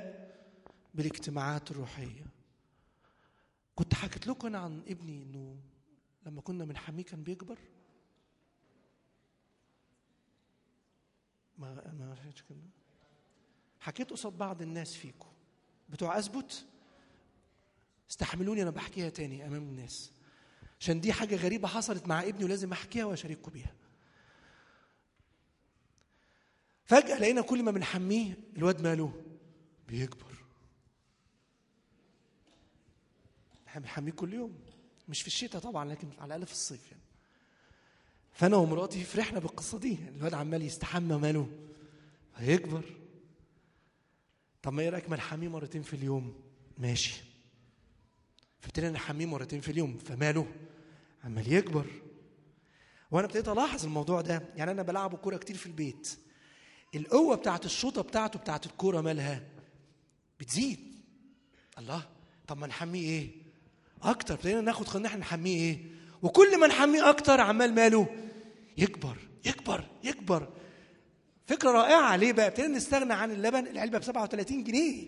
بالاجتماعات 0.93 1.71
الروحية. 1.71 2.25
كنت 3.75 3.93
حكيت 3.93 4.27
لكم 4.27 4.55
عن 4.55 4.81
ابني 4.87 5.23
إنه 5.23 5.55
لما 6.25 6.41
كنا 6.41 6.65
بنحميه 6.65 7.03
كان 7.03 7.23
بيكبر. 7.23 7.57
ما 11.59 11.73
ما 11.99 12.15
حكيت 13.79 14.11
قصاد 14.11 14.37
بعض 14.37 14.61
الناس 14.61 14.95
فيكم 14.95 15.27
بتوع 15.89 16.19
أثبت 16.19 16.65
استحملوني 18.09 18.61
أنا 18.61 18.69
بحكيها 18.69 19.09
تاني 19.09 19.47
أمام 19.47 19.63
الناس. 19.63 20.11
عشان 20.79 21.01
دي 21.01 21.13
حاجة 21.13 21.35
غريبة 21.35 21.67
حصلت 21.67 22.07
مع 22.07 22.23
ابني 22.23 22.43
ولازم 22.43 22.71
أحكيها 22.71 23.05
وأشارككم 23.05 23.51
بيها. 23.51 23.75
فجأة 26.85 27.19
لقينا 27.19 27.41
كل 27.41 27.63
ما 27.63 27.71
بنحميه 27.71 28.37
الواد 28.57 28.81
ماله 28.81 29.23
بيكبر. 29.87 30.35
إحنا 33.67 33.81
بنحميه 33.81 34.11
كل 34.11 34.33
يوم. 34.33 34.59
مش 35.09 35.21
في 35.21 35.27
الشتاء 35.27 35.61
طبعا 35.61 35.85
لكن 35.85 36.09
على 36.19 36.25
الأقل 36.25 36.45
في 36.45 36.51
الصيف 36.51 36.91
يعني. 36.91 37.03
فأنا 38.39 38.57
ومراتي 38.57 39.03
فرحنا 39.03 39.39
بالقصة 39.39 39.79
دي. 39.79 39.97
الواد 40.15 40.33
عمال 40.33 40.61
يستحمى 40.61 41.17
ماله. 41.17 41.47
هيكبر. 42.35 42.83
طب 44.61 44.73
ما 44.73 44.81
إيه 44.81 44.89
رأيك 44.89 45.09
ما 45.09 45.15
نحميه 45.15 45.47
مرتين 45.47 45.81
في 45.81 45.93
اليوم؟ 45.93 46.33
ماشي. 46.77 47.21
فابتدينا 48.61 48.91
نحميه 48.91 49.25
مرتين 49.25 49.61
في 49.61 49.71
اليوم. 49.71 49.97
فماله؟ 49.97 50.47
عمال 51.23 51.53
يكبر. 51.53 51.85
وأنا 53.11 53.25
ابتديت 53.25 53.47
ألاحظ 53.47 53.85
الموضوع 53.85 54.21
ده. 54.21 54.43
يعني 54.55 54.71
أنا 54.71 54.83
بلعبه 54.83 55.17
كورة 55.17 55.37
كتير 55.37 55.55
في 55.55 55.65
البيت. 55.65 56.19
القوة 56.95 57.35
بتاعت 57.35 57.65
الشوطة 57.65 58.01
بتاعته 58.01 58.39
بتاعت 58.39 58.65
الكورة 58.65 59.01
مالها 59.01 59.43
بتزيد. 60.39 60.79
الله. 61.77 62.07
طب 62.47 62.57
ما 62.57 62.67
نحميه 62.67 63.01
إيه؟ 63.01 63.29
أكتر. 64.03 64.33
ابتدينا 64.33 64.61
ناخد 64.61 64.87
خلينا 64.87 65.07
إحنا 65.07 65.19
نحميه 65.19 65.55
إيه؟ 65.55 65.91
وكل 66.21 66.59
ما 66.59 66.67
نحميه 66.67 67.09
أكتر 67.09 67.41
عمال 67.41 67.75
ماله 67.75 68.28
يكبر 68.79 69.17
يكبر 69.45 69.85
يكبر. 70.03 70.49
فكرة 71.47 71.71
رائعة. 71.71 72.15
ليه 72.15 72.33
بقى؟ 72.33 72.47
ابتدينا 72.47 72.77
نستغنى 72.77 73.13
عن 73.13 73.31
اللبن 73.31 73.67
العلبة 73.67 73.97
ب 73.97 74.03
37 74.03 74.63
جنيه. 74.63 75.07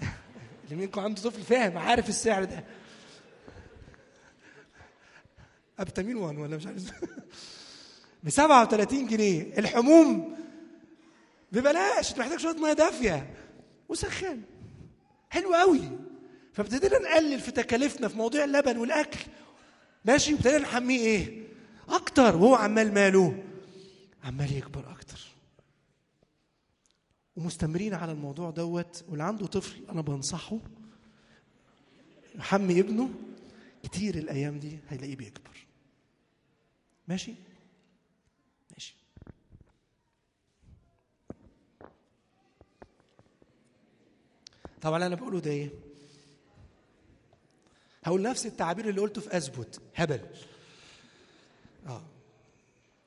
اللي 0.64 0.76
منكم 0.76 1.00
عنده 1.00 1.22
طفل 1.22 1.42
فاهم 1.42 1.78
عارف 1.78 2.08
السعر 2.08 2.44
ده. 2.44 2.64
أبتامين 5.78 6.16
وان 6.16 6.38
ولا 6.38 6.56
مش 6.56 6.66
عارف. 6.66 6.82
ب 8.22 8.28
37 8.28 9.06
جنيه. 9.06 9.58
الحموم 9.58 10.36
ببلاش 11.52 12.10
انت 12.10 12.18
محتاج 12.20 12.38
شوية 12.38 12.54
مية 12.56 12.72
دافية. 12.72 13.34
وسخان. 13.88 14.42
حلو 15.30 15.54
قوي. 15.54 15.98
فابتدينا 16.52 16.98
نقلل 16.98 17.40
في 17.40 17.50
تكاليفنا 17.50 18.08
في 18.08 18.16
مواضيع 18.18 18.44
اللبن 18.44 18.76
والأكل. 18.76 19.20
ماشي 20.04 20.34
وابتدينا 20.34 20.58
نحميه 20.58 20.98
إيه؟ 21.00 21.48
أكتر 21.88 22.36
وهو 22.36 22.54
عمال 22.54 22.94
ماله 22.94 23.44
عمال 24.24 24.52
يكبر 24.52 24.90
أكتر. 24.92 25.20
ومستمرين 27.36 27.94
على 27.94 28.12
الموضوع 28.12 28.50
دوت 28.50 29.04
واللي 29.08 29.24
عنده 29.24 29.46
طفل 29.46 29.84
أنا 29.90 30.00
بنصحه 30.00 30.58
يحمي 32.34 32.80
ابنه 32.80 33.10
كتير 33.82 34.14
الأيام 34.18 34.58
دي 34.58 34.78
هيلاقيه 34.88 35.16
بيكبر. 35.16 35.66
ماشي؟ 37.08 37.34
ماشي. 38.72 38.94
طبعا 44.80 45.06
أنا 45.06 45.14
بقوله 45.14 45.40
ده 45.40 45.50
إيه؟ 45.50 45.70
هقول 48.04 48.22
نفس 48.22 48.46
التعبير 48.46 48.88
اللي 48.88 49.00
قلته 49.00 49.20
في 49.20 49.36
أثبت 49.36 49.80
هبل. 49.94 50.20
آه. 51.86 52.02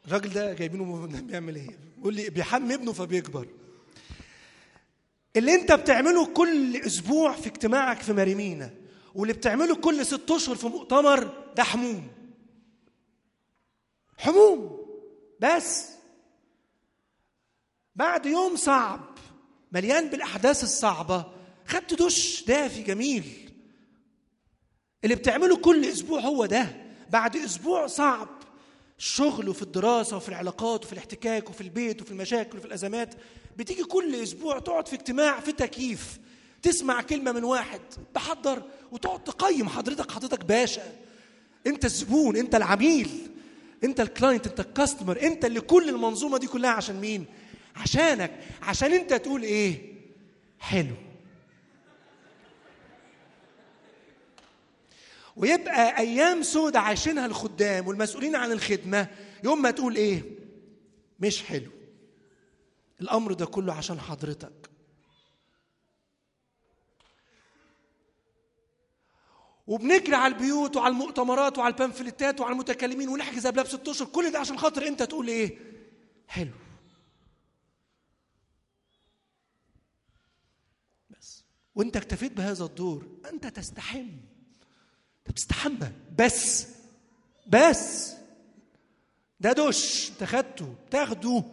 الراجل 0.08 0.30
ده 0.30 0.54
جايبينه 0.54 1.08
بيعمل 1.28 1.56
إيه؟ 1.56 1.78
بيقول 1.98 2.16
لي 2.16 2.30
بيحمي 2.30 2.74
ابنه 2.74 2.94
فبيكبر. 2.94 3.48
اللي 5.36 5.56
أنت 5.56 5.72
بتعمله 5.72 6.26
كل 6.34 6.76
أسبوع 6.78 7.34
في 7.36 7.48
اجتماعك 7.48 8.02
في 8.02 8.14
مريمينا 8.14 8.74
واللي 9.16 9.34
بتعمله 9.34 9.76
كل 9.76 10.06
ست 10.06 10.32
أشهر 10.32 10.56
في 10.56 10.68
مؤتمر 10.68 11.24
ده 11.56 11.64
حموم. 11.64 12.08
حموم. 14.18 14.86
بس. 15.40 15.90
بعد 17.96 18.26
يوم 18.26 18.56
صعب 18.56 19.18
مليان 19.72 20.10
بالأحداث 20.10 20.64
الصعبة 20.64 21.26
خدت 21.68 21.94
دش 22.04 22.44
دافي 22.48 22.84
جميل. 22.84 23.43
اللي 25.04 25.16
بتعمله 25.16 25.58
كل 25.58 25.86
أسبوع 25.86 26.20
هو 26.20 26.46
ده. 26.46 26.68
بعد 27.10 27.36
أسبوع 27.36 27.88
صعب. 27.88 28.30
الشغل 29.00 29.50
وفي 29.50 29.62
الدراسة 29.62 30.18
وفي 30.18 30.30
العلاقات 30.30 30.84
وفي 30.84 30.94
الاحتكاك 30.94 31.50
وفي 31.50 31.62
البيت 31.62 32.02
وفي 32.02 32.12
المشاكل 32.12 32.58
وفي 32.58 32.66
الأزمات. 32.68 33.16
بتيجي 33.58 33.84
كل 33.84 34.16
أسبوع 34.16 34.60
تقعد 34.60 34.88
في 34.88 34.96
اجتماع 34.96 35.40
في 35.40 35.52
تكييف. 35.52 36.20
تسمع 36.62 37.02
كلمة 37.02 37.32
من 37.32 37.44
واحد. 37.44 37.82
تحضر 38.14 38.64
وتقعد 38.92 39.24
تقيم 39.24 39.70
حضرتك. 39.70 40.12
حضرتك 40.12 40.46
باشا. 40.46 40.94
أنت 41.68 41.86
الزبون. 41.86 42.38
أنت 42.38 42.56
العميل. 42.56 43.10
أنت 43.84 44.00
الكلاينت. 44.00 44.48
أنت 44.48 44.60
الكاستمر. 44.60 45.22
أنت 45.22 45.46
اللي 45.46 45.62
كل 45.62 45.90
المنظومة 45.90 46.38
دي 46.38 46.48
كلها 46.48 46.72
عشان 46.72 47.02
مين؟ 47.02 47.26
عشانك. 47.76 48.32
عشان 48.62 48.94
أنت 48.94 49.14
تقول 49.14 49.44
إيه؟ 49.44 49.94
حلو. 50.60 50.96
ويبقى 55.36 55.98
أيام 55.98 56.44
سودة 56.44 56.80
عايشينها 56.80 57.26
الخدام 57.26 57.88
والمسؤولين 57.88 58.36
عن 58.36 58.52
الخدمة 58.52 59.08
يوم 59.44 59.62
ما 59.62 59.72
تقول 59.72 59.96
إيه؟ 59.96 60.24
مش 61.20 61.44
حلو. 61.44 61.72
الأمر 63.02 63.34
ده 63.34 63.46
كله 63.46 63.74
عشان 63.74 64.00
حضرتك. 64.00 64.70
وبنجري 69.68 70.16
على 70.16 70.34
البيوت 70.34 70.76
وعلى 70.78 70.92
المؤتمرات 70.92 71.58
وعلى 71.58 71.74
البنفلتات 71.74 72.42
وعلى 72.42 72.54
المتكلمين 72.54 73.10
ونحجز 73.10 73.48
قبلها 73.48 73.64
بست 73.64 73.88
أشهر. 73.88 74.08
كل 74.08 74.32
ده 74.32 74.40
عشان 74.40 74.58
خاطر 74.60 74.88
أنت 74.88 75.04
تقول 75.04 75.28
إيه؟ 75.28 75.58
حلو. 76.28 76.52
بس. 81.10 81.44
وأنت 81.76 81.98
اكتفيت 81.98 82.32
بهذا 82.32 82.66
الدور. 82.66 83.08
أنت 83.34 83.48
تستحم. 83.48 84.10
انت 85.28 85.32
بتستحمى. 85.32 85.92
بس. 86.20 86.68
بس. 87.48 88.14
ده 89.40 89.54
دش 89.54 90.12
انت 90.12 90.24
خدته 90.24 90.76
بتاخده 90.88 91.44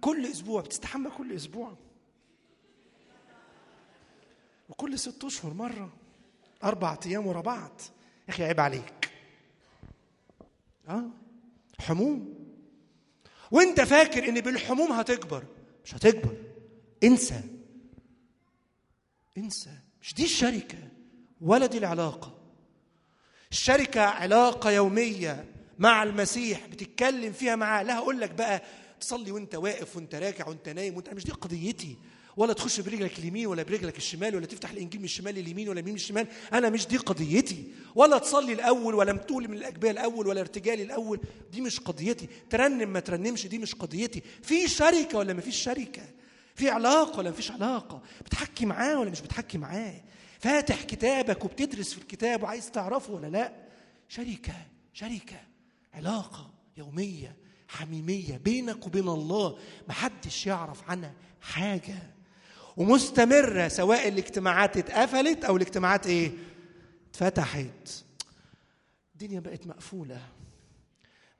كل 0.00 0.26
أسبوع. 0.26 0.60
بتستحمى 0.62 1.10
كل 1.10 1.32
أسبوع. 1.32 1.76
وكل 4.68 4.98
ست 4.98 5.24
أشهر 5.24 5.54
مرة. 5.54 5.92
أربع 6.64 6.98
أيام 7.06 7.26
ورا 7.26 7.40
بعض. 7.40 7.80
يا 8.28 8.32
أخي 8.34 8.44
عيب 8.44 8.60
عليك. 8.60 9.10
آه. 10.88 11.10
حموم. 11.80 12.34
وأنت 13.50 13.80
فاكر 13.80 14.28
إن 14.28 14.40
بالحموم 14.40 14.92
هتكبر؟ 14.92 15.44
مش 15.84 15.94
هتكبر. 15.94 16.36
انسى. 17.04 17.42
انسى. 19.38 19.78
مش 20.02 20.14
دي 20.14 20.24
الشركة. 20.24 20.78
ولا 21.40 21.66
دي 21.66 21.78
العلاقة. 21.78 22.37
الشركة 23.52 24.00
علاقة 24.00 24.70
يومية 24.70 25.44
مع 25.78 26.02
المسيح 26.02 26.66
بتتكلم 26.66 27.32
فيها 27.32 27.56
معاه. 27.56 27.82
لا 27.82 27.98
هقول 27.98 28.20
لك 28.20 28.30
بقى 28.30 28.62
تصلي 29.00 29.32
وانت 29.32 29.54
واقف 29.54 29.96
وانت 29.96 30.14
راكع 30.14 30.48
وانت 30.48 30.68
نايم 30.68 30.96
وانت 30.96 31.08
مش 31.08 31.24
دي 31.24 31.32
قضيتي. 31.32 31.96
ولا 32.36 32.52
تخش 32.52 32.80
برجلك 32.80 33.18
اليمين 33.18 33.46
ولا 33.46 33.62
برجلك 33.62 33.96
الشمال 33.96 34.36
ولا 34.36 34.46
تفتح 34.46 34.70
الإنجيل 34.70 35.00
من 35.00 35.04
الشمال 35.04 35.34
لليمين 35.34 35.68
ولا 35.68 35.82
من 35.82 35.94
الشمال. 35.94 36.26
أنا 36.52 36.70
مش 36.70 36.86
دي 36.86 36.96
قضيتي. 36.96 37.64
ولا 37.94 38.18
تصلي 38.18 38.52
الأول 38.52 38.94
ولا 38.94 39.12
تقول 39.12 39.48
من 39.48 39.56
الاجبيه 39.56 39.90
الأول 39.90 40.26
ولا 40.26 40.40
ارتجالي 40.40 40.82
الأول. 40.82 41.20
دي 41.52 41.60
مش 41.60 41.80
قضيتي. 41.80 42.28
ترنم 42.50 42.88
ما 42.92 43.00
ترنمش 43.00 43.46
دي 43.46 43.58
مش 43.58 43.74
قضيتي. 43.74 44.22
في 44.42 44.68
شركة 44.68 45.18
ولا 45.18 45.32
ما 45.32 45.40
فيش 45.40 45.56
شركة؟ 45.56 46.02
في 46.54 46.70
علاقة 46.70 47.18
ولا 47.18 47.30
ما 47.30 47.36
فيش 47.36 47.50
علاقة؟ 47.50 48.02
بتحكي 48.26 48.66
معاه 48.66 49.00
ولا 49.00 49.10
مش 49.10 49.20
بتحكي 49.20 49.58
معاه؟ 49.58 49.94
فاتح 50.38 50.82
كتابك 50.82 51.44
وبتدرس 51.44 51.92
في 51.92 51.98
الكتاب 51.98 52.42
وعايز 52.42 52.70
تعرفه 52.70 53.12
ولا 53.12 53.26
لا؟ 53.26 53.52
شركة 54.08 54.66
شركة 54.92 55.40
علاقة 55.94 56.50
يومية 56.76 57.36
حميمية 57.68 58.36
بينك 58.36 58.86
وبين 58.86 59.08
الله. 59.08 59.58
محدش 59.88 60.46
يعرف 60.46 60.90
عنها 60.90 61.14
حاجة. 61.40 62.14
ومستمرة 62.76 63.68
سواء 63.68 64.08
الاجتماعات 64.08 64.76
اتقفلت 64.76 65.44
أو 65.44 65.56
الاجتماعات 65.56 66.06
إيه؟ 66.06 66.32
اتفتحت. 67.10 68.04
الدنيا 69.14 69.40
بقت 69.40 69.66
مقفولة. 69.66 70.28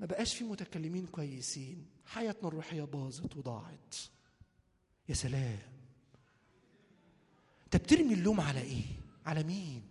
ما 0.00 0.06
بقاش 0.06 0.34
في 0.34 0.44
متكلمين 0.44 1.06
كويسين. 1.06 1.86
حياتنا 2.06 2.48
الروحية 2.48 2.82
باظت 2.82 3.36
وضاعت. 3.36 3.94
يا 5.08 5.14
سلام. 5.14 5.58
انت 7.68 7.82
بترمي 7.82 8.14
اللوم 8.14 8.40
على 8.40 8.60
إيه؟ 8.60 8.84
على 9.26 9.42
مين؟ 9.42 9.82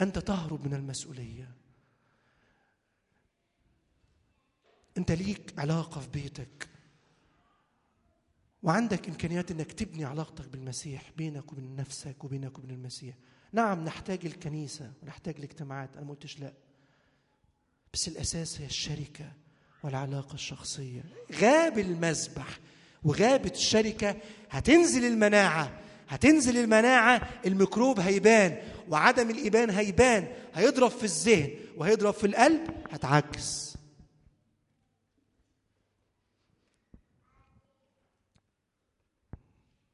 انت 0.00 0.18
تهرب 0.18 0.66
من 0.66 0.74
المسؤولية. 0.74 1.50
انت 4.98 5.12
ليك 5.12 5.58
علاقة 5.58 6.00
في 6.00 6.08
بيتك. 6.08 6.68
وعندك 8.62 9.08
إمكانيات 9.08 9.50
إنك 9.50 9.72
تبني 9.72 10.04
علاقتك 10.04 10.48
بالمسيح 10.48 11.12
بينك 11.16 11.52
وبين 11.52 11.76
نفسك 11.76 12.24
وبينك 12.24 12.58
وبين 12.58 12.70
المسيح. 12.70 13.14
نعم 13.52 13.84
نحتاج 13.84 14.26
الكنيسة 14.26 14.92
ونحتاج 15.02 15.34
الاجتماعات 15.36 15.96
أنا 15.96 16.04
ما 16.06 16.10
قلتش 16.10 16.38
لأ. 16.40 16.52
بس 17.92 18.08
الأساس 18.08 18.60
هي 18.60 18.66
الشركة 18.66 19.32
والعلاقة 19.82 20.34
الشخصية. 20.34 21.04
غاب 21.32 21.78
المذبح 21.78 22.58
وغابت 23.04 23.54
الشركة 23.56 24.16
هتنزل 24.50 25.04
المناعة 25.04 25.80
هتنزل 26.08 26.56
المناعة 26.58 27.30
الميكروب 27.46 28.00
هيبان 28.00 28.58
وعدم 28.88 29.30
الايمان 29.30 29.70
هيبان 29.70 30.28
هيضرب 30.54 30.90
في 30.90 31.04
الذهن 31.04 31.50
وهيضرب 31.76 32.14
في 32.14 32.26
القلب 32.26 32.70
هتعجز. 32.90 33.74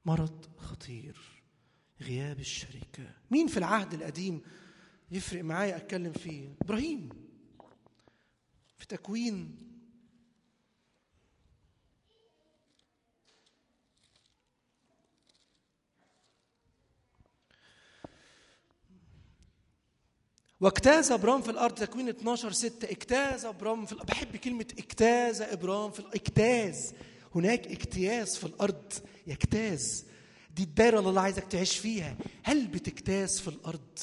مرض 0.05 0.47
خطير 0.59 1.16
غياب 2.01 2.41
الشركة. 2.41 3.15
مين 3.31 3.47
في 3.47 3.57
العهد 3.57 3.95
القديم 3.95 4.43
يفرق 5.11 5.45
معايا 5.45 5.77
أتكلم 5.77 6.12
فيه؟ 6.12 6.49
إبراهيم. 6.62 7.09
في 8.78 8.87
تكوين 8.87 9.57
واجتاز 20.61 21.12
ابرام 21.12 21.43
في 21.43 21.51
الأرض 21.51 21.74
تكوين 21.74 22.09
12 22.09 22.53
6 22.53 22.91
اجتاز 22.91 23.45
ابرام 23.45 23.87
في 23.87 23.93
الأرض 23.93 24.09
بحب 24.09 24.37
كلمة 24.37 24.66
اجتاز 24.78 25.43
ابرام 25.43 25.91
في 25.91 25.99
الأرض 26.01 26.15
اجتاز. 26.15 26.93
هناك 27.35 27.66
اجتياز 27.66 28.37
في 28.37 28.45
الأرض. 28.45 28.93
يجتاز. 29.27 30.05
دي 30.57 30.62
الدايرة 30.62 30.99
اللي 30.99 31.11
الله 31.11 31.20
عايزك 31.20 31.45
تعيش 31.45 31.78
فيها. 31.78 32.16
هل 32.43 32.66
بتجتاز 32.66 33.41
في 33.41 33.49
الأرض؟ 33.49 33.99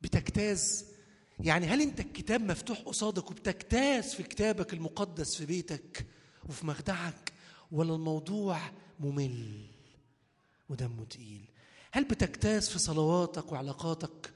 بتجتاز. 0.00 0.84
يعني 1.40 1.66
هل 1.66 1.80
أنت 1.82 2.00
الكتاب 2.00 2.40
مفتوح 2.40 2.78
قصادك 2.78 3.30
وبتجتاز 3.30 4.14
في 4.14 4.22
كتابك 4.22 4.72
المقدس 4.72 5.36
في 5.36 5.46
بيتك 5.46 6.06
وفي 6.48 6.66
مخدعك 6.66 7.32
ولا 7.72 7.94
الموضوع 7.94 8.58
ممل 9.00 9.66
ودمه 10.68 11.04
تقيل؟ 11.04 11.44
هل 11.92 12.04
بتجتاز 12.04 12.68
في 12.68 12.78
صلواتك 12.78 13.52
وعلاقاتك 13.52 14.32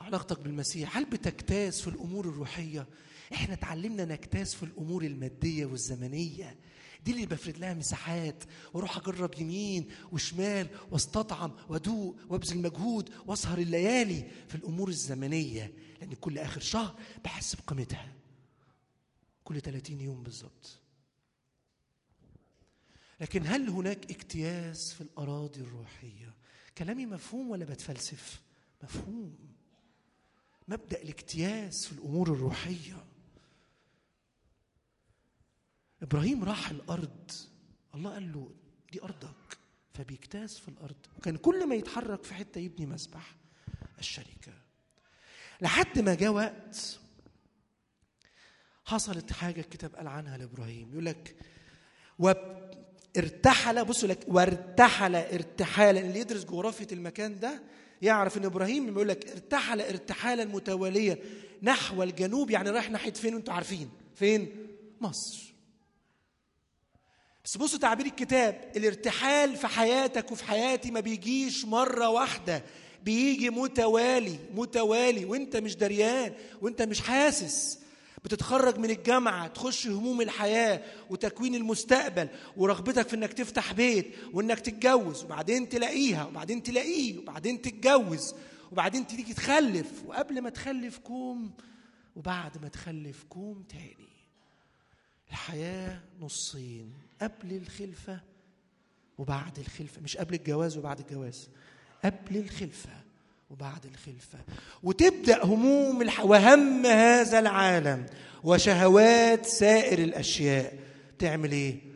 علاقتك 0.00 0.40
بالمسيح 0.40 0.96
هل 0.96 1.04
بتجتاز 1.04 1.80
في 1.80 1.88
الأمور 1.88 2.28
الروحية؟ 2.28 2.86
إحنا 3.32 3.54
اتعلمنا 3.54 4.04
نجتاز 4.04 4.54
في 4.54 4.62
الأمور 4.62 5.04
المادية 5.04 5.66
والزمنية. 5.66 6.56
دي 7.04 7.10
اللي 7.12 7.26
بفرد 7.26 7.58
لها 7.58 7.74
مساحات. 7.74 8.44
وأروح 8.74 8.96
أجرب 8.96 9.34
يمين 9.40 9.88
وشمال 10.12 10.68
وأستطعم 10.90 11.52
وأدوق 11.68 12.16
وأبذل 12.28 12.58
مجهود 12.58 13.10
وأسهر 13.26 13.58
الليالي 13.58 14.30
في 14.48 14.54
الأمور 14.54 14.88
الزمنية. 14.88 15.72
لأن 16.00 16.14
كل 16.14 16.38
آخر 16.38 16.60
شهر 16.60 17.00
بحس 17.24 17.54
بقيمتها. 17.54 18.12
كل 19.44 19.60
30 19.60 20.00
يوم 20.00 20.22
بالظبط. 20.22 20.78
لكن 23.20 23.46
هل 23.46 23.68
هناك 23.68 24.10
اجتياز 24.10 24.92
في 24.92 25.00
الأراضي 25.00 25.60
الروحية؟ 25.60 26.34
كلامي 26.78 27.06
مفهوم 27.06 27.50
ولا 27.50 27.64
بتفلسف؟ 27.64 28.40
مفهوم. 28.82 29.36
مبدأ 30.68 31.02
الاجتياز 31.02 31.86
في 31.86 31.92
الأمور 31.92 32.32
الروحية. 32.32 33.04
إبراهيم 36.02 36.44
راح 36.44 36.70
الأرض. 36.70 37.30
الله 37.94 38.12
قال 38.12 38.32
له 38.32 38.50
دي 38.92 39.02
أرضك. 39.02 39.58
فبيجتاز 39.94 40.58
في 40.58 40.68
الأرض. 40.68 40.96
وكان 41.18 41.36
كل 41.36 41.68
ما 41.68 41.74
يتحرك 41.74 42.24
في 42.24 42.34
حتة 42.34 42.58
يبني 42.58 42.86
مسبح. 42.86 43.36
الشركة. 43.98 44.52
لحد 45.60 45.98
ما 45.98 46.14
جاء 46.14 46.32
وقت 46.32 46.98
حصلت 48.84 49.32
حاجة 49.32 49.60
الكتاب 49.60 49.96
قال 49.96 50.06
عنها 50.06 50.36
لإبراهيم. 50.36 50.92
يقول 50.92 51.04
لك 51.04 51.36
وارتحل 52.18 53.84
بصوا 53.84 54.08
لك 54.08 54.24
وارتحل 54.28 55.16
ارتحالا. 55.16 56.00
اللي 56.00 56.20
يدرس 56.20 56.44
جغرافية 56.44 56.88
المكان 56.92 57.40
ده 57.40 57.62
يعرف 58.02 58.36
إن 58.36 58.44
إبراهيم 58.44 58.88
يقول 58.88 59.08
لك 59.08 59.30
ارتحل 59.30 59.80
ارتحالا 59.80 60.44
متواليا 60.44 61.18
نحو 61.62 62.02
الجنوب 62.02 62.50
يعني 62.50 62.70
رايح 62.70 62.90
ناحية 62.90 63.12
فين 63.12 63.34
وأنتوا 63.34 63.54
عارفين؟ 63.54 63.90
فين؟ 64.14 64.66
مصر. 65.00 65.54
بس 67.44 67.56
بصوا 67.56 67.78
تعبير 67.78 68.06
الكتاب 68.06 68.72
الارتحال 68.76 69.56
في 69.56 69.66
حياتك 69.66 70.32
وفي 70.32 70.44
حياتي 70.44 70.90
ما 70.90 71.00
بيجيش 71.00 71.64
مرة 71.64 72.08
واحدة 72.08 72.62
بيجي 73.02 73.50
متوالي 73.50 74.38
متوالي 74.54 75.24
وأنت 75.24 75.56
مش 75.56 75.76
دريان 75.76 76.32
وأنت 76.62 76.82
مش 76.82 77.00
حاسس. 77.00 77.78
بتتخرج 78.24 78.78
من 78.78 78.90
الجامعة 78.90 79.48
تخش 79.48 79.86
هموم 79.86 80.20
الحياة 80.20 80.82
وتكوين 81.10 81.54
المستقبل 81.54 82.28
ورغبتك 82.56 83.08
في 83.08 83.16
إنك 83.16 83.32
تفتح 83.32 83.72
بيت 83.72 84.14
وإنك 84.32 84.60
تتجوز 84.60 85.24
وبعدين 85.24 85.68
تلاقيها 85.68 86.24
وبعدين 86.26 86.62
تلاقيه 86.62 87.18
وبعدين 87.18 87.62
تتجوز 87.62 88.34
وبعدين 88.72 89.06
تيجي 89.06 89.34
تخلف 89.34 90.02
وقبل 90.06 90.40
ما 90.40 90.50
تخلف 90.50 90.98
كوم 90.98 91.50
وبعد 92.16 92.62
ما 92.62 92.68
تخلف 92.68 93.24
كوم 93.28 93.62
تاني. 93.62 94.08
الحياة 95.30 96.00
نصين 96.20 96.92
قبل 97.22 97.52
الخلفة 97.56 98.20
وبعد 99.18 99.58
الخلفة 99.58 100.00
مش 100.00 100.16
قبل 100.16 100.34
الجواز 100.34 100.76
وبعد 100.76 101.00
الجواز 101.00 101.48
قبل 102.04 102.36
الخلفة. 102.36 102.90
وبعد 103.50 103.86
الخلفة. 103.86 104.38
وتبدأ 104.82 105.44
هموم. 105.44 106.10
وهم 106.22 106.86
هذا 106.86 107.38
العالم 107.38 108.06
وشهوات 108.44 109.46
سائر 109.46 109.98
الأشياء. 109.98 110.78
تعمل 111.18 111.52
إيه؟ 111.52 111.88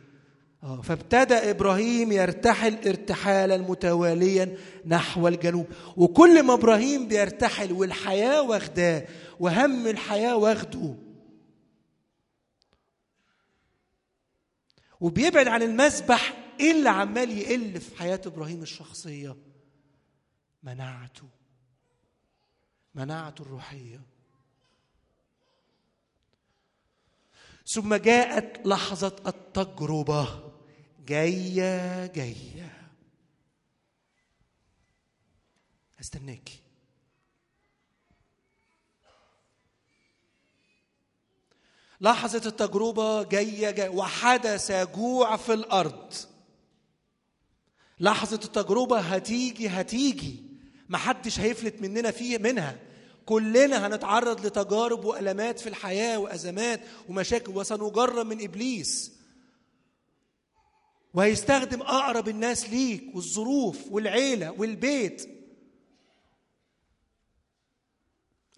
آه 0.63 0.81
فابتدى 0.81 1.33
إبراهيم 1.33 2.11
يرتحل 2.11 2.87
ارتحالا 2.87 3.57
متواليا 3.57 4.57
نحو 4.85 5.27
الجنوب. 5.27 5.67
وكل 5.97 6.43
ما 6.43 6.53
إبراهيم 6.53 7.07
بيرتحل 7.07 7.71
والحياة 7.71 8.41
واخداه 8.41 9.05
وهم 9.39 9.87
الحياة 9.87 10.35
واخده. 10.35 10.95
وبيبعد 15.01 15.47
عن 15.47 15.61
المسبح 15.61 16.33
إيه 16.59 16.71
اللي 16.71 16.89
عمال 16.89 17.37
يقل 17.37 17.81
في 17.81 17.97
حياة 17.97 18.21
إبراهيم 18.25 18.61
الشخصية؟ 18.61 19.35
مناعته. 20.63 21.42
مناعته 22.95 23.41
الروحية. 23.41 24.01
ثم 27.67 27.95
جاءت 27.95 28.67
لحظة 28.67 29.15
التجربة. 29.27 30.51
جاية 31.05 32.05
جاية. 32.05 32.89
استناكي 35.99 36.59
لحظة 42.01 42.49
التجربة 42.49 43.23
جاية 43.23 43.71
جاية. 43.71 43.89
وحدث 43.89 44.71
جوع 44.71 45.37
في 45.37 45.53
الأرض. 45.53 46.13
لحظة 47.99 48.39
التجربة 48.45 48.99
هتيجي 48.99 49.69
هتيجي. 49.69 50.52
محدش 50.93 51.39
هيفلت 51.39 51.81
مننا 51.81 52.11
فيه 52.11 52.37
منها. 52.37 52.79
كلنا 53.25 53.87
هنتعرض 53.87 54.45
لتجارب 54.45 55.05
وألمات 55.05 55.59
في 55.59 55.69
الحياة 55.69 56.17
وأزمات 56.19 56.81
ومشاكل 57.09 57.51
وسنجرب 57.51 58.25
من 58.25 58.43
إبليس. 58.43 59.11
وهيستخدم 61.13 61.81
أقرب 61.81 62.29
الناس 62.29 62.69
ليك 62.69 63.15
والظروف 63.15 63.77
والعيلة 63.91 64.51
والبيت. 64.51 65.29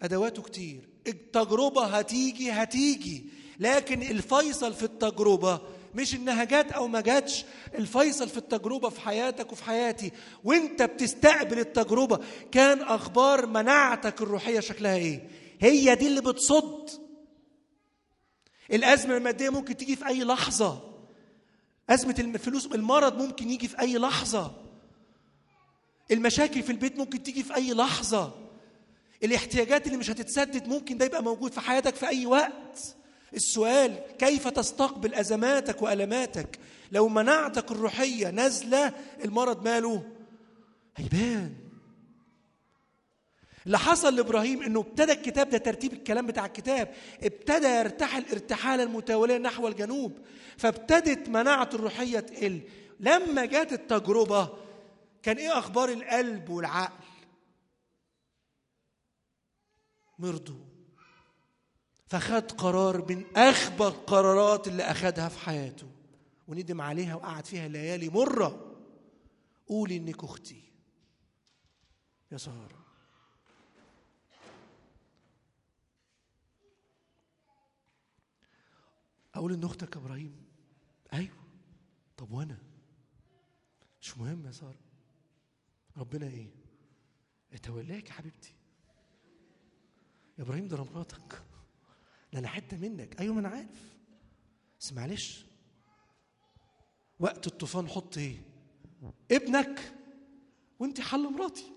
أدواته 0.02 0.42
كتير. 0.42 0.88
التجربة 1.06 1.84
هتيجي 1.86 2.50
هتيجي. 2.50 3.24
لكن 3.58 4.02
الفيصل 4.02 4.74
في 4.74 4.82
التجربة 4.82 5.60
مش 5.96 6.14
إنها 6.14 6.44
جت 6.44 6.72
أو 6.72 6.88
ما 6.88 7.00
جاتش 7.00 7.44
الفيصل 7.74 8.28
في 8.28 8.36
التجربة 8.36 8.88
في 8.88 9.00
حياتك 9.00 9.52
وفي 9.52 9.64
حياتي. 9.64 10.12
وإنت 10.44 10.82
بتستقبل 10.82 11.58
التجربة. 11.58 12.20
كان 12.52 12.82
أخبار 12.82 13.46
مناعتك 13.46 14.22
الروحية 14.22 14.60
شكلها 14.60 14.96
إيه؟ 14.96 15.28
هي 15.60 15.94
دي 15.94 16.06
اللي 16.06 16.20
بتصد. 16.20 16.90
الأزمة 18.72 19.16
المادية 19.16 19.50
ممكن 19.50 19.76
تيجي 19.76 19.96
في 19.96 20.06
أي 20.06 20.24
لحظة. 20.24 20.92
أزمة 21.90 22.14
الفلوس 22.18 22.66
المرض 22.66 23.22
ممكن 23.22 23.50
يجي 23.50 23.68
في 23.68 23.80
أي 23.80 23.98
لحظة. 23.98 24.52
المشاكل 26.10 26.62
في 26.62 26.72
البيت 26.72 26.98
ممكن 26.98 27.22
تيجي 27.22 27.42
في 27.42 27.54
أي 27.54 27.72
لحظة. 27.74 28.34
الاحتياجات 29.24 29.86
اللي 29.86 29.98
مش 29.98 30.10
هتتسدد 30.10 30.68
ممكن 30.68 30.98
ده 30.98 31.04
يبقى 31.06 31.22
موجود 31.22 31.52
في 31.52 31.60
حياتك 31.60 31.94
في 31.94 32.08
أي 32.08 32.26
وقت. 32.26 32.95
السؤال 33.34 34.02
كيف 34.18 34.48
تستقبل 34.48 35.14
أزماتك 35.14 35.82
والاماتك 35.82 36.58
لو 36.92 37.08
مناعتك 37.08 37.70
الروحية 37.70 38.30
نازله 38.30 38.92
المرض 39.24 39.64
ماله؟ 39.64 40.02
هيبان. 40.96 41.54
اللي 43.66 43.78
حصل 43.78 44.16
لإبراهيم 44.16 44.62
إنه 44.62 44.80
ابتدى 44.80 45.12
الكتاب 45.12 45.50
ده 45.50 45.58
ترتيب 45.58 45.92
الكلام 45.92 46.26
بتاع 46.26 46.46
الكتاب 46.46 46.94
ابتدى 47.22 47.66
يرتحل 47.66 48.24
ارتحالا 48.32 48.84
متواليا 48.84 49.38
نحو 49.38 49.68
الجنوب 49.68 50.18
فابتدت 50.56 51.28
مناعته 51.28 51.74
الروحية 51.74 52.20
تقل. 52.20 52.60
لما 53.00 53.44
جت 53.44 53.72
التجربة 53.72 54.48
كان 55.22 55.36
إيه 55.36 55.58
أخبار 55.58 55.88
القلب 55.88 56.48
والعقل؟ 56.48 57.04
مرضوا. 60.18 60.75
فخد 62.06 62.52
قرار 62.52 63.12
من 63.12 63.36
اخبى 63.36 63.84
القرارات 63.86 64.68
اللي 64.68 64.82
أخدها 64.82 65.28
في 65.28 65.38
حياته. 65.38 65.90
وندم 66.48 66.80
عليها 66.80 67.14
وقعد 67.14 67.46
فيها 67.46 67.68
ليالي 67.68 68.08
مرة. 68.08 68.76
قولي 69.68 69.96
إنك 69.96 70.24
أختي. 70.24 70.62
يا 72.32 72.36
ساره 72.38 72.86
أقول 79.34 79.52
إن 79.52 79.64
أختك 79.64 79.96
إبراهيم. 79.96 80.46
أيوه. 81.12 81.36
طب 82.16 82.32
وأنا؟ 82.32 82.58
مش 84.00 84.18
مهم 84.18 84.46
يا 84.46 84.52
ساره 84.52 84.78
ربنا 85.96 86.26
إيه؟ 86.26 86.50
أتولاك 87.52 88.08
يا 88.08 88.12
حبيبتي. 88.12 88.54
يا 90.38 90.42
إبراهيم 90.44 90.68
ده 90.68 90.84
مراتك 90.84 91.42
ده 92.32 92.38
أنا 92.38 92.48
حتة 92.48 92.76
منك. 92.76 93.20
أيوه 93.20 93.34
ما 93.34 93.40
أنا 93.40 93.48
عارف. 93.48 93.96
بس 94.80 94.92
معلش. 94.92 95.44
وقت 97.20 97.46
الطوفان 97.46 97.88
حط 97.88 98.18
إيه؟ 98.18 98.36
ابنك 99.30 99.94
وأنت 100.78 101.00
حل 101.00 101.32
مراتي. 101.32 101.72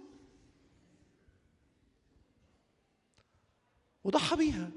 وضحى 4.04 4.36
بيها. 4.36 4.72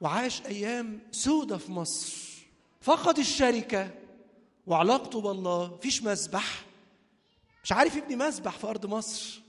وعاش 0.00 0.46
أيام 0.46 1.00
سودة 1.10 1.58
في 1.58 1.72
مصر. 1.72 2.24
فقد 2.80 3.18
الشركة. 3.18 3.94
وعلاقته 4.66 5.20
بالله. 5.20 5.76
فيش 5.76 6.02
مسبح. 6.02 6.64
مش 7.64 7.72
عارف 7.72 7.96
يبني 7.96 8.16
مسبح 8.16 8.58
في 8.58 8.66
أرض 8.66 8.86
مصر. 8.86 9.42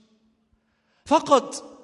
فقد 1.06 1.75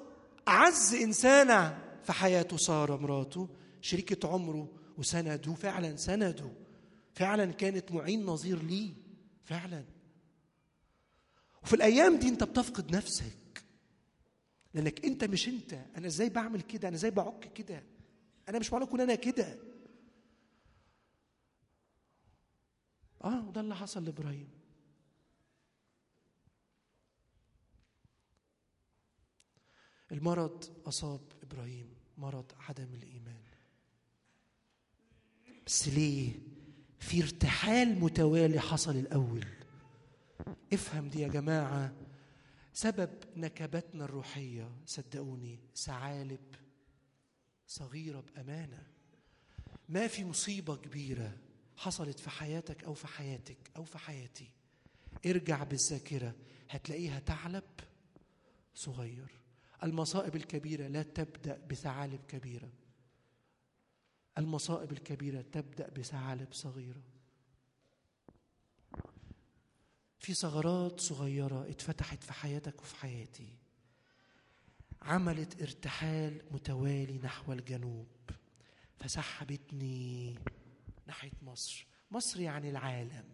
أعز 0.47 0.93
انسانه 0.93 1.79
في 2.03 2.13
حياته 2.13 2.57
ساره 2.57 2.97
مراته 2.97 3.49
شريكة 3.81 4.29
عمره 4.29 4.69
وسنده 4.97 5.53
فعلا 5.53 5.95
سنده 5.95 6.51
فعلا 7.13 7.45
كانت 7.51 7.91
معين 7.91 8.25
نظير 8.25 8.63
ليه 8.63 8.93
فعلا. 9.43 9.85
وفي 11.63 11.73
الأيام 11.75 12.17
دي 12.19 12.27
أنت 12.29 12.43
بتفقد 12.43 12.95
نفسك 12.95 13.63
لأنك 14.73 15.05
أنت 15.05 15.23
مش 15.23 15.47
أنت 15.47 15.73
أنا 15.97 16.07
إزاي 16.07 16.29
بعمل 16.29 16.61
كده؟ 16.61 16.87
أنا 16.87 16.95
إزاي 16.95 17.11
بعك 17.11 17.53
كده؟ 17.53 17.83
أنا 18.49 18.59
مش 18.59 18.71
معقول 18.73 18.87
أكون 18.87 19.01
أنا 19.01 19.15
كده. 19.15 19.59
آه 23.23 23.47
وده 23.47 23.61
اللي 23.61 23.75
حصل 23.75 24.05
لإبراهيم. 24.05 24.49
المرض 30.13 30.63
أصاب 30.85 31.21
إبراهيم 31.43 31.89
مرض 32.17 32.51
عدم 32.59 32.93
الإيمان. 32.93 33.43
بس 35.65 35.87
ليه؟ 35.87 36.31
في 36.99 37.23
ارتحال 37.23 37.99
متوالي 37.99 38.59
حصل 38.59 38.95
الأول. 38.95 39.45
افهم 40.73 41.09
دي 41.09 41.19
يا 41.21 41.27
جماعة. 41.27 41.93
سبب 42.73 43.09
نكبتنا 43.35 44.05
الروحية 44.05 44.71
صدقوني 44.85 45.59
ثعالب 45.75 46.55
صغيرة 47.67 48.19
بأمانة. 48.19 48.87
ما 49.89 50.07
في 50.07 50.25
مصيبة 50.25 50.75
كبيرة 50.75 51.37
حصلت 51.77 52.19
في 52.19 52.29
حياتك 52.29 52.83
أو 52.83 52.93
في 52.93 53.07
حياتك 53.07 53.57
أو 53.75 53.83
في 53.83 53.97
حياتي. 53.97 54.49
ارجع 55.25 55.63
بالذاكرة 55.63 56.35
هتلاقيها 56.69 57.19
ثعلب 57.19 57.63
صغير. 58.75 59.42
المصائب 59.83 60.35
الكبيرة 60.35 60.87
لا 60.87 61.03
تبدأ 61.03 61.57
بثعالب 61.69 62.19
كبيرة. 62.27 62.71
المصائب 64.37 64.91
الكبيرة 64.91 65.41
تبدأ 65.41 65.89
بثعالب 65.89 66.53
صغيرة. 66.53 67.03
في 70.19 70.33
ثغرات 70.33 70.99
صغيرة 70.99 71.69
اتفتحت 71.69 72.23
في 72.23 72.33
حياتك 72.33 72.81
وفي 72.81 72.95
حياتي. 72.95 73.57
عملت 75.01 75.61
ارتحال 75.61 76.41
متوالي 76.51 77.17
نحو 77.17 77.53
الجنوب. 77.53 78.07
فسحبتني 78.99 80.35
ناحية 81.07 81.31
مصر. 81.41 81.87
مصر 82.11 82.39
يعني 82.39 82.69
العالم. 82.69 83.25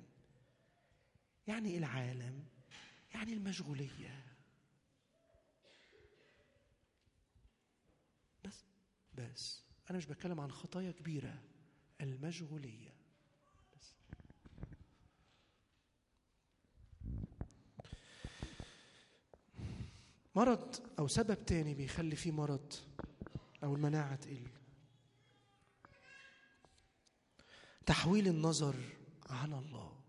يعني 1.48 1.70
إيه 1.70 1.78
العالم؟ 1.78 2.46
يعني 3.14 3.34
المشغولية 3.34 4.26
بس 8.44 8.66
بس 9.20 9.64
أنا 9.90 9.98
مش 9.98 10.06
بتكلم 10.06 10.40
عن 10.40 10.52
خطايا 10.52 10.92
كبيرة 10.92 11.42
المشغولية. 12.02 12.94
بس. 13.78 13.94
مرض 20.36 20.76
أو 21.00 21.08
سبب 21.08 21.46
تاني 21.46 21.74
بيخلي 21.74 22.16
فيه 22.16 22.32
مرض 22.32 22.74
أو 23.64 23.76
المناعة 23.76 24.16
تقل. 24.16 24.48
تحويل 27.86 28.28
النظر 28.28 28.76
عن 29.30 29.54
الله. 29.54 30.00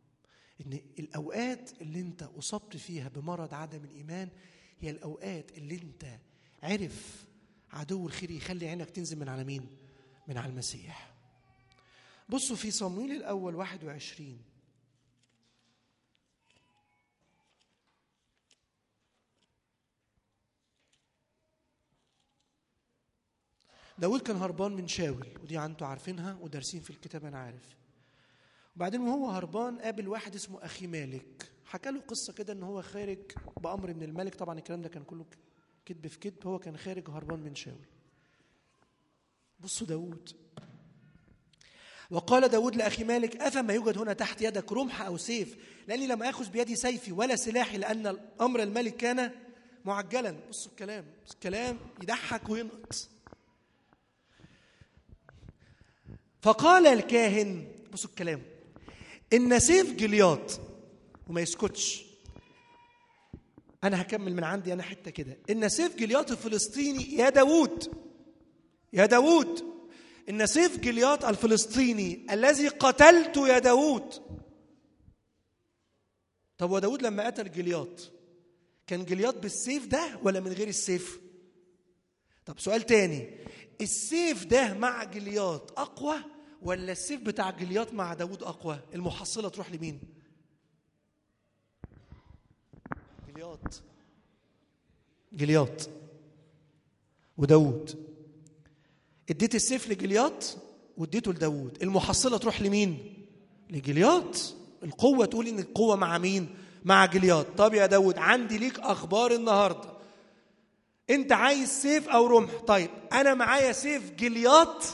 إن 0.66 0.72
الأوقات 0.72 1.82
اللي 1.82 2.00
أنت 2.00 2.22
أصبت 2.22 2.76
فيها 2.76 3.08
بمرض 3.08 3.54
عدم 3.54 3.84
الإيمان 3.84 4.30
هي 4.80 4.90
الأوقات 4.90 5.58
اللي 5.58 5.74
أنت 5.74 6.18
عرف 6.62 7.29
عدو 7.72 8.06
الخير 8.06 8.30
يخلي 8.30 8.68
عينك 8.68 8.90
تنزل 8.90 9.18
من 9.18 9.28
على 9.28 9.44
مين؟ 9.44 9.76
من 10.28 10.36
على 10.38 10.50
المسيح. 10.52 11.10
بصوا 12.28 12.56
في 12.56 12.70
صمويل 12.70 13.12
الأول 13.12 13.54
21 13.54 14.42
داود 23.98 24.20
كان 24.20 24.36
هربان 24.36 24.72
من 24.72 24.88
شاول 24.88 25.28
ودي 25.42 25.58
أنتوا 25.58 25.86
عارفينها 25.86 26.38
ودارسين 26.40 26.80
في 26.80 26.90
الكتاب 26.90 27.24
أنا 27.24 27.38
عارف. 27.38 27.76
وبعدين 28.76 29.00
وهو 29.00 29.30
هربان 29.30 29.78
قابل 29.78 30.08
واحد 30.08 30.34
اسمه 30.34 30.64
أخي 30.64 30.86
مالك. 30.86 31.52
حكى 31.64 31.90
له 31.90 32.00
قصة 32.00 32.32
كده 32.32 32.52
إن 32.52 32.62
هو 32.62 32.82
خارج 32.82 33.18
بأمر 33.60 33.94
من 33.94 34.02
الملك. 34.02 34.34
طبعا 34.34 34.58
الكلام 34.58 34.82
ده 34.82 34.88
كان 34.88 35.04
كله 35.04 35.26
كذب 35.86 36.06
في 36.06 36.18
كذب 36.18 36.46
هو 36.46 36.58
كان 36.58 36.76
خارج 36.76 37.10
هربان 37.10 37.38
من 37.38 37.54
شاول. 37.54 37.86
بصوا 39.60 39.86
داود 39.86 40.30
وقال 42.10 42.48
داود 42.48 42.76
لأخي 42.76 43.04
مالك 43.04 43.36
أفما 43.36 43.74
يوجد 43.74 43.98
هنا 43.98 44.12
تحت 44.12 44.42
يدك 44.42 44.72
رمح 44.72 45.02
أو 45.02 45.16
سيف؟ 45.16 45.56
لأني 45.88 46.06
لم 46.06 46.22
أخذ 46.22 46.50
بيدي 46.50 46.76
سيفي 46.76 47.12
ولا 47.12 47.36
سلاحي 47.36 47.78
لأن 47.78 48.18
أمر 48.40 48.62
الملك 48.62 48.96
كان 48.96 49.32
معجلا. 49.84 50.30
بصوا 50.50 50.70
الكلام 50.70 51.06
الكلام 51.30 51.78
يضحك 52.02 52.48
وينقط 52.48 53.08
فقال 56.42 56.86
الكاهن 56.86 57.72
بصوا 57.92 58.10
الكلام 58.10 58.42
إن 59.32 59.58
سيف 59.58 59.92
جلياط 59.92 60.60
وما 61.28 61.40
يسكتش. 61.40 62.09
أنا 63.84 64.00
هكمل 64.00 64.34
من 64.34 64.44
عندي 64.44 64.72
أنا 64.72 64.82
حتة 64.82 65.10
كده. 65.10 65.38
إن 65.50 65.68
سيف 65.68 65.96
جلياط 65.96 66.30
الفلسطيني 66.30 67.14
يا 67.14 67.28
داوود 67.28 67.94
يا 68.92 69.06
داوود. 69.06 69.64
إن 70.28 70.46
سيف 70.46 70.78
جلياط 70.78 71.24
الفلسطيني 71.24 72.26
الذي 72.30 72.68
قتلته 72.68 73.48
يا 73.48 73.58
داوود. 73.58 74.14
طب 76.58 76.70
وداوود 76.70 77.02
لما 77.02 77.26
قتل 77.26 77.52
جلياط 77.52 78.12
كان 78.86 79.04
جلياط 79.04 79.36
بالسيف 79.38 79.86
ده 79.86 80.18
ولا 80.22 80.40
من 80.40 80.52
غير 80.52 80.68
السيف؟ 80.68 81.20
طب 82.46 82.58
سؤال 82.58 82.82
تاني. 82.82 83.30
السيف 83.80 84.44
ده 84.44 84.74
مع 84.74 85.04
جلياط 85.04 85.78
أقوى 85.78 86.16
ولا 86.62 86.92
السيف 86.92 87.20
بتاع 87.20 87.50
جلياط 87.50 87.92
مع 87.92 88.14
داوود 88.14 88.42
أقوى؟ 88.42 88.80
المحصلة 88.94 89.48
تروح 89.48 89.72
لمين؟ 89.72 90.00
جلياط. 93.30 93.82
جلياط. 95.32 95.90
وداوود. 97.38 98.06
اديت 99.30 99.54
السيف 99.54 99.88
لجلياط 99.88 100.56
واديته 100.96 101.32
لداوود. 101.32 101.82
المحصلة 101.82 102.38
تروح 102.38 102.62
لمين؟ 102.62 103.14
لجلياط. 103.70 104.54
القوة 104.82 105.26
تقول 105.26 105.46
إن 105.46 105.58
القوة 105.58 105.96
مع 105.96 106.18
مين؟ 106.18 106.56
مع 106.84 107.06
جلياط. 107.06 107.46
طب 107.56 107.74
يا 107.74 107.86
داوود 107.86 108.18
عندي 108.18 108.58
ليك 108.58 108.78
أخبار 108.78 109.32
النهارده. 109.32 109.90
أنت 111.10 111.32
عايز 111.32 111.68
سيف 111.68 112.08
أو 112.08 112.26
رمح؟ 112.26 112.54
طيب 112.66 112.90
أنا 113.12 113.34
معايا 113.34 113.72
سيف 113.72 114.10
جلياط 114.10 114.84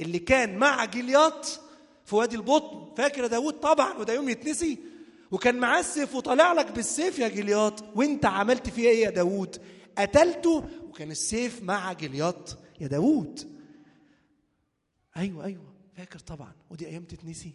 اللي 0.00 0.18
كان 0.18 0.58
مع 0.58 0.84
جلياط 0.84 1.60
في 2.04 2.16
وادي 2.16 2.36
البطن. 2.36 2.94
فاكر 2.96 3.22
يا 3.22 3.28
داوود؟ 3.28 3.54
طبعا 3.54 3.98
وده 3.98 4.12
يوم 4.12 4.28
يتنسي. 4.28 4.78
وكان 5.30 5.58
معاه 5.58 5.80
السيف 5.80 6.14
وطالع 6.14 6.52
لك 6.52 6.72
بالسيف 6.72 7.18
يا 7.18 7.28
جلياط. 7.28 7.84
وانت 7.96 8.26
عملت 8.26 8.68
فيه 8.68 8.88
إيه 8.88 9.04
يا 9.04 9.10
داوود؟ 9.10 9.62
قتلته 9.98 10.68
وكان 10.88 11.10
السيف 11.10 11.62
مع 11.62 11.92
جلياط 11.92 12.58
يا 12.80 12.86
داوود. 12.86 13.60
أيوه 15.16 15.44
أيوه 15.44 15.74
فاكر 15.96 16.18
طبعا. 16.18 16.52
ودي 16.70 16.86
أيام 16.86 17.04
تتنسي. 17.04 17.52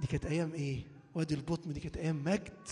دي 0.00 0.06
كانت 0.06 0.26
أيام 0.26 0.52
إيه؟ 0.52 0.82
وادي 1.14 1.34
البطن 1.34 1.72
دي 1.72 1.80
كانت 1.80 1.96
أيام 1.96 2.24
مجد. 2.24 2.68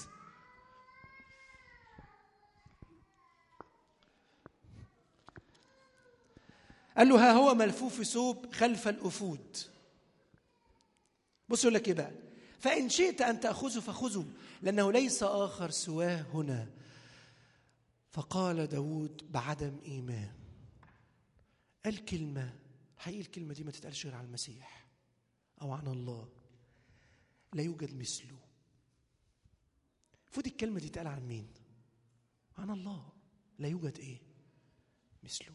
قال 6.97 7.09
له 7.09 7.28
ها 7.28 7.32
هو 7.32 7.55
ملفوف 7.55 8.02
ثوب 8.02 8.52
خلف 8.55 8.89
الأفود. 8.89 9.56
بص 11.48 11.65
يقول 11.65 11.74
لك 11.74 11.89
إيه 11.89 11.94
بقى؟ 11.94 12.28
فإن 12.59 12.89
شئت 12.89 13.21
أن 13.21 13.41
تاخذه 13.41 13.81
فخذه 13.81 14.27
لأنه 14.63 14.93
ليس 14.93 15.23
آخر 15.23 15.71
سواه 15.71 16.23
هنا. 16.23 16.71
فقال 18.11 18.67
داود 18.67 19.33
بعدم 19.33 19.79
إيمان. 19.85 20.35
قال 21.85 22.05
كلمة 22.05 22.59
حقيقي 22.97 23.21
الكلمة 23.21 23.55
دي 23.55 23.65
ما 23.65 23.71
تتقالش 23.71 24.07
غير 24.07 24.15
على 24.15 24.27
المسيح 24.27 24.87
أو 25.63 25.73
عن 25.73 25.87
الله. 25.87 26.29
لا 27.53 27.63
يوجد 27.63 27.95
مثله. 27.95 28.39
المفروض 30.25 30.47
الكلمة 30.47 30.81
دي 30.81 30.89
تتقال 30.89 31.07
عن 31.07 31.29
مين؟ 31.29 31.49
عن 32.59 32.71
الله. 32.71 33.13
لا 33.59 33.69
يوجد 33.69 33.99
إيه؟ 33.99 34.19
مثله. 35.23 35.55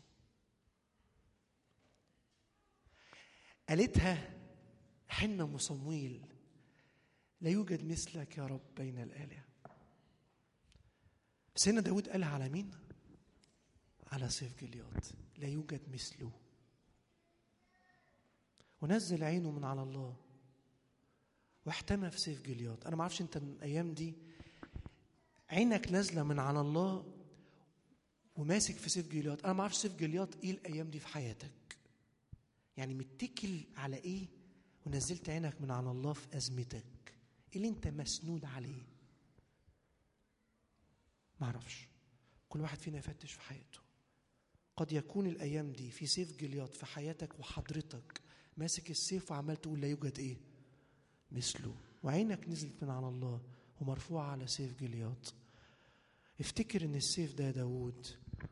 قالتها 3.69 4.39
حنة 5.07 5.47
مصمويل. 5.47 6.32
لا 7.43 7.49
يوجد 7.49 7.83
مثلك 7.85 8.37
يا 8.37 8.45
رب 8.47 8.61
بين 8.77 8.99
الآلهة. 8.99 9.43
هنا 11.67 11.81
داود 11.81 12.09
قالها 12.09 12.29
على 12.29 12.49
مين؟ 12.49 12.71
على 14.11 14.29
سيف 14.29 14.63
جليات 14.63 15.07
لا 15.37 15.47
يوجد 15.47 15.81
مثله. 15.93 16.31
ونزل 18.81 19.23
عينه 19.23 19.51
من 19.51 19.63
على 19.63 19.83
الله 19.83 20.15
واحتمى 21.65 22.11
في 22.11 22.19
سيف 22.19 22.41
جليات 22.41 22.85
أنا 22.85 22.95
ما 22.95 23.01
أعرفش 23.01 23.21
أنت 23.21 23.37
الأيام 23.37 23.93
دي 23.93 24.13
عينك 25.49 25.91
نازلة 25.91 26.23
من 26.23 26.39
على 26.39 26.61
الله 26.61 27.13
وماسك 28.35 28.75
في 28.75 28.89
سيف 28.89 29.07
جليات 29.11 29.43
أنا 29.43 29.53
ما 29.53 29.61
أعرفش 29.61 29.77
سيف 29.77 29.95
جليات 29.95 30.35
إيه 30.43 30.51
الأيام 30.51 30.89
دي 30.89 30.99
في 30.99 31.07
حياتك. 31.07 31.77
يعني 32.77 32.93
متكل 32.93 33.63
على 33.77 33.97
إيه 33.97 34.27
ونزلت 34.85 35.29
عينك 35.29 35.61
من 35.61 35.71
على 35.71 35.91
الله 35.91 36.13
في 36.13 36.37
أزمتك؟ 36.37 36.83
إيه 36.83 36.92
اللي 37.55 37.67
انت 37.67 37.87
مسنود 37.87 38.45
عليه. 38.45 38.83
ما 41.41 41.47
أعرفش. 41.47 41.87
كل 42.49 42.61
واحد 42.61 42.77
فينا 42.79 42.97
يفتش 42.97 43.31
في 43.33 43.41
حياته. 43.41 43.79
قد 44.77 44.91
يكون 44.91 45.27
الأيام 45.27 45.71
دي 45.71 45.91
في 45.91 46.05
سيف 46.07 46.37
جليات 46.39 46.75
في 46.75 46.85
حياتك 46.85 47.39
وحضرتك 47.39 48.21
ماسك 48.57 48.91
السيف 48.91 49.31
وعمال 49.31 49.61
تقول 49.61 49.81
لا 49.81 49.87
يوجد 49.87 50.19
إيه؟ 50.19 50.37
مثله. 51.31 51.75
وعينك 52.03 52.49
نزلت 52.49 52.83
من 52.83 52.89
على 52.89 53.07
الله 53.07 53.41
ومرفوعة 53.81 54.31
على 54.31 54.47
سيف 54.47 54.79
جليات 54.79 55.29
افتكر 56.39 56.85
إن 56.85 56.95
السيف 56.95 57.33
ده 57.33 57.43
يا 57.43 57.51
داود 57.51 58.07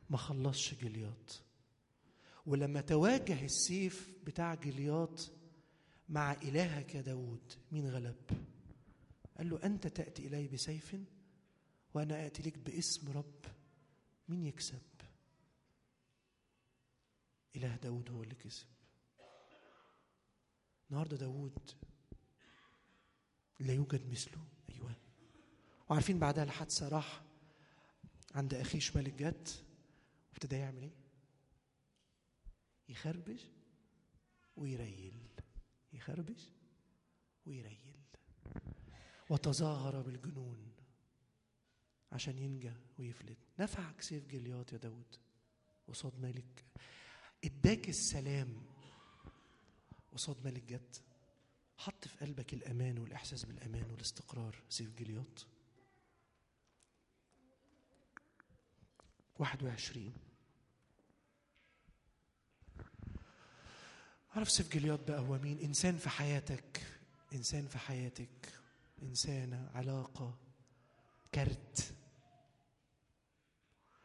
ما 0.10 0.18
خلصش 0.18 0.74
جليات 0.74 1.34
ولما 2.46 2.82
تواجه 2.82 3.46
السيف 3.46 4.14
بتاع 4.24 4.56
جليات 4.56 5.22
مع 6.10 6.34
إلهك 6.34 6.96
يا 6.96 7.02
داود 7.02 7.54
مين 7.72 7.90
غلب؟ 7.90 8.16
قال 9.42 9.50
له 9.50 9.64
أنت 9.64 9.88
تأتي 9.88 10.28
إلي 10.28 10.48
بسيف 10.48 10.96
وأنا 11.94 12.26
آتي 12.26 12.44
لك 12.44 12.58
باسم 12.58 13.12
رب 13.12 13.46
مين 14.28 14.44
يكسب. 14.44 14.82
إله 17.56 17.76
داود 17.76 18.10
هو 18.10 18.24
اللي 18.24 18.36
كسب. 18.36 18.68
النهارده 20.90 21.18
داود 21.18 21.72
لا 23.60 23.74
يوجد 23.74 24.12
مثله. 24.12 24.48
أيوة. 24.70 24.96
وعارفين 25.90 26.20
بعدها 26.20 26.44
الحادثة 26.44 26.88
راح 26.88 27.24
عند 28.36 28.54
أخيش 28.54 28.96
ملك 28.96 29.14
جت 29.14 29.50
وابتدى 30.30 30.56
يعمل 30.56 30.84
إيه؟ 30.84 30.96
يخربش 32.90 33.42
ويريل. 34.56 35.28
يخربش 35.94 36.52
ويريل. 37.46 37.91
وتظاهر 39.32 40.02
بالجنون 40.02 40.72
عشان 42.12 42.38
ينجى 42.40 42.72
ويفلت. 43.00 43.38
نفعك 43.60 44.02
سيف 44.02 44.26
جليات 44.28 44.74
يا 44.74 44.78
داود 44.78 45.16
قصاد 45.88 46.20
ملك 46.20 46.66
اداك 47.46 47.90
السلام 47.90 48.66
قصاد 50.14 50.46
ملك 50.46 50.64
جد 50.64 50.96
حط 51.78 52.08
في 52.08 52.18
قلبك 52.26 52.54
الأمان 52.54 52.98
والإحساس 53.00 53.46
بالأمان 53.46 53.92
والاستقرار 53.92 54.56
سيف 54.70 54.96
جليات 55.00 55.40
21 59.40 60.14
عارف 64.36 64.50
سيف 64.52 64.74
جليات 64.74 65.08
بقى 65.08 65.20
هو 65.20 65.38
مين؟ 65.38 65.60
إنسان 65.60 65.98
في 65.98 66.10
حياتك. 66.10 66.82
إنسان 67.34 67.68
في 67.68 67.78
حياتك. 67.78 68.61
انسانه 69.02 69.70
علاقة 69.74 70.38
كارت 71.32 71.96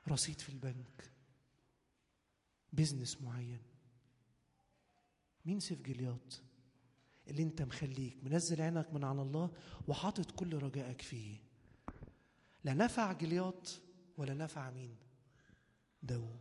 رصيد 0.09 0.40
في 0.40 0.48
البنك 0.48 1.10
بيزنس 2.73 3.23
معين. 3.23 3.62
مين 5.44 5.60
سيف 5.60 5.82
جليات 5.82 6.35
اللي 7.28 7.43
أنت 7.43 7.62
مخليك 7.62 8.16
منزل 8.23 8.62
عينك 8.62 8.93
من 8.93 9.05
على 9.05 9.23
الله 9.23 9.51
وحاطط 9.89 10.31
كل 10.31 10.55
رجائك 10.62 11.02
فيه. 11.02 11.39
لا 12.64 12.74
نفع 12.74 13.12
جليات 13.12 13.70
ولا 14.16 14.35
نفع 14.35 14.70
مين؟ 14.70 14.97
داود 16.02 16.40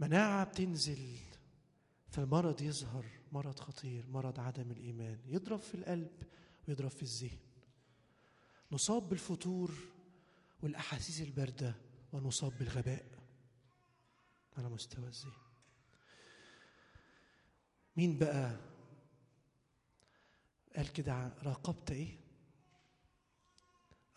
مناعة 0.00 0.44
بتنزل. 0.44 1.18
فالمرض 2.14 2.62
يظهر 2.62 3.04
مرض 3.32 3.58
خطير 3.60 4.06
مرض 4.06 4.40
عدم 4.40 4.70
الإيمان. 4.70 5.18
يضرب 5.26 5.58
في 5.58 5.74
القلب 5.74 6.22
ويضرب 6.68 6.90
في 6.90 7.02
الذهن. 7.02 7.38
نصاب 8.72 9.08
بالفتور 9.08 9.74
والأحاسيس 10.62 11.20
الباردة 11.20 11.74
ونصاب 12.12 12.58
بالغباء. 12.58 13.06
على 14.56 14.68
مستوى 14.68 15.06
الذهن. 15.06 15.32
مين 17.96 18.18
بقى 18.18 18.60
قال 20.76 20.92
كده 20.92 21.28
راقبت 21.42 21.90
إيه؟ 21.90 22.16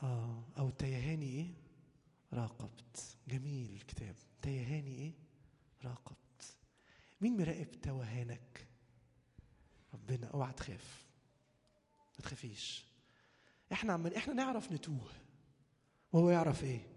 آه 0.04 0.44
أو 0.58 0.70
تيهاني 0.70 1.26
إيه؟ 1.26 1.54
راقبت. 2.34 3.18
جميل 3.28 3.74
الكتاب. 3.74 4.16
تيهاني 4.42 4.96
إيه؟ 4.96 5.14
راقبت. 5.84 6.27
مين 7.22 7.38
مراقب 7.38 7.82
توهانك؟ 7.82 8.68
ربنا 9.94 10.28
اوعى 10.28 10.54
تخاف. 10.54 11.06
ما 12.16 12.24
تخافيش. 12.24 12.86
إحنا 13.72 13.94
عمال 13.94 14.16
إحنا 14.16 14.34
نعرف 14.34 14.72
نتوه. 14.72 15.12
وهو 16.14 16.30
يعرف 16.30 16.64
إيه؟ 16.64 16.88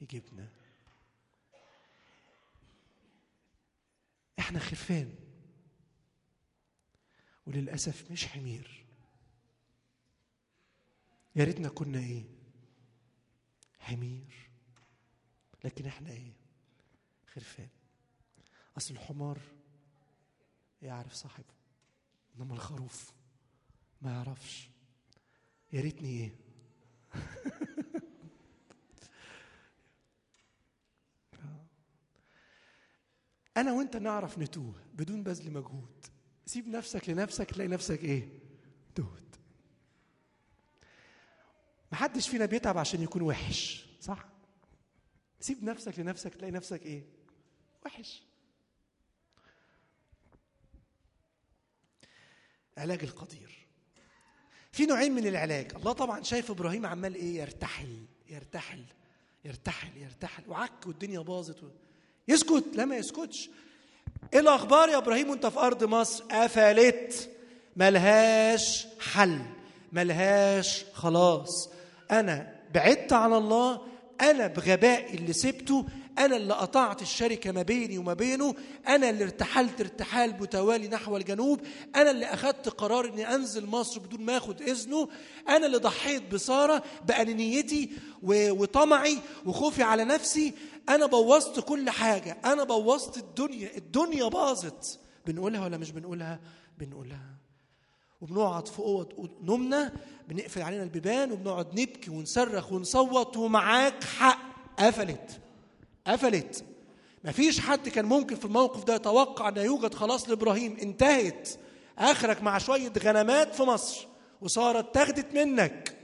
يجيبنا. 0.00 0.48
إحنا 4.38 4.58
خرفان. 4.58 5.14
وللأسف 7.46 8.10
مش 8.10 8.26
حمير. 8.26 8.84
يا 11.36 11.44
ريتنا 11.44 11.68
كنا 11.68 11.98
إيه؟ 11.98 12.24
حمير. 13.78 14.50
لكن 15.64 15.86
إحنا 15.86 16.10
إيه؟ 16.10 16.32
خرفان. 17.34 17.68
أصل 18.78 18.94
الحمار 18.94 19.38
يعرف 20.82 21.12
صاحبه 21.12 21.54
إنما 22.36 22.54
الخروف 22.54 23.12
ما 24.02 24.12
يعرفش. 24.12 24.70
يا 25.72 25.80
ريتني 25.80 26.08
إيه؟ 26.08 26.36
أنا 33.56 33.72
وأنت 33.72 33.96
نعرف 33.96 34.38
نتوه 34.38 34.74
بدون 34.94 35.22
بذل 35.22 35.52
مجهود. 35.52 36.06
سيب 36.46 36.68
نفسك 36.68 37.08
لنفسك 37.08 37.50
تلاقي 37.50 37.68
نفسك 37.68 38.04
إيه؟ 38.04 38.28
تهت. 38.94 39.36
محدش 41.92 42.28
فينا 42.28 42.46
بيتعب 42.46 42.78
عشان 42.78 43.02
يكون 43.02 43.22
وحش 43.22 43.86
صح؟ 44.00 44.28
سيب 45.40 45.64
نفسك 45.64 45.98
لنفسك 45.98 46.34
تلاقي 46.34 46.50
نفسك 46.50 46.82
إيه؟ 46.82 47.06
وحش. 47.86 48.27
علاج 52.78 53.02
القدير. 53.02 53.66
في 54.72 54.86
نوعين 54.86 55.12
من 55.12 55.26
العلاج. 55.26 55.74
الله 55.76 55.92
طبعا 55.92 56.22
شايف 56.22 56.50
إبراهيم 56.50 56.86
عمال 56.86 57.14
إيه؟ 57.14 57.40
يرتحل 57.40 58.04
يرتحل 58.30 58.82
يرتحل 59.44 59.96
يرتحل. 59.96 60.42
وعك 60.48 60.86
والدنيا 60.86 61.20
باظت. 61.20 61.72
يسكت. 62.28 62.64
لا 62.74 62.84
ما 62.84 62.96
يسكتش. 62.96 63.50
إيه 64.34 64.40
الأخبار 64.40 64.88
يا 64.88 64.96
إبراهيم 64.96 65.30
وأنت 65.30 65.46
في 65.46 65.58
أرض 65.58 65.84
مصر؟ 65.84 66.24
قفلت. 66.24 67.30
ملهاش 67.76 68.86
حل. 69.00 69.42
ملهاش 69.92 70.84
خلاص. 70.92 71.70
أنا 72.10 72.60
بعدت 72.74 73.12
عن 73.12 73.32
الله. 73.32 73.80
أنا 74.20 74.46
بغبائي 74.46 75.14
اللي 75.14 75.32
سبته. 75.32 75.86
أنا 76.18 76.36
اللي 76.36 76.54
قطعت 76.54 77.02
الشركة 77.02 77.52
ما 77.52 77.62
بيني 77.62 77.98
وما 77.98 78.14
بينه 78.14 78.54
أنا 78.88 79.10
اللي 79.10 79.24
ارتحلت 79.24 79.80
ارتحال 79.80 80.30
متوالي 80.40 80.88
نحو 80.88 81.16
الجنوب 81.16 81.60
أنا 81.96 82.10
اللي 82.10 82.26
اخذت 82.26 82.68
قرار 82.68 83.04
إني 83.08 83.34
أنزل 83.34 83.66
مصر 83.66 84.00
بدون 84.00 84.20
ما 84.24 84.36
آخد 84.36 84.62
إذنه 84.62 85.08
أنا 85.48 85.66
اللي 85.66 85.78
ضحيت 85.78 86.22
بسارة 86.32 86.82
بانانيتي 87.04 87.90
و- 88.22 88.50
وطمعي 88.62 89.18
وخوفي 89.46 89.82
على 89.82 90.04
نفسي 90.04 90.54
أنا 90.88 91.06
بوظت 91.06 91.60
كل 91.60 91.90
حاجة 91.90 92.38
أنا 92.44 92.64
بوظت 92.64 93.16
الدنيا 93.16 93.76
الدنيا 93.76 94.24
باظت. 94.28 94.98
بنقولها 95.26 95.64
ولا 95.64 95.76
مش 95.76 95.90
بنقولها؟ 95.90 96.40
بنقولها. 96.78 97.38
وبنقعد 98.20 98.68
في 98.68 98.78
أوض 98.78 99.30
نومنا 99.42 99.92
بنقفل 100.28 100.62
علينا 100.62 100.82
البيبان 100.82 101.32
وبنقعد 101.32 101.80
نبكي 101.80 102.10
ونصرخ 102.10 102.72
ونصوت 102.72 103.36
ومعاك 103.36 104.04
حق. 104.04 104.38
قفلت. 104.78 105.40
قفلت. 106.08 106.64
مفيش 107.24 107.60
حد 107.60 107.88
كان 107.88 108.04
ممكن 108.04 108.36
في 108.36 108.44
الموقف 108.44 108.84
ده 108.84 108.94
يتوقع 108.94 109.48
إن 109.48 109.56
يوجد 109.56 109.94
خلاص 109.94 110.28
لإبراهيم. 110.28 110.76
انتهت. 110.76 111.48
آخرك 111.98 112.42
مع 112.42 112.58
شوية 112.58 112.92
غنمات 112.98 113.54
في 113.54 113.62
مصر. 113.62 114.06
وسارة 114.40 114.78
اتاخدت 114.78 115.34
منك. 115.34 115.96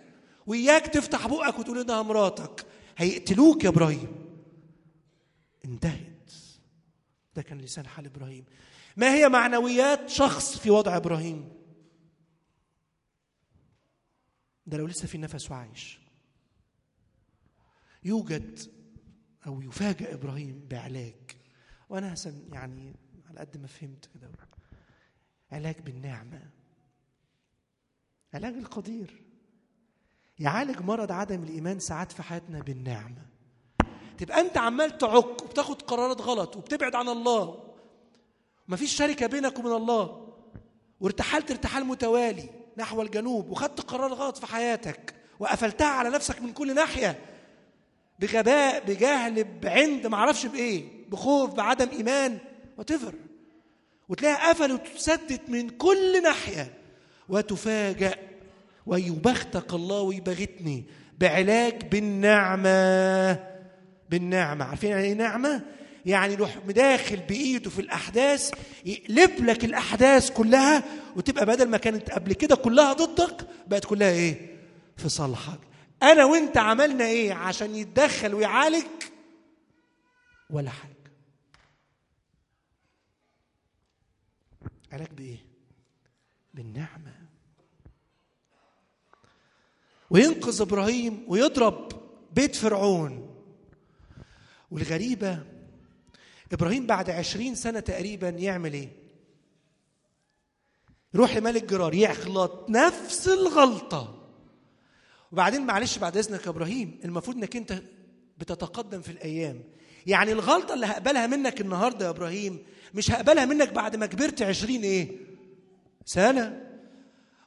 وياك 0.47 0.87
تفتح 0.87 1.27
بقك 1.27 1.59
وتقول 1.59 1.79
إنها 1.79 2.03
مراتك. 2.03 2.67
هيقتلوك 2.97 3.65
يا 3.65 3.69
إبراهيم. 3.69 4.09
انتهت. 5.65 6.33
ده 7.35 7.43
كان 7.43 7.59
لسان 7.59 7.87
حال 7.87 8.07
إبراهيم. 8.07 8.45
ما 8.97 9.15
هي 9.15 9.29
معنويات 9.29 10.09
شخص 10.09 10.59
في 10.59 10.71
وضع 10.71 10.97
إبراهيم؟ 10.97 11.53
ده 14.67 14.77
لو 14.77 14.87
لسه 14.87 15.07
في 15.07 15.19
نفس 15.19 15.51
وعايش 15.51 15.99
يوجد 18.05 18.61
أو 19.47 19.63
يفاجئ 19.63 20.15
إبراهيم 20.15 20.67
بعلاج. 20.71 21.15
وأنا 21.89 22.15
هسم 22.15 22.49
يعني 22.53 22.97
على 23.31 23.41
قد 23.41 23.57
ما 23.57 23.67
فهمت 23.67 24.09
كده. 24.15 24.31
علاج 25.53 25.81
بالنعمة. 25.81 26.43
علاج 28.35 28.55
القدير. 28.55 29.25
يعالج 30.39 30.81
مرض 30.81 31.13
عدم 31.13 31.43
الإيمان 31.43 31.79
ساعات 31.79 32.13
في 32.13 32.23
حياتنا 32.23 32.61
بالنعمة. 32.61 33.27
تبقى 34.19 34.41
أنت 34.41 34.59
عمال 34.59 34.99
تعك 34.99 35.43
وبتاخد 35.43 35.83
قرارات 35.83 36.21
غلط 36.21 36.57
وبتبعد 36.57 36.95
عن 36.95 37.09
الله. 37.09 37.75
مفيش 38.69 38.97
شركة 38.97 39.27
بينك 39.27 39.59
وبين 39.59 39.73
الله. 39.73 40.35
وارتحلت 41.01 41.51
ارتحال 41.51 41.85
متوالي 41.85 42.51
نحو 42.77 43.03
الجنوب 43.03 43.51
وخدت 43.51 43.81
قرار 43.81 44.13
غلط 44.13 44.37
في 44.37 44.47
حياتك 44.47 45.15
وقفلتها 45.39 45.87
على 45.87 46.11
نفسك 46.11 46.43
من 46.43 46.53
كل 46.53 46.75
ناحية. 46.75 47.34
بغباء 48.19 48.85
بجهل 48.87 49.45
بعند 49.63 50.07
معرفش 50.07 50.47
بإيه 50.47 50.85
بخوف 51.09 51.55
بعدم 51.55 51.89
إيمان 51.93 52.39
وتفر 52.79 53.15
وتلاقيها 54.09 54.49
قفلت 54.53 54.73
وتسدت 54.93 55.41
من 55.49 55.69
كل 55.69 56.23
ناحية. 56.23 56.73
وتفاجأ 57.29 58.15
ويبختك 58.87 59.75
الله 59.75 60.01
ويبغتني 60.01 60.85
بعلاج 61.19 61.83
بالنعمة. 61.89 63.33
بالنعمة. 64.11 64.65
عارفين 64.65 64.91
يعني 64.91 65.05
إيه 65.05 65.15
نعمة؟ 65.15 65.63
يعني 66.07 66.33
يروح 66.33 66.57
مداخل 66.67 67.17
بإيده 67.17 67.71
في 67.71 67.79
الأحداث 67.81 68.51
يقلب 68.87 69.45
لك 69.45 69.65
الأحداث 69.65 70.31
كلها 70.31 70.83
وتبقى 71.17 71.47
بدل 71.47 71.69
ما 71.69 71.77
كانت 71.77 72.11
قبل 72.11 72.33
كده 72.33 72.57
كلها 72.57 72.93
ضدك 72.93 73.47
بقت 73.67 73.85
كلها 73.85 74.11
إيه؟ 74.11 74.57
في 74.97 75.09
صالحك. 75.09 75.59
أنا 76.13 76.25
وإنت 76.25 76.57
عملنا 76.57 77.05
إيه 77.05 77.33
عشان 77.33 77.75
يتدخل 77.75 78.35
ويعالج؟ 78.35 78.87
ولا 80.51 80.71
حاجة. 80.71 80.95
علاج 84.93 85.09
بإيه؟ 85.13 85.47
بالنعمة. 86.55 87.15
وينقذ 90.11 90.61
إبراهيم 90.61 91.25
ويضرب 91.29 91.89
بيت 92.33 92.57
فرعون. 92.57 93.35
والغريبة 94.71 95.45
إبراهيم 96.53 96.87
بعد 96.87 97.11
عشرين 97.11 97.55
سنة 97.55 97.81
تقريبا 97.81 98.29
يعمل 98.29 98.73
إيه؟ 98.73 98.89
يروح 101.15 101.37
لملك 101.37 101.65
جرار 101.65 101.95
يغلط 101.95 102.71
نفس 102.71 103.29
الغلطة. 103.29 104.24
وبعدين 105.35 105.67
معلش 105.67 105.99
بعد 105.99 106.17
إذنك 106.17 106.45
يا 106.45 106.51
إبراهيم 106.51 107.01
المفروض 107.05 107.37
إنك 107.37 107.57
أنت 107.57 107.83
بتتقدم 108.39 109.01
في 109.03 109.13
الأيام. 109.13 109.63
يعني 110.07 110.33
الغلطة 110.33 110.75
اللي 110.75 110.87
هقبلها 110.87 111.27
منك 111.27 111.61
النهارده 111.61 112.05
يا 112.05 112.11
إبراهيم 112.11 112.67
مش 112.95 113.11
هقبلها 113.11 113.45
منك 113.45 113.73
بعد 113.73 113.97
ما 113.97 114.07
كبرت 114.07 114.43
عشرين 114.43 114.83
إيه؟ 114.83 115.19
سنة. 116.05 116.67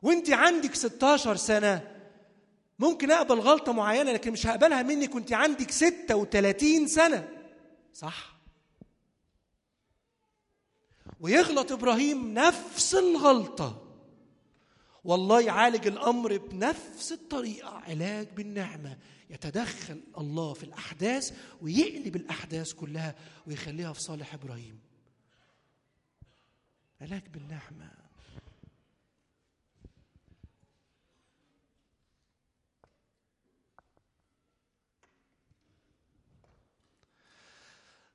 وأنت 0.01 0.29
عندك 0.29 0.75
16 0.75 1.35
سنة. 1.35 1.91
ممكن 2.79 3.11
أقبل 3.11 3.39
غلطة 3.39 3.71
معينة 3.71 4.11
لكن 4.11 4.31
مش 4.31 4.47
هقبلها 4.47 4.83
منك 4.83 5.15
وانت 5.15 5.33
عندك 5.33 5.71
36 5.71 6.87
سنة. 6.87 7.29
صح؟ 7.93 8.37
ويغلط 11.19 11.71
إبراهيم 11.71 12.33
نفس 12.33 12.95
الغلطة. 12.95 13.86
والله 15.03 15.41
يعالج 15.41 15.87
الأمر 15.87 16.37
بنفس 16.37 17.11
الطريقة 17.11 17.69
علاج 17.69 18.27
بالنعمة. 18.27 18.97
يتدخل 19.29 20.01
الله 20.17 20.53
في 20.53 20.63
الأحداث 20.63 21.37
ويقلب 21.61 22.15
الأحداث 22.15 22.73
كلها 22.73 23.15
ويخليها 23.47 23.93
في 23.93 24.01
صالح 24.01 24.33
إبراهيم. 24.33 24.79
علاج 27.01 27.27
بالنعمة. 27.27 27.91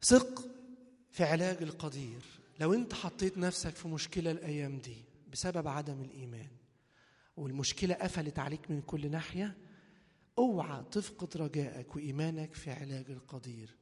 ثق 0.02 0.44
في 1.10 1.24
علاج 1.24 1.62
القدير. 1.62 2.22
لو 2.60 2.74
انت 2.74 2.94
حطيت 2.94 3.38
نفسك 3.38 3.76
في 3.76 3.88
مشكلة 3.88 4.30
الأيام 4.30 4.78
دي 4.78 5.04
بسبب 5.32 5.68
عدم 5.68 6.02
الإيمان 6.02 6.61
والمشكلة 7.36 7.94
قفلت 7.94 8.38
عليك 8.38 8.70
من 8.70 8.82
كل 8.82 9.10
ناحية 9.10 9.56
اوعى 10.38 10.84
تفقد 10.90 11.36
رجائك 11.36 11.96
وإيمانك 11.96 12.54
في 12.54 12.70
علاج 12.70 13.10
القدير. 13.10 13.76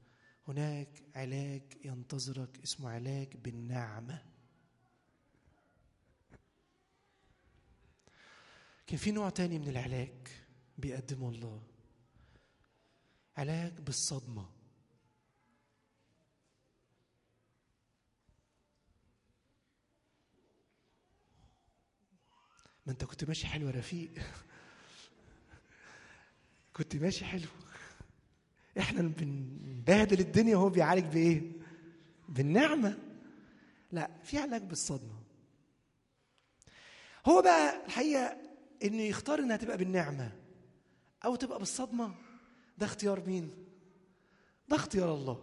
هناك 0.49 1.03
علاج 1.15 1.63
ينتظرك 1.85 2.61
اسمه 2.63 2.91
علاج 2.91 3.37
بالنعمة. 3.37 4.23
كان 8.87 8.99
في 8.99 9.11
نوع 9.11 9.31
تاني 9.31 9.59
من 9.59 9.69
العلاج 9.69 10.29
بيقدمه 10.79 11.29
الله 11.29 11.63
علاج 13.37 13.81
بالصدمة. 13.81 14.60
ما 22.91 22.95
انت 22.95 23.05
كنت 23.05 23.25
ماشي 23.25 23.47
حلو 23.47 23.67
يا 23.67 23.73
رفيق. 23.73 24.11
كنت 26.77 26.97
ماشي 26.97 27.25
حلو. 27.25 27.47
إحنا 28.79 29.03
بنبهدل 29.03 30.21
الدنيا 30.21 30.57
وهو 30.57 30.69
بيعالج 30.69 31.05
بإيه؟ 31.05 31.53
بالنعمة. 32.29 32.99
لا 33.93 34.11
في 34.25 34.39
علاج 34.39 34.63
بالصدمة. 34.63 35.23
هو 37.27 37.43
بقى 37.43 37.87
الحقيقة 37.87 38.37
إنه 38.85 39.03
يختار 39.03 39.39
إنها 39.39 39.57
تبقى 39.57 39.77
بالنعمة 39.77 40.33
أو 41.25 41.37
تبقى 41.37 41.59
بالصدمة 41.59 42.15
ده 42.79 42.87
اختيار 42.87 43.27
مين؟ 43.27 43.51
ده 44.69 44.77
اختيار 44.77 45.15
الله. 45.15 45.43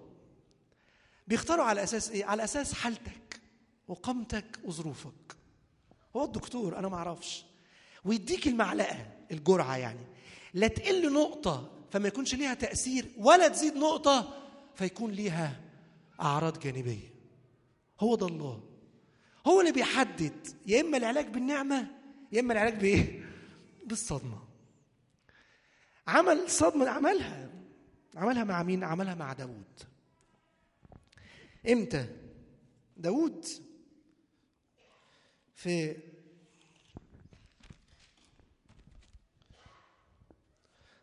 بيختاروا 1.28 1.66
على 1.66 1.84
أساس 1.84 2.10
إيه؟ 2.10 2.26
على 2.26 2.44
أساس 2.44 2.74
حالتك 2.74 3.40
وقامتك 3.88 4.60
وظروفك. 4.64 5.38
هو 6.18 6.26
الدكتور 6.26 6.80
أنا 6.80 6.88
ما 6.88 6.96
أعرفش. 6.96 7.46
ويديك 8.06 8.48
المعلقة 8.48 9.06
الجرعة 9.32 9.78
يعني. 9.78 10.06
لا 10.54 10.68
تقل 10.68 11.14
نقطة 11.14 11.72
فما 11.92 12.08
يكونش 12.08 12.36
ليها 12.36 12.54
تأثير 12.54 13.06
ولا 13.18 13.48
تزيد 13.48 13.76
نقطة 13.76 14.44
فيكون 14.76 15.12
ليها 15.12 15.62
أعراض 16.22 16.60
جانبية. 16.60 17.14
هو 18.00 18.16
ده 18.16 18.28
الله. 18.28 18.64
هو 19.48 19.62
اللي 19.62 19.72
بيحدد 19.72 20.48
يا 20.66 20.82
إما 20.82 20.98
العلاج 20.98 21.28
بالنعمة 21.28 21.88
يا 22.32 22.40
إما 22.40 22.54
العلاج 22.54 22.76
بإيه؟ 22.76 23.26
بالصدمة. 23.86 24.40
عمل 26.08 26.50
صدمة 26.50 26.90
عملها. 26.90 27.50
عملها 28.16 28.44
مع 28.44 28.64
مين؟ 28.64 28.84
عملها 28.84 29.16
مع 29.16 29.34
داوود. 29.34 29.84
إمتى؟ 31.70 32.08
داوود 32.98 33.46
في 35.56 35.96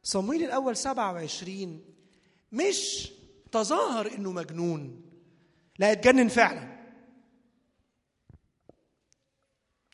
صمويل 0.04 0.44
الأول 0.44 0.76
27 0.76 1.84
مش 2.52 3.08
تظاهر 3.52 4.14
إنه 4.14 4.32
مجنون 4.32 5.02
لا 5.78 5.92
اتجنن 5.92 6.28
فعلا. 6.28 6.74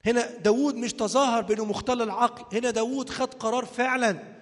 هنا 0.06 0.36
داوود 0.36 0.74
مش 0.74 0.92
تظاهر 0.92 1.42
بإنه 1.42 1.64
مختل 1.64 2.02
العقل 2.02 2.58
هنا 2.58 2.70
داوود 2.70 3.10
خد 3.10 3.34
قرار 3.34 3.64
فعلا. 3.64 4.36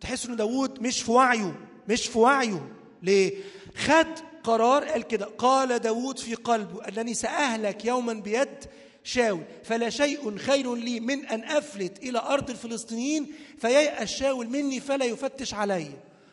تحس 0.00 0.26
ان 0.26 0.36
داوود 0.36 0.82
مش 0.82 1.02
في 1.02 1.10
وعيه 1.10 1.60
مش 1.88 2.06
في 2.06 2.18
وعيه. 2.18 2.72
ليه؟ 3.02 3.42
خد 3.76 4.18
قرار 4.44 4.84
قال 4.84 5.02
كده 5.02 5.26
قال 5.26 5.78
داوود 5.78 6.18
في 6.18 6.34
قلبه 6.34 6.88
أنني 6.88 7.14
سأهلك 7.14 7.84
يوما 7.84 8.12
بيد 8.12 8.64
شاول. 9.04 9.44
فلا 9.64 9.90
شيء 9.90 10.36
خير 10.36 10.74
لي 10.74 11.00
من 11.00 11.26
أن 11.26 11.44
أفلت 11.44 11.98
إلى 12.02 12.18
أرض 12.18 12.50
الفلسطينيين 12.50 13.32
فييأس 13.58 14.08
شاول 14.08 14.46
مني 14.46 14.80
فلا 14.80 15.04
يفتش 15.04 15.54
علي. 15.54 15.90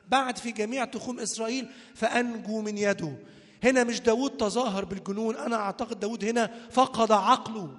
بعد 0.10 0.38
في 0.38 0.52
جميع 0.52 0.86
تخوم 0.86 1.20
إسرائيل 1.20 1.68
فأنجو 1.96 2.62
من 2.62 2.78
يده. 2.78 3.14
هنا 3.64 3.84
مش 3.84 4.02
داوود 4.02 4.32
تظاهر 4.32 4.86
بالجنون 4.86 5.36
أنا 5.36 5.56
أعتقد 5.56 6.00
داوود 6.00 6.26
هنا 6.26 6.52
فقد 6.72 7.12
عقله. 7.12 7.70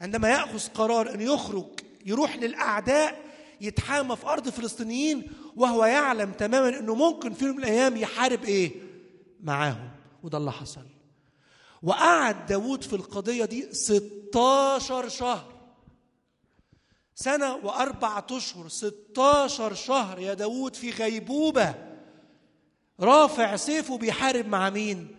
عندما 0.00 0.28
يأخذ 0.28 0.68
قرار 0.74 1.14
أن 1.14 1.20
يخرج 1.20 1.66
يروح 2.06 2.36
للأعداء 2.36 3.18
يتحامى 3.60 4.16
في 4.16 4.26
أرض 4.26 4.46
الفلسطينيين 4.46 5.30
وهو 5.56 5.84
يعلم 5.84 6.32
تماما 6.32 6.78
إنه 6.78 6.94
ممكن 6.94 7.32
في 7.32 7.44
يوم 7.44 7.56
من 7.56 7.62
الأيام 7.64 7.96
يحارب 7.96 8.44
إيه؟ 8.44 8.72
معاهم. 9.42 9.88
وده 10.22 10.38
اللي 10.38 10.52
حصل. 10.52 10.80
وقعد 11.86 12.46
داوود 12.46 12.84
في 12.84 12.96
القضية 12.96 13.44
دي 13.44 13.72
16 13.72 15.08
شهر. 15.08 15.52
سنة 17.14 17.54
وأربعة 17.54 18.26
أشهر 18.30 18.68
16 18.68 19.74
شهر 19.74 20.18
يا 20.18 20.34
داوود 20.34 20.76
في 20.76 20.90
غيبوبة. 20.90 21.74
رافع 23.00 23.56
سيفه 23.56 23.98
بيحارب 23.98 24.48
مع 24.48 24.70
مين؟ 24.70 25.16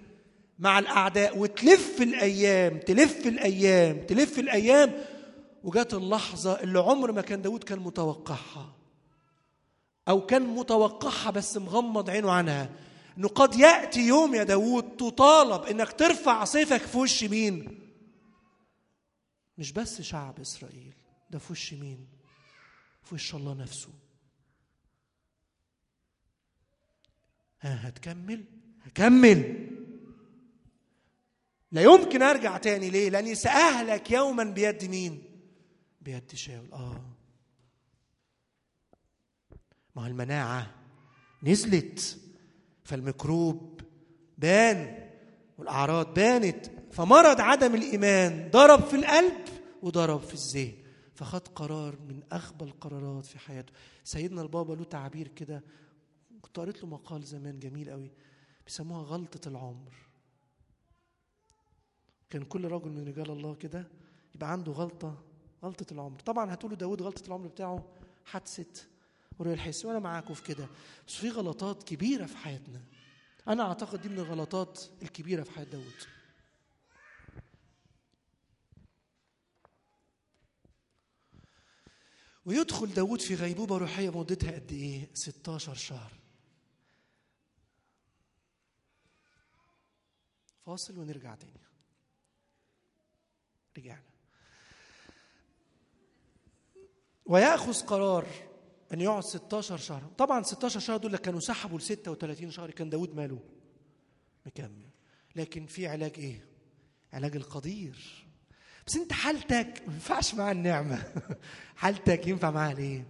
مع 0.59 0.79
الأعداء. 0.79 1.37
وتلف 1.37 2.01
الأيام 2.01 2.79
تلف 2.79 3.27
الأيام 3.27 4.05
تلف 4.05 4.39
الأيام. 4.39 5.05
وجات 5.63 5.93
اللحظة 5.93 6.53
اللي 6.53 6.79
عمر 6.79 7.11
ما 7.11 7.21
كان 7.21 7.41
داود 7.41 7.63
كان 7.63 7.79
متوقعها. 7.79 8.73
أو 10.09 10.25
كان 10.25 10.41
متوقعها 10.41 11.31
بس 11.31 11.57
مغمض 11.57 12.09
عينه 12.09 12.31
عنها. 12.31 12.69
إنه 13.17 13.27
قد 13.27 13.55
يأتي 13.55 14.07
يوم 14.07 14.35
يا 14.35 14.43
داود 14.43 14.95
تطالب 14.97 15.63
إنك 15.63 15.91
ترفع 15.91 16.45
سيفك 16.45 16.81
في 16.81 16.97
وش 16.97 17.23
مين؟ 17.23 17.79
مش 19.57 19.71
بس 19.71 20.01
شعب 20.01 20.39
إسرائيل 20.39 20.93
ده 21.29 21.39
في 21.39 21.51
وش 21.51 21.73
مين؟ 21.73 22.07
في 23.03 23.15
وش 23.15 23.35
الله 23.35 23.53
نفسه. 23.53 23.89
ها 27.61 27.87
هتكمل؟ 27.87 28.45
هكمل. 28.83 29.67
لا 31.71 31.81
يمكن 31.81 32.21
أرجع 32.21 32.57
تاني 32.57 32.89
ليه؟ 32.89 33.09
لأني 33.09 33.35
سأهلك 33.35 34.11
يوما 34.11 34.43
بيد 34.43 34.85
مين؟ 34.85 35.23
بيد 36.01 36.35
شاول. 36.35 36.71
آه. 36.73 37.01
ما 39.95 40.01
هو 40.03 40.05
المناعة 40.07 40.75
نزلت. 41.43 42.26
فالميكروب 42.87 43.81
بان 44.37 45.09
والأعراض 45.57 46.13
بانت 46.13 46.65
فمرض 46.91 47.41
عدم 47.41 47.75
الإيمان 47.75 48.49
ضرب 48.51 48.83
في 48.83 48.95
القلب 48.95 49.45
وضرب 49.81 50.19
في 50.19 50.33
الذهن 50.33 50.73
فخد 51.15 51.47
قرار 51.47 51.99
من 51.99 52.23
أغبى 52.33 52.65
القرارات 52.65 53.25
في 53.25 53.39
حياته. 53.39 53.73
سيدنا 54.03 54.41
البابا 54.41 54.73
له 54.73 54.83
تعبير 54.83 55.27
كده 55.27 55.63
كنت 56.41 56.59
قريت 56.59 56.83
له 56.83 56.87
مقال 56.89 57.23
زمان 57.23 57.59
جميل 57.59 57.89
قوي 57.89 58.11
بيسموها 58.65 59.03
غلطة 59.03 59.47
العمر. 59.49 59.93
كان 62.29 62.43
كل 62.43 62.65
رجل 62.65 62.89
من 62.89 63.07
رجال 63.07 63.31
الله 63.31 63.55
كده 63.55 63.87
يبقى 64.35 64.51
عنده 64.51 64.71
غلطة 64.71 65.23
غلطة 65.63 65.93
العمر. 65.93 66.19
طبعا 66.19 66.53
هتقولوا 66.53 66.77
داود 66.77 67.01
غلطة 67.01 67.27
العمر 67.27 67.47
بتاعه 67.47 67.85
حادثة 68.25 68.87
ورؤية 69.39 69.53
الحس 69.53 69.85
وأنا 69.85 69.99
معاكم 69.99 70.33
في 70.33 70.43
كده. 70.43 70.67
بس 71.07 71.13
في 71.15 71.29
غلطات 71.29 71.83
كبيرة 71.83 72.25
في 72.25 72.37
حياتنا. 72.37 72.81
أنا 73.47 73.63
أعتقد 73.63 74.01
دي 74.01 74.09
من 74.09 74.19
الغلطات 74.19 74.83
الكبيرة 75.01 75.43
في 75.43 75.51
حياة 75.51 75.65
داود 75.65 75.93
ويدخل 82.45 82.93
داود 82.93 83.21
في 83.21 83.35
غيبوبة 83.35 83.77
روحية 83.77 84.19
مدتها 84.19 84.51
قد 84.51 84.71
إيه؟ 84.71 85.09
16 85.13 85.73
شهر. 85.73 86.11
فاصل 90.65 90.99
ونرجع 90.99 91.35
تاني. 91.35 91.61
رجعنا. 93.77 94.03
ويأخذ 97.25 97.85
قرار 97.85 98.46
أن 98.93 99.01
يقعد 99.01 99.23
16 99.23 99.77
شهر. 99.77 100.03
طبعا 100.17 100.43
16 100.43 100.79
شهر 100.79 100.97
دول 100.97 101.17
كانوا 101.17 101.39
سحبوا 101.39 101.77
ل 101.77 101.81
36 101.81 102.51
شهر 102.51 102.71
كان 102.71 102.89
داود 102.89 103.15
ماله. 103.15 103.39
مكمل. 104.45 104.89
لكن 105.35 105.65
في 105.65 105.87
علاج 105.87 106.11
إيه؟ 106.17 106.45
علاج 107.13 107.35
القدير. 107.35 108.25
بس 108.87 108.95
أنت 108.95 109.13
حالتك 109.13 109.83
ما 109.87 109.93
ينفعش 109.93 110.33
معاها 110.33 110.51
النعمة. 110.51 111.13
حالتك 111.75 112.27
ينفع 112.27 112.51
معاها 112.51 112.71
الإيه؟ 112.71 113.07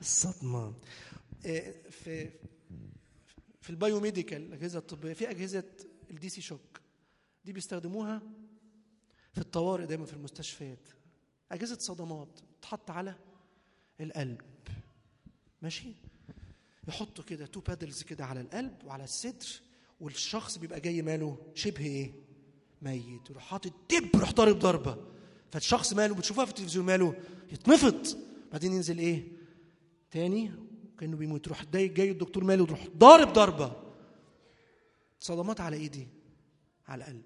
الصدمة. 0.00 0.74
إيه، 1.44 1.90
في 1.90 2.30
في 3.60 3.70
ال 3.70 3.77
biomedical 3.77 4.42
الأجهزة 4.42 4.78
الطبية 4.78 5.12
في 5.12 5.30
أجهزة 5.30 5.64
ال 6.10 6.28
DC 6.28 6.40
shock. 6.40 6.80
دي 7.44 7.52
بيستخدموها 7.52 8.22
في 9.32 9.40
الطوارئ 9.40 9.86
دايما 9.86 10.06
في 10.06 10.12
المستشفيات. 10.12 10.88
أجهزة 11.52 11.78
صدمات 11.78 12.40
تحط 12.62 12.90
على 12.90 13.14
القلب. 14.00 14.40
ماشي؟ 15.62 15.94
يحطوا 16.88 17.24
كده 17.24 17.46
two 17.46 17.60
paddles 17.60 18.02
كده 18.02 18.24
على 18.24 18.40
القلب 18.40 18.74
وعلى 18.84 19.04
الصدر 19.04 19.46
والشخص 20.00 20.58
بيبقى 20.58 20.80
جاي 20.80 21.02
ماله 21.02 21.38
شبه 21.54 21.86
إيه؟ 21.86 22.12
ميت. 22.82 23.30
يروح 23.30 23.44
حاطط 23.44 23.72
دب 23.90 24.10
يروح 24.14 24.32
ضارب 24.32 24.58
ضربة. 24.58 24.96
فالشخص 25.52 25.92
ماله 25.92 26.14
بتشوفها 26.14 26.44
في 26.44 26.50
التلفزيون 26.50 26.86
ماله 26.86 27.14
يتنفض. 27.52 28.06
بعدين 28.52 28.72
ينزل 28.72 28.98
إيه؟ 28.98 29.28
تاني 30.10 30.52
كأنه 30.98 31.16
بيموت. 31.16 31.46
يروح 31.46 31.64
جاي 31.64 32.10
الدكتور 32.10 32.44
ماله 32.44 32.64
يروح 32.64 32.86
ضارب 32.96 33.32
ضربة. 33.32 33.82
صدمات 35.20 35.60
على 35.60 35.76
ايدي 35.76 36.08
على 36.88 37.04
القلب. 37.04 37.22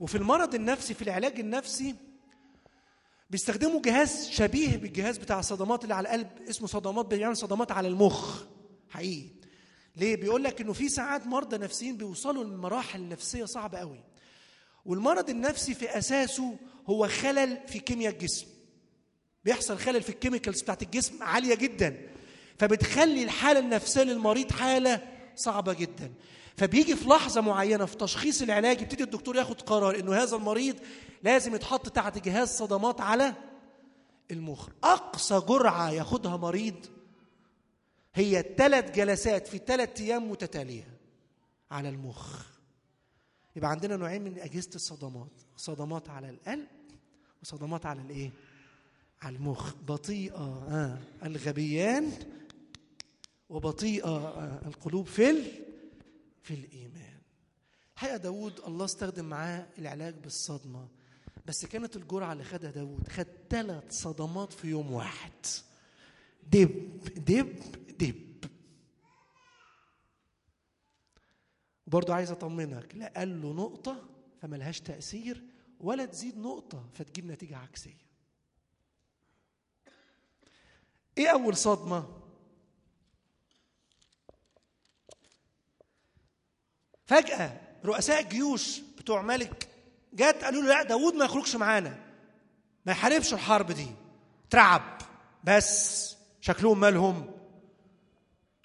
وفي 0.00 0.18
المرض 0.18 0.54
النفسي 0.54 0.94
في 0.94 1.02
العلاج 1.02 1.40
النفسي 1.40 1.94
بيستخدموا 3.30 3.82
جهاز 3.82 4.28
شبيه 4.30 4.76
بالجهاز 4.76 5.18
بتاع 5.18 5.38
الصدمات 5.38 5.82
اللي 5.82 5.94
على 5.94 6.08
القلب 6.08 6.28
اسمه 6.50 6.68
صدمات 6.68 7.06
بيعمل 7.06 7.36
صدمات 7.36 7.72
على 7.72 7.88
المخ. 7.88 8.44
حقيقي. 8.88 9.28
ليه؟ 9.96 10.16
بيقول 10.16 10.44
لك 10.44 10.60
إنه 10.60 10.72
في 10.72 10.88
ساعات 10.88 11.26
مرضى 11.26 11.58
نفسيين 11.58 11.96
بيوصلوا 11.96 12.44
لمراحل 12.44 13.08
نفسية 13.08 13.44
صعبة 13.44 13.78
قوي. 13.78 14.04
والمرض 14.84 15.30
النفسي 15.30 15.74
في 15.74 15.98
أساسه 15.98 16.56
هو 16.86 17.08
خلل 17.08 17.58
في 17.66 17.78
كيمياء 17.78 18.12
الجسم. 18.12 18.46
بيحصل 19.44 19.78
خلل 19.78 20.02
في 20.02 20.08
الكيميكالز 20.08 20.62
بتاعت 20.62 20.82
الجسم 20.82 21.22
عالية 21.22 21.54
جدا. 21.54 22.08
فبتخلي 22.58 23.22
الحالة 23.22 23.60
النفسية 23.60 24.02
للمريض 24.02 24.52
حالة 24.52 25.02
صعبة 25.36 25.72
جدا. 25.72 26.12
فبيجي 26.58 26.96
في 26.96 27.08
لحظة 27.08 27.40
معينة 27.40 27.84
في 27.84 27.96
تشخيص 27.96 28.42
العلاج 28.42 28.80
يبتدي 28.82 29.02
الدكتور 29.02 29.36
ياخد 29.36 29.62
قرار 29.62 29.98
إنه 29.98 30.14
هذا 30.14 30.36
المريض 30.36 30.76
لازم 31.22 31.54
يتحط 31.54 31.88
تحت 31.88 32.18
جهاز 32.18 32.48
صدمات 32.48 33.00
على 33.00 33.34
المخ. 34.30 34.68
أقصى 34.84 35.40
جرعة 35.48 35.90
ياخدها 35.90 36.36
مريض 36.36 36.86
هي 38.14 38.44
ثلاث 38.56 38.90
جلسات 38.90 39.46
في 39.48 39.58
ثلاث 39.66 40.00
أيام 40.00 40.30
متتالية 40.30 40.98
على 41.70 41.88
المخ. 41.88 42.42
يبقى 43.56 43.70
عندنا 43.70 43.96
نوعين 43.96 44.22
من 44.22 44.38
أجهزة 44.38 44.70
الصدمات 44.74 45.30
صدمات 45.56 46.08
على 46.10 46.30
القلب 46.30 46.66
وصدمات 47.42 47.86
على 47.86 48.00
الإيه؟ 48.00 48.30
على 49.22 49.36
المخ. 49.36 49.74
بطيئة 49.74 50.64
آه 50.70 50.98
الغبيان 51.26 52.12
وبطيئة 53.48 54.08
آه 54.08 54.60
القلوب 54.66 55.06
في. 55.06 55.67
في 56.48 56.54
الإيمان. 56.54 57.18
الحقيقة 57.94 58.16
داود 58.16 58.60
الله 58.60 58.84
استخدم 58.84 59.24
معاه 59.24 59.66
العلاج 59.78 60.14
بالصدمة 60.14 60.88
بس 61.46 61.66
كانت 61.66 61.96
الجرعة 61.96 62.32
اللي 62.32 62.44
خدها 62.44 62.70
داود 62.70 63.08
خد 63.08 63.26
ثلاث 63.50 63.92
صدمات 63.92 64.52
في 64.52 64.68
يوم 64.68 64.92
واحد. 64.92 65.32
دب 66.42 67.04
دب 67.16 67.60
دب. 67.98 68.44
وبرضه 71.86 72.14
عايز 72.14 72.30
أطمنك 72.30 72.94
لا 72.94 73.12
قال 73.16 73.42
له 73.42 73.52
نقطة 73.52 74.08
فملهاش 74.42 74.80
تأثير 74.80 75.44
ولا 75.80 76.04
تزيد 76.04 76.38
نقطة 76.38 76.88
فتجيب 76.94 77.26
نتيجة 77.26 77.56
عكسية. 77.56 78.08
إيه 81.18 81.28
أول 81.28 81.56
صدمة؟ 81.56 82.27
فجأة 87.08 87.52
رؤساء 87.84 88.20
الجيوش 88.20 88.80
بتوع 88.98 89.22
ملك 89.22 89.68
جت 90.14 90.44
قالوا 90.44 90.62
له 90.62 90.68
لا 90.68 90.82
داوود 90.82 91.14
ما 91.14 91.24
يخرجش 91.24 91.56
معانا. 91.56 91.96
ما 92.86 92.92
يحاربش 92.92 93.34
الحرب 93.34 93.72
دي. 93.72 93.86
ترعب 94.50 94.82
بس 95.44 96.16
شكلهم 96.40 96.80
مالهم. 96.80 97.30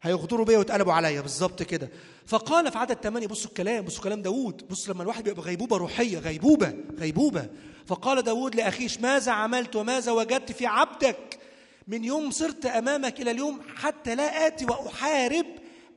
هيغدروا 0.01 0.45
بيا 0.45 0.57
ويتقلبوا 0.57 0.93
عليا. 0.93 1.21
بالظبط 1.21 1.63
كده. 1.63 1.89
فقال 2.27 2.71
في 2.71 2.77
عدد 2.77 2.97
ثمانية 3.03 3.27
بصوا 3.27 3.49
الكلام 3.49 3.85
بصوا 3.85 4.03
كلام 4.03 4.21
داوود. 4.21 4.67
بصوا 4.67 4.93
لما 4.93 5.03
الواحد 5.03 5.23
بيبقى 5.23 5.41
غيبوبة 5.41 5.77
روحية 5.77 6.17
غيبوبة 6.17 6.73
غيبوبة. 6.97 7.49
فقال 7.87 8.21
داوود 8.21 8.55
لأخيش 8.55 8.99
ماذا 8.99 9.31
عملت 9.31 9.75
وماذا 9.75 10.11
وجدت 10.11 10.51
في 10.51 10.65
عبدك؟ 10.65 11.39
من 11.87 12.03
يوم 12.03 12.31
صرت 12.31 12.65
أمامك 12.65 13.21
إلى 13.21 13.31
اليوم 13.31 13.61
حتى 13.75 14.15
لا 14.15 14.47
آتي 14.47 14.65
وأحارب 14.65 15.45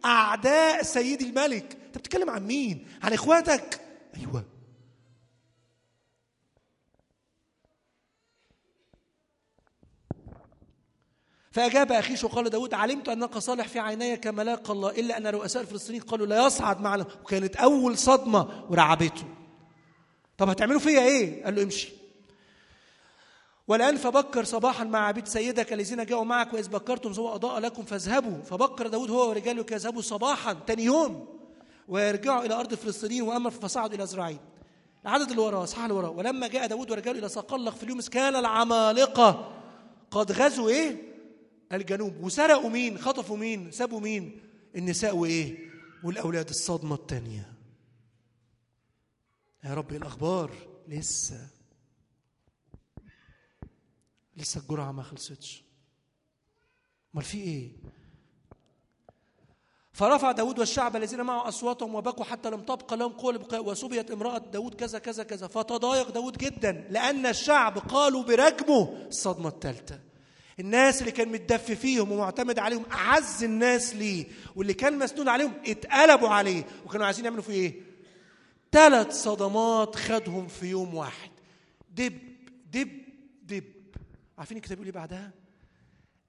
أعداء 0.04 0.82
سيدي 0.82 1.28
الملك 1.28 1.76
أنت 1.86 1.98
بتتكلم 1.98 2.30
عن 2.30 2.46
مين؟ 2.46 2.86
عن 3.02 3.12
إخواتك؟ 3.12 3.80
أيوه 4.16 4.44
فأجاب 11.52 11.92
أخيش 11.92 12.24
وقال 12.24 12.50
داود 12.50 12.74
علمت 12.74 13.08
أنك 13.08 13.38
صالح 13.38 13.68
في 13.68 13.78
عيني 13.78 14.16
كملاك 14.16 14.70
الله 14.70 14.90
إلا 14.90 15.16
أن 15.18 15.26
رؤساء 15.26 15.62
الفلسطينيين 15.62 16.02
قالوا 16.02 16.26
لا 16.26 16.46
يصعد 16.46 16.80
معنا 16.80 17.06
وكانت 17.22 17.56
أول 17.56 17.98
صدمة 17.98 18.66
ورعبته 18.70 19.24
طب 20.38 20.48
هتعملوا 20.48 20.80
فيا 20.80 21.00
إيه؟ 21.00 21.44
قال 21.44 21.54
له 21.54 21.62
امشي 21.62 21.88
والآن 23.68 23.96
فبكر 23.96 24.44
صباحا 24.44 24.84
مع 24.84 25.06
عبيد 25.06 25.26
سيدك 25.28 25.72
الذين 25.72 26.04
جاءوا 26.04 26.24
معك 26.24 26.54
وإذ 26.54 26.68
بكرتم 26.68 27.12
سوى 27.12 27.34
أضاء 27.34 27.60
لكم 27.60 27.82
فاذهبوا. 27.82 28.42
فبكر 28.42 28.86
داود 28.86 29.10
هو 29.10 29.28
ورجاله 29.28 29.66
يذهبوا 29.72 30.02
صباحا 30.02 30.52
تاني 30.52 30.84
يوم 30.84 31.28
ويرجعوا 31.88 32.44
إلى 32.44 32.54
أرض 32.54 32.72
الفلسطينيين 32.72 33.22
وأمر 33.22 33.50
فصعدوا 33.50 33.94
إلى 33.94 34.02
إزرائيل 34.02 34.38
العدد 35.02 35.30
اللي 35.30 35.42
وراه 35.42 35.64
صح 35.64 35.78
اللي 35.78 35.94
وراه. 35.94 36.10
ولما 36.10 36.48
جاء 36.48 36.66
داود 36.66 36.90
ورجاله 36.90 37.18
إلى 37.18 37.28
صقلق 37.28 37.74
في 37.74 37.82
اليوم 37.82 38.00
كان 38.00 38.36
العمالقة 38.36 39.52
قد 40.10 40.32
غزوا 40.32 40.68
إيه؟ 40.68 41.02
الجنوب. 41.72 42.24
وسرقوا 42.24 42.70
مين؟ 42.70 42.98
خطفوا 42.98 43.36
مين؟ 43.36 43.70
سابوا 43.70 44.00
مين؟ 44.00 44.40
النساء 44.76 45.16
وإيه؟ 45.16 45.58
والأولاد 46.04 46.48
الصدمة 46.48 46.94
الثانية 46.94 47.52
يا 49.64 49.74
رب 49.74 49.90
إيه 49.90 49.98
الأخبار؟ 49.98 50.50
لسه. 50.88 51.55
لسه 54.36 54.60
الجرعة 54.60 54.92
ما 54.92 55.02
خلصتش. 55.02 55.62
أمال 57.14 57.24
في 57.24 57.38
إيه؟ 57.38 57.70
فرفع 59.92 60.32
داود 60.32 60.58
والشعب 60.58 60.96
الذين 60.96 61.22
معه 61.22 61.48
أصواتهم 61.48 61.94
وبكوا 61.94 62.24
حتى 62.24 62.50
لم 62.50 62.60
تبقى 62.60 62.96
لهم 62.96 63.12
قول 63.12 63.46
وسبيت 63.54 64.10
امرأة 64.10 64.38
داود 64.38 64.74
كذا 64.74 64.98
كذا 64.98 65.22
كذا. 65.24 65.46
فتضايق 65.46 66.10
داود 66.10 66.38
جدا 66.38 66.72
لأن 66.90 67.26
الشعب 67.26 67.78
قالوا 67.78 68.22
برجمه 68.22 69.06
الصدمة 69.08 69.48
الثالثة. 69.48 70.00
الناس 70.60 71.00
اللي 71.00 71.12
كان 71.12 71.28
متدف 71.28 71.70
فيهم 71.70 72.12
ومعتمد 72.12 72.58
عليهم 72.58 72.84
أعز 72.92 73.44
الناس 73.44 73.94
ليه؟ 73.94 74.26
واللي 74.56 74.74
كان 74.74 74.98
مسنود 74.98 75.28
عليهم 75.28 75.52
اتقلبوا 75.66 76.28
عليه. 76.28 76.64
وكانوا 76.86 77.06
عايزين 77.06 77.24
يعملوا 77.24 77.42
فيه 77.42 77.52
إيه؟ 77.52 77.80
ثلاث 78.72 79.22
صدمات 79.22 79.96
خدهم 79.96 80.46
في 80.48 80.66
يوم 80.66 80.94
واحد. 80.94 81.30
دب 81.90 82.18
دب 82.72 83.05
عارفين 84.38 84.56
الكتاب 84.56 84.76
يقول 84.76 84.86
إيه 84.86 84.92
بعدها؟ 84.94 85.32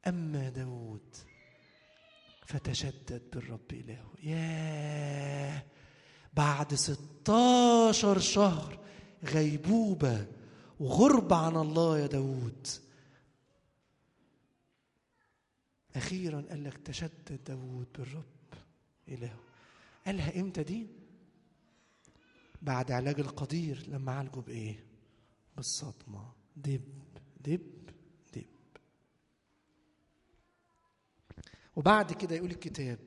أما 0.08 0.50
داود 0.50 1.16
فتشدد 2.46 3.30
بالرب 3.34 3.72
إلهه 3.72 4.14
ياه 4.24 5.64
بعد 6.34 6.74
16 6.74 8.20
شهر 8.20 8.80
غيبوبة 9.24 10.28
وغربة 10.80 11.36
عن 11.36 11.56
الله 11.56 12.00
يا 12.00 12.08
داود 12.08 12.68
أخيرا 15.96 16.42
قال 16.50 16.64
لك 16.64 16.78
تشدد 16.78 17.44
داود 17.48 17.88
بالرب 17.98 18.24
إلهه 19.08 19.40
قالها 20.06 20.40
إمتى 20.40 20.64
دي؟ 20.64 20.88
بعد 22.62 22.92
علاج 22.92 23.20
القدير 23.20 23.84
لما 23.88 24.12
عالجه 24.12 24.40
بإيه؟ 24.40 24.84
بالصدمة 25.56 26.32
دب 26.56 26.82
دب 27.42 27.90
دب 28.34 28.46
وبعد 31.78 32.14
كده 32.14 32.36
يقول 32.36 32.52
الكتاب. 32.52 33.00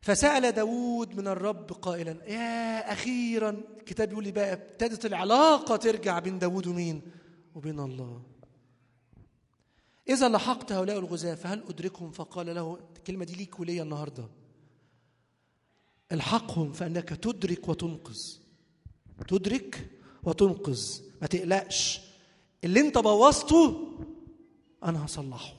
فسأل 0.00 0.52
داود 0.52 1.16
من 1.16 1.26
الرب 1.26 1.72
قائلا 1.72 2.30
يا 2.30 2.92
أخيرا 2.92 3.50
الكتاب 3.50 4.12
يقول 4.12 4.24
لي 4.24 4.32
بقى 4.32 4.52
ابتدت 4.52 5.06
العلاقة 5.06 5.76
ترجع 5.76 6.18
بين 6.18 6.38
داود 6.38 6.66
ومين؟ 6.66 7.02
وبين 7.54 7.80
الله. 7.80 8.22
إذا 10.08 10.28
لحقت 10.28 10.72
هؤلاء 10.72 10.98
الغزاة 10.98 11.34
فهل 11.34 11.64
أدركهم؟ 11.68 12.10
فقال 12.10 12.54
له 12.54 12.78
الكلمة 12.96 13.24
دي 13.24 13.34
ليك 13.34 13.60
وليا 13.60 13.82
النهاردة. 13.82 14.28
الحقهم 16.12 16.72
فأنك 16.72 17.08
تدرك 17.08 17.68
وتنقذ. 17.68 18.20
تدرك 19.28 19.90
وتنقذ 20.22 21.00
ما 21.20 21.26
تقلقش. 21.26 22.00
اللي 22.64 22.80
انت 22.80 22.98
بوظته 22.98 23.92
أنا 24.86 25.04
هصلحه. 25.04 25.54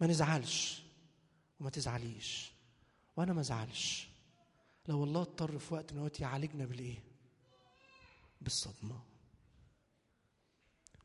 ما 0.00 0.06
نزعلش 0.06 0.82
وما 1.60 1.70
تزعليش 1.70 2.52
وأنا 3.16 3.32
ما 3.32 3.40
ازعلش 3.40 4.08
لو 4.88 5.04
الله 5.04 5.20
اضطر 5.22 5.58
في 5.58 5.74
وقت 5.74 5.92
من 5.92 5.98
الأوقات 5.98 6.20
يعالجنا 6.20 6.64
بالإيه؟ 6.64 6.98
بالصدمة. 8.40 9.02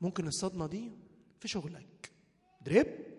ممكن 0.01 0.27
الصدمة 0.27 0.67
دي 0.67 0.91
في 1.39 1.47
شغلك. 1.47 2.11
دريب. 2.61 3.09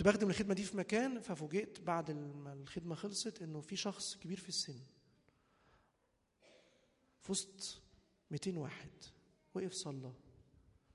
كنت 0.00 0.08
بخدم 0.08 0.30
الخدمة 0.30 0.54
دي 0.54 0.64
في 0.64 0.76
مكان 0.76 1.20
ففوجئت 1.20 1.80
بعد 1.80 2.10
ما 2.10 2.52
الخدمة 2.52 2.94
خلصت 2.94 3.42
إنه 3.42 3.60
في 3.60 3.76
شخص 3.76 4.16
كبير 4.16 4.40
في 4.40 4.48
السن. 4.48 4.80
في 7.20 7.32
وسط 7.32 7.82
200 8.30 8.58
واحد. 8.58 8.90
وقف 9.54 9.72
صلى. 9.72 10.12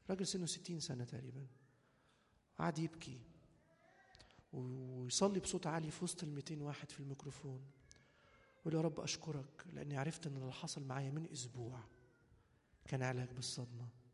راجل 0.09 0.27
سنه 0.27 0.45
60 0.45 0.79
سنة 0.79 1.03
تقريبا. 1.03 1.47
قعد 2.57 2.79
يبكي. 2.79 3.19
ويصلي 4.53 5.39
بصوت 5.39 5.67
عالي 5.67 5.91
في 5.91 6.03
وسط 6.03 6.23
ال 6.23 6.29
200 6.29 6.61
واحد 6.61 6.91
في 6.91 6.99
الميكروفون. 6.99 7.65
يقول 8.61 8.73
يا 8.73 8.81
رب 8.81 8.99
أشكرك 8.99 9.65
لأني 9.73 9.97
عرفت 9.97 10.27
إن 10.27 10.37
اللي 10.37 10.53
حصل 10.53 10.83
معايا 10.83 11.11
من 11.11 11.31
أسبوع 11.31 11.79
كان 12.85 13.01
علاج 13.03 13.31
بالصدمة. 13.31 14.04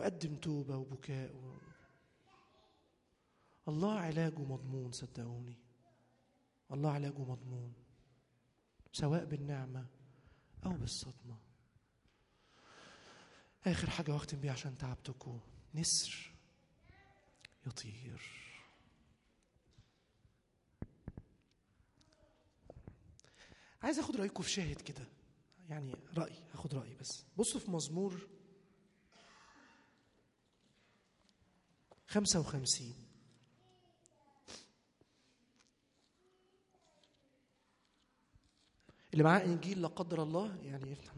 وقدم 0.00 0.36
توبة 0.36 0.76
وبكاء 0.76 1.34
و... 1.36 1.56
الله 3.68 3.98
علاجه 3.98 4.38
مضمون 4.38 4.92
صدقوني. 4.92 5.58
الله 6.72 6.90
علاجه 6.90 7.18
مضمون 7.18 7.74
سواء 8.92 9.24
بالنعمة 9.24 9.86
أو 10.66 10.72
بالصدمة. 10.72 11.38
آخر 13.66 13.90
حاجة 13.90 14.12
واختم 14.12 14.40
بيها 14.40 14.52
عشان 14.52 14.78
تعبتكم 14.78 15.40
نسر 15.74 16.34
يطير. 17.66 18.22
عايز 23.82 23.98
آخد 23.98 24.16
رأيكم 24.16 24.42
في 24.42 24.50
شاهد 24.50 24.80
كده 24.80 25.08
يعني 25.68 25.94
رأي 26.16 26.34
هاخد 26.52 26.74
رايي 26.74 26.94
بس. 26.94 27.24
بصوا 27.36 27.60
في 27.60 27.70
مزمور 27.70 28.28
55 32.10 32.94
اللي 39.12 39.24
معاه 39.24 39.44
إنجيل 39.44 39.82
لا 39.82 39.88
قدر 39.88 40.22
الله 40.22 40.56
يعني 40.62 40.92
يفتح 40.92 41.12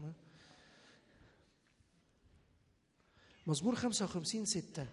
مزمور 3.47 3.75
55 3.75 4.45
6 4.45 4.87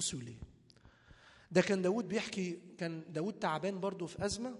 بصوا 0.00 0.20
ليه 0.20 0.36
ده 1.50 1.60
كان 1.60 1.82
داود 1.82 2.08
بيحكي 2.08 2.58
كان 2.78 3.02
داود 3.08 3.32
تعبان 3.32 3.80
برضه 3.80 4.06
في 4.06 4.24
أزمة. 4.24 4.54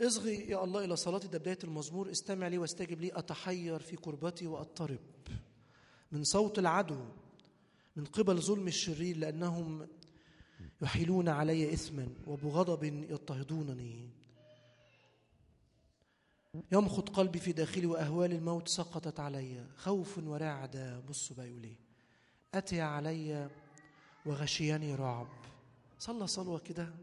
إصغي 0.00 0.34
يا 0.34 0.64
الله 0.64 0.84
إلى 0.84 0.96
صلاتي 0.96 1.28
ده 1.28 1.38
بداية 1.38 1.58
المزمور. 1.64 2.10
استمع 2.10 2.48
لي 2.48 2.58
واستجب 2.58 3.00
لي. 3.00 3.10
أتحير 3.18 3.78
في 3.78 3.96
كربتي 3.96 4.46
وأضطرب. 4.46 4.98
من 6.12 6.24
صوت 6.24 6.58
العدو 6.58 7.04
من 7.96 8.04
قبل 8.04 8.42
ظلم 8.42 8.68
الشرير 8.68 9.16
لأنهم 9.16 9.88
يحيلون 10.82 11.28
علي 11.28 11.72
إثما 11.72 12.08
وبغضب 12.26 12.84
يضطهدونني. 12.84 14.10
يمخض 16.72 17.08
قلبي 17.08 17.38
في 17.38 17.52
داخلي 17.52 17.86
وأهوال 17.86 18.32
الموت 18.32 18.68
سقطت 18.68 19.20
علي. 19.20 19.66
خوف 19.76 20.18
ورعدة 20.18 21.00
بصوا 21.00 21.36
بقى 21.36 21.48
يقول 21.48 21.64
إيه 21.64 21.76
أتي 22.54 22.80
علي 22.80 23.50
وغشيني 24.26 24.94
رعب 24.94 25.28
صلى 25.98 26.26
صلوة 26.26 26.58
كده 26.58 26.94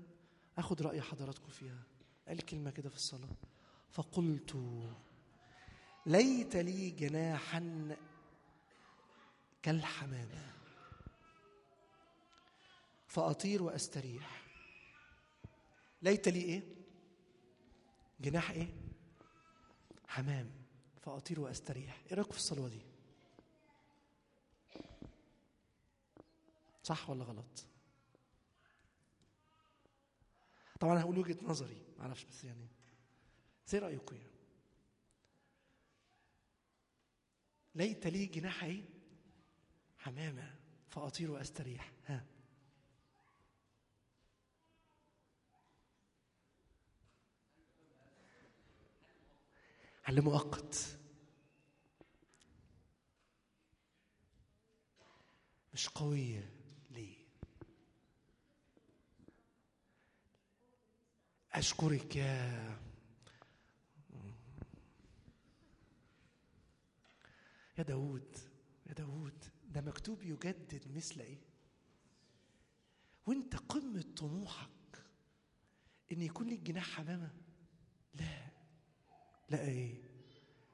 أخد 0.57 0.81
رأي 0.81 1.01
حضراتكم 1.01 1.49
فيها 1.49 1.83
قال 2.27 2.41
كلمة 2.41 2.69
كده 2.71 2.89
في 2.89 2.95
الصلاة 2.95 3.29
فقلت 3.91 4.55
ليت 6.05 6.55
لي 6.55 6.89
جناحا 6.89 7.95
كالحمامة 9.63 10.53
فأطير 13.07 13.63
وأستريح 13.63 14.41
ليت 16.01 16.27
لي 16.27 16.41
إيه؟ 16.41 16.63
جناح 18.21 18.51
إيه؟ 18.51 18.67
حمام 20.07 20.51
فأطير 21.01 21.39
وأستريح 21.39 22.01
إيه 22.07 22.13
رأيكم 22.13 22.31
في 22.31 22.37
الصلوة 22.37 22.67
دي؟ 22.69 22.81
صح 26.83 27.09
ولا 27.09 27.23
غلط؟ 27.23 27.65
طبعا 30.79 30.99
هقول 31.01 31.17
وجهة 31.17 31.37
نظري 31.43 31.81
معرفش 31.97 32.23
بس 32.23 32.43
يعني 32.43 32.67
إيه 33.73 33.79
رأيكم 33.79 34.15
يعني؟ 34.15 34.29
ليت 37.75 38.07
لي 38.07 38.25
جناح 38.25 38.63
إيه؟ 38.63 38.83
حمامة 39.97 40.55
فأطير 40.89 41.31
وأستريح 41.31 41.91
ها 42.05 42.25
حل 50.03 50.21
مؤقت 50.21 50.97
مش 55.73 55.89
قوية 55.89 56.49
ليه؟ 56.91 57.15
أشكرك. 61.53 62.15
يا 62.15 62.79
يا 67.77 67.83
داود 67.83 68.37
يا 68.87 68.93
داود 68.93 69.45
ده 69.69 69.81
مكتوب 69.81 70.23
يجدد 70.23 70.91
مثل 70.95 71.21
إيه؟ 71.21 71.37
وأنت 73.25 73.55
قمة 73.55 74.01
طموحك 74.17 74.69
إن 76.11 76.21
يكون 76.21 76.49
لك 76.49 76.59
جناح 76.59 76.89
حمامة؟ 76.89 77.31
لا. 78.13 78.47
لا 79.49 79.61
إيه؟ 79.61 80.01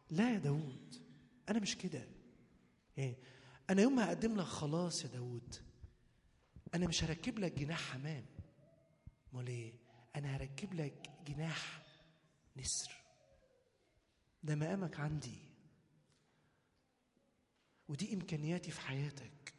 لا 0.09 0.33
يا 0.33 0.37
داود 0.39 0.95
أنا 1.49 1.59
مش 1.59 1.77
كده. 1.77 2.07
إيه؟ 2.97 3.17
أنا 3.69 3.81
يوم 3.81 3.95
ما 3.95 4.05
هقدم 4.05 4.35
لك 4.35 4.45
خلاص 4.45 5.03
يا 5.03 5.09
داود 5.09 5.55
أنا 6.73 6.87
مش 6.87 7.03
هركب 7.03 7.39
لك 7.39 7.51
جناح 7.59 7.79
حمام. 7.91 8.25
أمال 9.33 9.47
إيه؟ 9.47 9.73
أنا 10.15 10.35
هركب 10.35 10.73
لك 10.73 11.09
جناح 11.27 11.83
نسر. 12.57 12.91
ده 14.43 14.55
مقامك 14.55 14.99
عندي. 14.99 15.37
ودي 17.87 18.13
إمكانياتي 18.13 18.71
في 18.71 18.81
حياتك. 18.81 19.53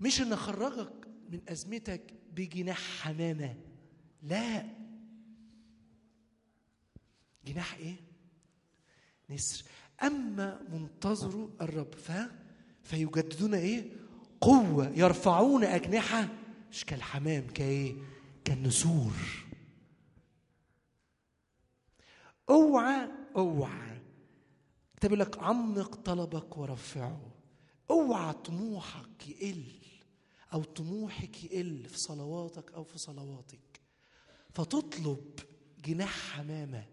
مش 0.00 0.20
إن 0.20 0.32
أخرجك 0.32 0.92
من 1.30 1.40
أزمتك 1.48 2.14
بجناح 2.32 2.78
حمامة. 3.02 3.56
لا. 4.22 4.66
جناح 7.44 7.74
إيه؟ 7.74 7.96
نسر. 9.30 9.64
أما 10.02 10.62
منتظروا 10.68 11.48
الرب 11.60 11.94
ف 11.94 12.12
فيجددون 12.82 13.54
إيه؟ 13.54 13.92
قوة 14.40 14.88
يرفعون 14.88 15.64
أجنحة. 15.64 16.28
مش 16.70 16.84
كالحمام 16.84 17.46
كإيه؟ 17.46 17.94
كالنسور. 18.44 19.12
اوعى 22.50 23.08
اوعى. 23.36 24.00
كتاب 24.96 25.12
لك 25.12 25.38
عمق 25.38 25.94
طلبك 25.94 26.58
ورفعه. 26.58 27.30
اوعى 27.90 28.32
طموحك 28.32 29.28
يقل 29.28 29.72
أو 30.52 30.62
طموحك 30.62 31.44
يقل 31.44 31.88
في 31.88 31.98
صلواتك 31.98 32.72
أو 32.72 32.84
في 32.84 32.98
صلواتك. 32.98 33.80
فتطلب 34.50 35.40
جناح 35.84 36.30
حمامة 36.30 36.86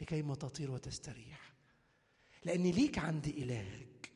لكي 0.00 0.22
ما 0.22 0.34
تطير 0.34 0.70
وتستريح. 0.70 1.54
لأن 2.44 2.62
ليك 2.62 2.98
عند 2.98 3.26
إلهك 3.26 4.12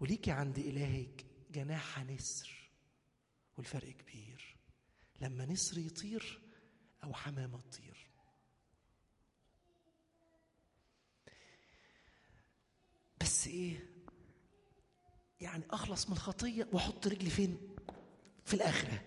وليك 0.00 0.28
عند 0.28 0.58
إلهك 0.58 1.26
جناح 1.50 2.04
نسر 2.04 2.70
والفرق 3.56 3.88
كبير. 3.88 4.56
لما 5.20 5.46
نسر 5.46 5.78
يطير 5.78 6.40
أو 7.04 7.14
حمامة 7.14 7.60
تطير. 7.60 7.93
بس 13.24 13.46
إيه؟ 13.46 13.86
يعني 15.40 15.62
اخلص 15.70 16.06
من 16.06 16.12
الخطية 16.12 16.68
واحط 16.72 17.06
رجلي 17.06 17.30
فين؟ 17.30 17.58
في 18.44 18.54
الآخرة. 18.54 19.02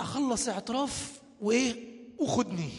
أخلص 0.00 0.48
اعتراف 0.48 1.22
وإيه؟ 1.40 1.98
وخدني. 2.18 2.70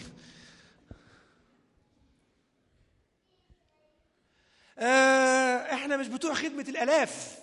آه 4.80 5.74
إحنا 5.74 5.98
مش 5.98 6.08
بتوع 6.08 6.34
خدمة 6.34 6.66
الآلاف. 6.70 7.40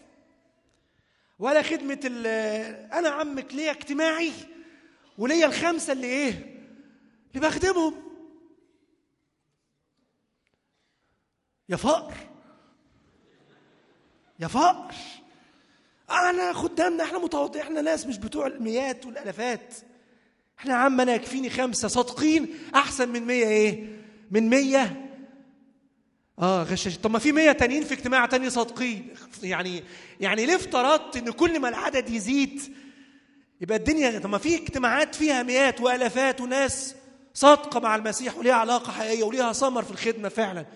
ولا 1.39 1.63
خدمة 1.63 2.01
أنا 2.93 3.09
عمك 3.09 3.55
ليا 3.55 3.71
اجتماعي 3.71 4.33
وليا 5.19 5.47
الخمسة 5.47 5.93
اللي 5.93 6.07
إيه؟ 6.07 6.31
اللي 7.35 7.49
بخدمهم. 7.49 8.06
يا 11.69 11.77
فقر. 11.77 12.15
يا 14.41 14.49
فقر. 14.49 14.95
انا 16.11 16.53
خدامنا 16.53 17.05
إحنا 17.05 17.19
متواضعين 17.19 17.65
إحنا 17.65 17.81
ناس 17.81 18.07
مش 18.07 18.19
بتوع 18.19 18.47
المئات 18.47 19.07
والالافات. 19.07 19.75
إحنا 20.59 20.73
يا 20.73 20.79
عم 20.79 21.01
أنا 21.01 21.15
يكفيني 21.15 21.51
خمسة 21.51 21.89
صادقين 21.89 22.55
احسن 22.75 23.09
من 23.09 23.25
مية 23.27 23.47
إيه؟ 23.47 23.97
من 24.31 24.49
مية؟ 24.49 25.11
آه 26.39 26.63
غشاش. 26.63 26.99
طب 26.99 27.11
ما 27.11 27.19
في 27.19 27.33
مية 27.33 27.53
تانيين 27.53 27.85
في 27.85 27.95
اجتماع 27.95 28.27
تاني 28.27 28.51
صادقين. 28.51 29.15
يعني 29.43 29.83
يعني 30.21 30.47
ليه 30.47 30.57
افترضت 30.57 31.17
إن 31.17 31.31
كل 31.31 31.61
ما 31.61 31.69
العدد 31.69 32.11
يزيد 32.11 32.61
يبقى 33.61 33.77
الدنيا 33.79 34.19
طب 34.19 34.31
ما 34.31 34.39
في 34.39 34.55
اجتماعات 34.57 35.15
فيها 35.15 35.43
مئات 35.43 35.81
والافات 35.81 36.41
وناس 36.41 36.95
صادقة 37.35 37.81
مع 37.81 37.97
المسيح 37.97 38.37
وليها 38.37 38.55
علاقة 38.55 38.93
حقيقية 38.93 39.25
وليها 39.25 39.53
ثمر 39.53 39.83
في 39.83 39.91
الخدمة 39.91 40.29
فعلا. 40.29 40.67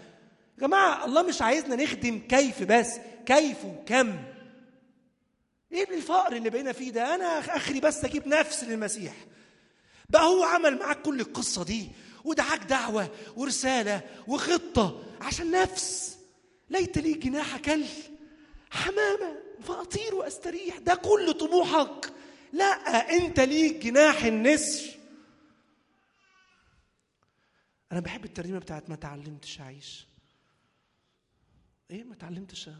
يا 0.60 0.66
جماعة 0.66 1.04
الله 1.04 1.22
مش 1.22 1.42
عايزنا 1.42 1.76
نخدم 1.76 2.18
كيف 2.28 2.62
بس 2.62 2.98
كيف 3.26 3.64
وكم. 3.64 4.24
إيه 5.72 5.94
الفقر 5.94 6.32
اللي 6.36 6.50
بقينا 6.50 6.72
فيه 6.72 6.90
ده؟ 6.90 7.14
أنا 7.14 7.56
آخري 7.56 7.80
بس 7.80 8.04
أجيب 8.04 8.28
نفس 8.28 8.64
للمسيح. 8.64 9.14
بقى 10.08 10.22
هو 10.24 10.44
عمل 10.44 10.78
معاك 10.78 11.02
كل 11.02 11.20
القصة 11.20 11.64
دي 11.64 11.88
ودعاك 12.24 12.64
دعوة 12.64 13.10
ورسالة 13.36 14.00
وخطة 14.28 15.02
عشان 15.20 15.50
نفس. 15.50 16.18
ليت 16.70 16.98
لي 16.98 17.12
جناح 17.14 17.56
كل 17.56 17.84
حمامة 18.70 19.36
فاطير 19.62 20.14
وأستريح. 20.14 20.78
ده 20.78 20.94
كل 20.94 21.32
طموحك. 21.32 22.12
لا 22.52 22.64
أنت 23.16 23.40
ليك 23.40 23.76
جناح 23.76 24.24
النسر. 24.24 24.96
أنا 27.92 28.00
بحب 28.00 28.24
الترنيمة 28.24 28.58
بتاعت 28.58 28.90
ما 28.90 28.96
تعلمتش 28.96 29.60
اعيش 29.60 30.09
إيه 31.90 32.04
ما 32.04 32.14
تعلمتش. 32.14 32.70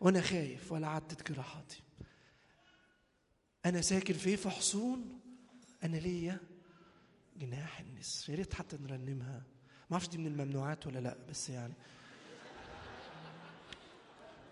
وأنا 0.00 0.20
خايف 0.20 0.72
ولا 0.72 0.86
عدت 0.88 1.32
جراحاتي 1.32 1.82
أنا 3.66 3.80
ساكن 3.80 4.14
في 4.14 4.36
في 4.36 4.50
حصون 4.50 5.20
أنا 5.84 5.96
ليا 5.96 6.40
جناح 7.36 7.80
النسر 7.80 8.32
يا 8.32 8.36
ريت 8.36 8.54
حتى 8.54 8.76
نرنمها. 8.76 9.42
ما 9.90 9.92
أعرفش 9.92 10.08
دي 10.08 10.18
من 10.18 10.26
الممنوعات 10.26 10.86
ولا 10.86 10.98
لأ 10.98 11.16
بس 11.28 11.50
يعني. 11.50 11.74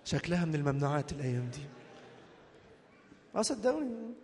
شكلها 0.05 0.45
من 0.45 0.55
الممنوعات 0.55 1.13
الأيام 1.13 1.51
دي. 1.51 1.67
آه 3.35 3.43
صدقوني 3.43 4.15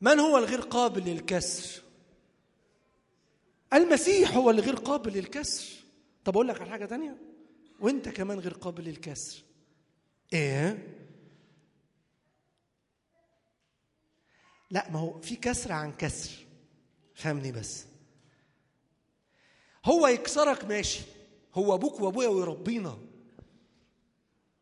من 0.00 0.18
هو 0.20 0.38
الغير 0.38 0.60
قابل 0.60 1.04
للكسر؟ 1.04 1.83
المسيح 3.74 4.36
هو 4.36 4.50
اللي 4.50 4.62
غير 4.62 4.74
قابل 4.74 5.12
للكسر. 5.12 5.64
طب 6.24 6.34
أقول 6.34 6.48
لك 6.48 6.60
على 6.60 6.70
حاجة 6.70 6.84
تانية؟ 6.84 7.16
وأنت 7.80 8.08
كمان 8.08 8.38
غير 8.38 8.54
قابل 8.54 8.84
للكسر. 8.84 9.42
إيه؟ 10.32 10.96
لا 14.70 14.90
ما 14.90 14.98
هو 14.98 15.20
في 15.20 15.36
كسر 15.36 15.72
عن 15.72 15.92
كسر. 15.92 16.46
فهمني 17.14 17.52
بس. 17.52 17.84
هو 19.84 20.06
يكسرك 20.06 20.64
ماشي. 20.64 21.00
هو 21.54 21.74
أبوك 21.74 22.00
وأبويا 22.00 22.28
ويربينا 22.28 22.98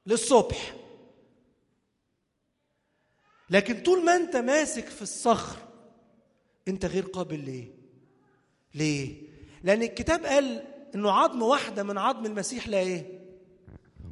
للصبح. 0.06 0.76
لكن 3.50 3.82
طول 3.82 4.04
ما 4.04 4.16
أنت 4.16 4.36
ماسك 4.36 4.86
في 4.88 5.02
الصخر 5.02 5.68
أنت 6.68 6.84
غير 6.84 7.04
قابل 7.06 7.44
ليه 7.44 7.81
ليه؟ 8.74 9.22
لأن 9.62 9.82
الكتاب 9.82 10.24
قال 10.24 10.66
إنه 10.94 11.10
عظم 11.10 11.42
واحدة 11.42 11.82
من 11.82 11.98
عظم 11.98 12.26
المسيح 12.26 12.68
لا 12.68 12.78
إيه؟ 12.78 13.22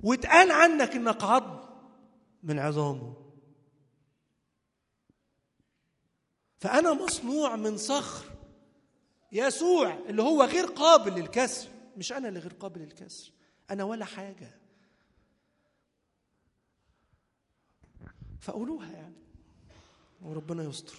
واتقال 0.02 0.50
عنك 0.50 0.90
إنك 0.90 1.22
عظم 1.24 1.60
من 2.42 2.58
عظامه. 2.58 3.14
فأنا 6.58 6.92
مصنوع 6.92 7.56
من 7.56 7.76
صخر 7.76 8.24
يسوع 9.32 9.94
اللي 10.08 10.22
هو 10.22 10.44
غير 10.44 10.66
قابل 10.66 11.12
للكسر. 11.12 11.68
مش 11.96 12.12
أنا 12.12 12.28
اللي 12.28 12.40
غير 12.40 12.52
قابل 12.52 12.80
للكسر 12.80 13.32
أنا 13.70 13.84
ولا 13.84 14.04
حاجة. 14.04 14.54
فقولوها 18.40 18.92
يعني 18.92 19.14
وربنا 20.22 20.62
يستر. 20.62 20.96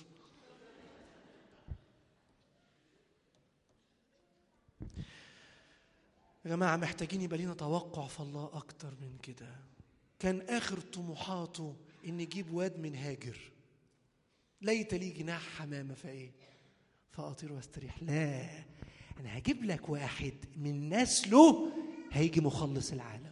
يا 6.45 6.49
جماعة 6.49 6.77
محتاجين 6.77 7.21
يبقى 7.21 7.37
لينا 7.37 7.53
توقع 7.53 8.07
في 8.07 8.19
الله 8.19 8.49
أكتر 8.53 8.93
من 9.01 9.17
كده. 9.23 9.55
كان 10.19 10.41
آخر 10.41 10.79
طموحاته 10.79 11.75
إن 12.07 12.19
يجيب 12.19 12.53
واد 12.53 12.79
من 12.79 12.95
هاجر. 12.95 13.51
ليت 14.61 14.93
لي 14.93 15.09
جناح 15.09 15.41
حمامة 15.41 15.93
فإيه؟ 15.93 16.31
فأطير 17.11 17.53
وأستريح. 17.53 18.03
لا 18.03 18.49
أنا 19.19 19.37
هجيب 19.37 19.63
لك 19.63 19.89
واحد 19.89 20.33
من 20.55 20.89
نسله 20.89 21.71
هيجي 22.11 22.41
مخلص 22.41 22.91
العالم. 22.91 23.31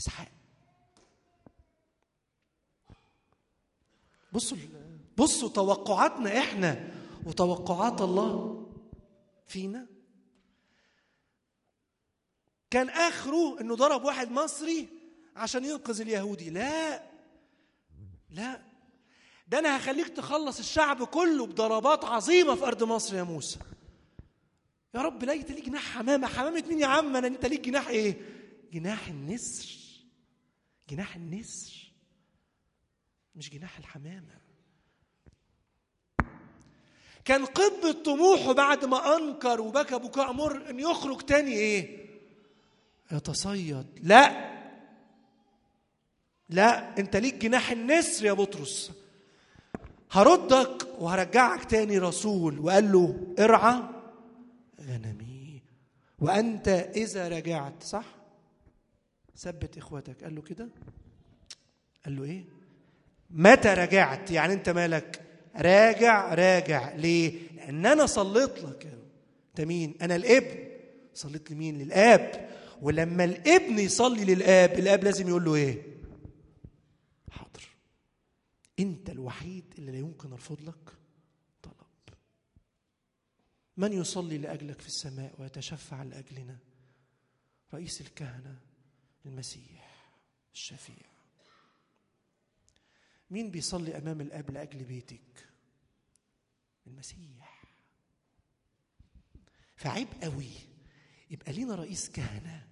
إسحاق. 0.00 0.28
بصوا 4.32 4.58
بصوا 5.18 5.48
توقعاتنا 5.48 6.38
إحنا 6.38 6.90
وتوقعات 7.26 8.00
الله 8.00 8.66
فينا. 9.46 9.86
كان 12.70 12.88
آخره 12.88 13.60
إنه 13.60 13.74
ضرب 13.74 14.04
واحد 14.04 14.30
مصري 14.30 14.88
عشان 15.36 15.64
ينقذ 15.64 16.00
اليهودي. 16.00 16.50
لا. 16.50 17.02
لا. 18.30 18.62
ده 19.48 19.58
أنا 19.58 19.76
هخليك 19.76 20.08
تخلص 20.08 20.58
الشعب 20.58 21.04
كله 21.04 21.46
بضربات 21.46 22.04
عظيمة 22.04 22.54
في 22.54 22.64
أرض 22.66 22.82
مصر 22.82 23.16
يا 23.16 23.22
موسى. 23.22 23.58
يا 24.94 25.00
رب 25.00 25.24
ليت 25.24 25.50
ليك 25.50 25.66
جناح 25.66 25.82
حمامة. 25.82 26.26
حمامة 26.26 26.64
مين 26.68 26.78
يا 26.80 26.86
عم؟ 26.86 27.16
أنا 27.16 27.26
أنت 27.26 27.46
ليك 27.46 27.60
جناح 27.60 27.88
إيه؟ 27.88 28.16
جناح 28.72 29.08
النسر. 29.08 29.68
جناح 30.88 31.16
النسر. 31.16 31.92
مش 33.34 33.50
جناح 33.50 33.78
الحمامة. 33.78 34.40
كان 37.24 37.44
قمة 37.44 37.92
طموحه 37.92 38.52
بعد 38.52 38.84
ما 38.84 39.16
أنكر 39.16 39.60
وبكى 39.60 39.98
بكاء 39.98 40.32
مر 40.32 40.70
إن 40.70 40.80
يخرج 40.80 41.20
تاني 41.20 41.52
إيه؟ 41.52 42.09
يتصيد 43.12 43.86
لا 44.02 44.50
لا 46.48 46.98
أنت 46.98 47.16
ليك 47.16 47.34
جناح 47.34 47.70
النسر 47.70 48.24
يا 48.26 48.32
بطرس 48.32 48.92
هردك 50.10 50.86
وهرجعك 50.98 51.64
تاني 51.64 51.98
رسول 51.98 52.58
وقال 52.58 52.92
له 52.92 53.34
ارعى 53.38 53.82
غنمي 54.80 55.62
وأنت 56.18 56.68
إذا 56.96 57.28
رجعت 57.28 57.82
صح؟ 57.82 58.04
ثبت 59.36 59.78
إخوتك 59.78 60.24
قال 60.24 60.34
له 60.34 60.42
كده 60.42 60.68
قال 62.04 62.16
له 62.16 62.24
إيه؟ 62.24 62.44
متى 63.30 63.68
رجعت 63.68 64.30
يعني 64.30 64.52
أنت 64.52 64.68
مالك؟ 64.68 65.22
راجع 65.56 66.34
راجع 66.34 66.94
ليه؟ 66.94 67.50
لأن 67.56 67.86
أنا 67.86 68.06
صليت 68.06 68.58
لك 68.64 68.86
أنت 69.48 69.60
مين؟ 69.60 69.94
أنا 70.02 70.16
الإبن 70.16 70.68
صليت 71.14 71.50
لمين؟ 71.50 71.78
للآب 71.78 72.50
ولما 72.80 73.24
الابن 73.24 73.78
يصلي 73.78 74.24
للآب 74.24 74.70
الآب 74.78 75.04
لازم 75.04 75.28
يقول 75.28 75.44
له 75.44 75.54
إيه؟ 75.54 76.00
حاضر. 77.30 77.68
أنت 78.78 79.10
الوحيد 79.10 79.74
اللي 79.78 79.92
لا 79.92 79.98
يمكن 79.98 80.32
أرفض 80.32 80.60
لك 80.60 80.96
طلب. 81.62 81.74
من 83.76 83.92
يصلي 83.92 84.38
لأجلك 84.38 84.80
في 84.80 84.86
السماء 84.86 85.34
ويتشفع 85.38 86.02
لأجلنا؟ 86.02 86.58
رئيس 87.74 88.00
الكهنة 88.00 88.60
المسيح 89.26 90.10
الشفيع. 90.54 91.10
مين 93.30 93.50
بيصلي 93.50 93.98
أمام 93.98 94.20
الآب 94.20 94.50
لأجل 94.50 94.84
بيتك؟ 94.84 95.48
المسيح. 96.86 97.64
فعيب 99.76 100.08
قوي. 100.22 100.50
يبقى 101.30 101.52
لينا 101.52 101.74
رئيس 101.74 102.10
كهنة. 102.10 102.69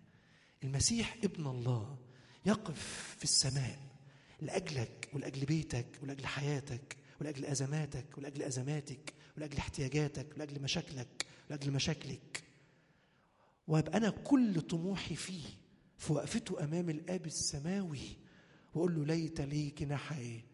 المسيح 0.64 1.16
ابن 1.24 1.46
الله 1.46 1.98
يقف 2.46 3.14
في 3.18 3.24
السماء 3.24 3.78
لأجلك 4.40 5.10
ولأجل 5.12 5.46
بيتك 5.46 5.86
ولأجل 6.02 6.26
حياتك 6.26 6.96
ولأجل 7.20 7.44
أزماتك 7.44 8.18
ولأجل 8.18 8.42
أزماتك 8.42 9.14
ولأجل 9.36 9.58
احتياجاتك 9.58 10.26
ولأجل 10.36 10.62
مشاكلك 10.62 11.26
ولأجل 11.50 11.70
مشاكلك. 11.72 12.44
وأبقى 13.68 13.96
أنا 13.96 14.10
كل 14.10 14.60
طموحي 14.60 15.14
فيه 15.16 15.44
في 15.98 16.12
وقفته 16.12 16.64
أمام 16.64 16.90
الآب 16.90 17.26
السماوي 17.26 18.16
وأقول 18.74 18.94
له 18.94 19.04
ليت 19.04 19.40
لي 19.40 19.70
جناح 19.70 20.12
إيه 20.12 20.44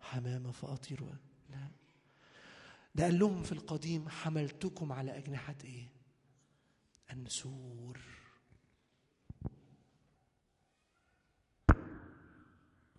حمامه 0.00 0.50
فأطير. 0.50 1.00
لا. 1.50 1.68
ده 2.94 3.04
قال 3.04 3.18
لهم 3.18 3.42
في 3.42 3.52
القديم 3.52 4.08
حملتكم 4.08 4.92
على 4.92 5.18
أجنحة 5.18 5.56
إيه؟ 5.64 5.88
النسور 7.10 8.00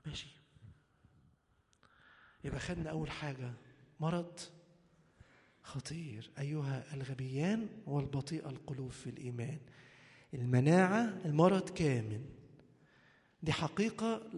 ماشي. 0.06 0.28
يبقى 2.44 2.60
خدنا 2.60 2.90
أول 2.90 3.12
حاجة 3.12 3.54
مرض 4.00 4.40
خطير 5.62 6.32
أيها 6.40 6.94
الغبيان 6.94 7.70
والبطيء 7.86 8.50
القلوب 8.50 8.92
في 8.92 9.10
الإيمان. 9.10 9.60
المناعة 10.34 11.22
المرض 11.26 11.70
كامن. 11.70 12.26
دي 13.44 13.52
حقيقة 13.52 14.30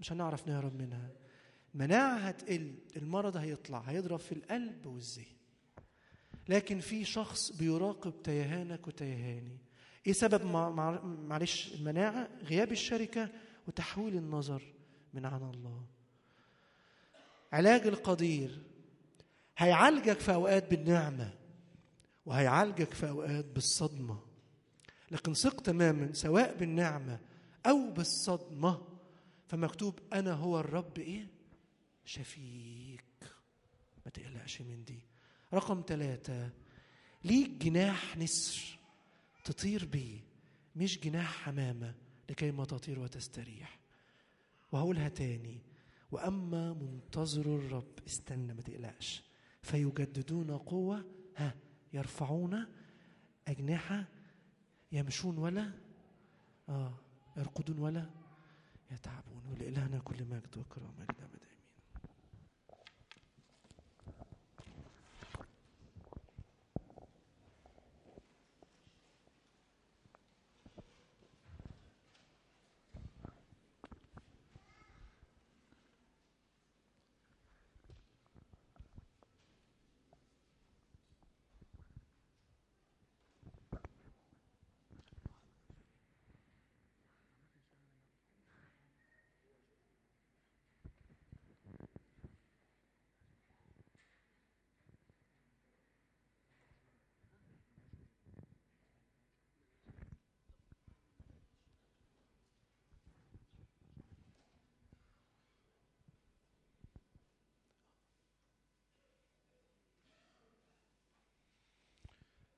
مش 0.00 0.12
هنعرف 0.12 0.48
نهرب 0.48 0.74
منها. 0.74 1.10
مناعة 1.74 2.16
هتقل 2.18 2.74
المرض 2.96 3.36
هيطلع 3.36 3.78
هيضرب 3.80 4.18
في 4.18 4.32
القلب 4.32 4.86
والذهن. 4.86 5.36
لكن 6.48 6.80
في 6.80 7.04
شخص 7.04 7.52
بيراقب 7.52 8.22
تيهانك 8.22 8.86
وتيهاني. 8.88 9.58
إيه 10.06 10.12
سبب 10.12 10.44
مع- 10.46 10.70
مع- 10.70 11.02
معلش 11.04 11.74
المناعة؟ 11.74 12.28
غياب 12.42 12.72
الشركة 12.72 13.30
وتحويل 13.68 14.16
النظر 14.16 14.62
من 15.14 15.26
عن 15.26 15.42
الله. 15.42 15.86
علاج 17.52 17.86
القدير 17.86 18.62
هيعالجك 19.58 20.20
في 20.20 20.34
أوقات 20.34 20.70
بالنعمة 20.70 21.34
وهيعالجك 22.26 22.94
في 22.94 23.08
أوقات 23.08 23.44
بالصدمة. 23.44 24.20
لكن 25.10 25.34
ثق 25.34 25.60
تماما 25.60 26.12
سواء 26.12 26.56
بالنعمة 26.56 27.20
أو 27.66 27.90
بالصدمة 27.90 28.82
فمكتوب 29.48 29.98
أنا 30.12 30.32
هو 30.32 30.60
الرب 30.60 30.98
إيه؟ 30.98 31.26
شفيك 32.04 33.04
ما 34.04 34.10
تقلقش 34.10 34.60
من 34.62 34.84
دي. 34.84 35.00
رقم 35.54 35.82
ثلاثة 35.86 36.50
ليك 37.24 37.50
جناح 37.50 38.16
نسر 38.16 38.78
تطير 39.44 39.84
بيه 39.84 40.20
مش 40.76 41.00
جناح 41.00 41.42
حمامة. 41.42 41.94
لكي 42.30 42.50
ما 42.50 42.64
تطير 42.64 42.98
وتستريح. 42.98 43.78
وهقولها 44.72 45.08
تاني 45.08 45.60
وأما 46.10 46.72
منتظر 46.72 47.46
الرب 47.56 47.92
استنى 48.06 48.54
ما 48.54 48.62
تقلقش. 48.62 49.22
فيجددون 49.62 50.50
قوة 50.50 51.04
ها 51.36 51.54
يرفعون 51.92 52.66
أجنحة 53.48 54.04
يمشون 54.92 55.38
ولا؟ 55.38 55.72
آه 56.68 56.98
يرقدون 57.36 57.78
ولا؟ 57.78 58.10
يتعبون 58.90 59.42
ولإلهنا 59.50 59.98
كل 59.98 60.24
مجد 60.24 60.58
وكرامة 60.58 61.02
إلى 61.02 61.18
الأبد 61.18 61.42
آمين 61.42 61.56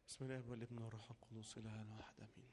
بسم 0.09 0.25
الله 0.25 0.51
والابن 0.51 0.79
والروح 0.79 1.11
القدس 1.11 1.59
إله 1.59 1.97
واحد 1.97 2.15
آمين. 2.21 2.51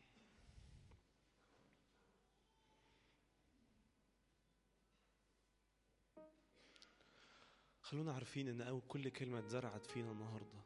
خلونا 7.81 8.13
عارفين 8.13 8.47
إن 8.47 8.61
أول 8.61 8.81
كل 8.87 9.09
كلمة 9.09 9.39
اتزرعت 9.39 9.85
فينا 9.85 10.11
النهاردة. 10.11 10.61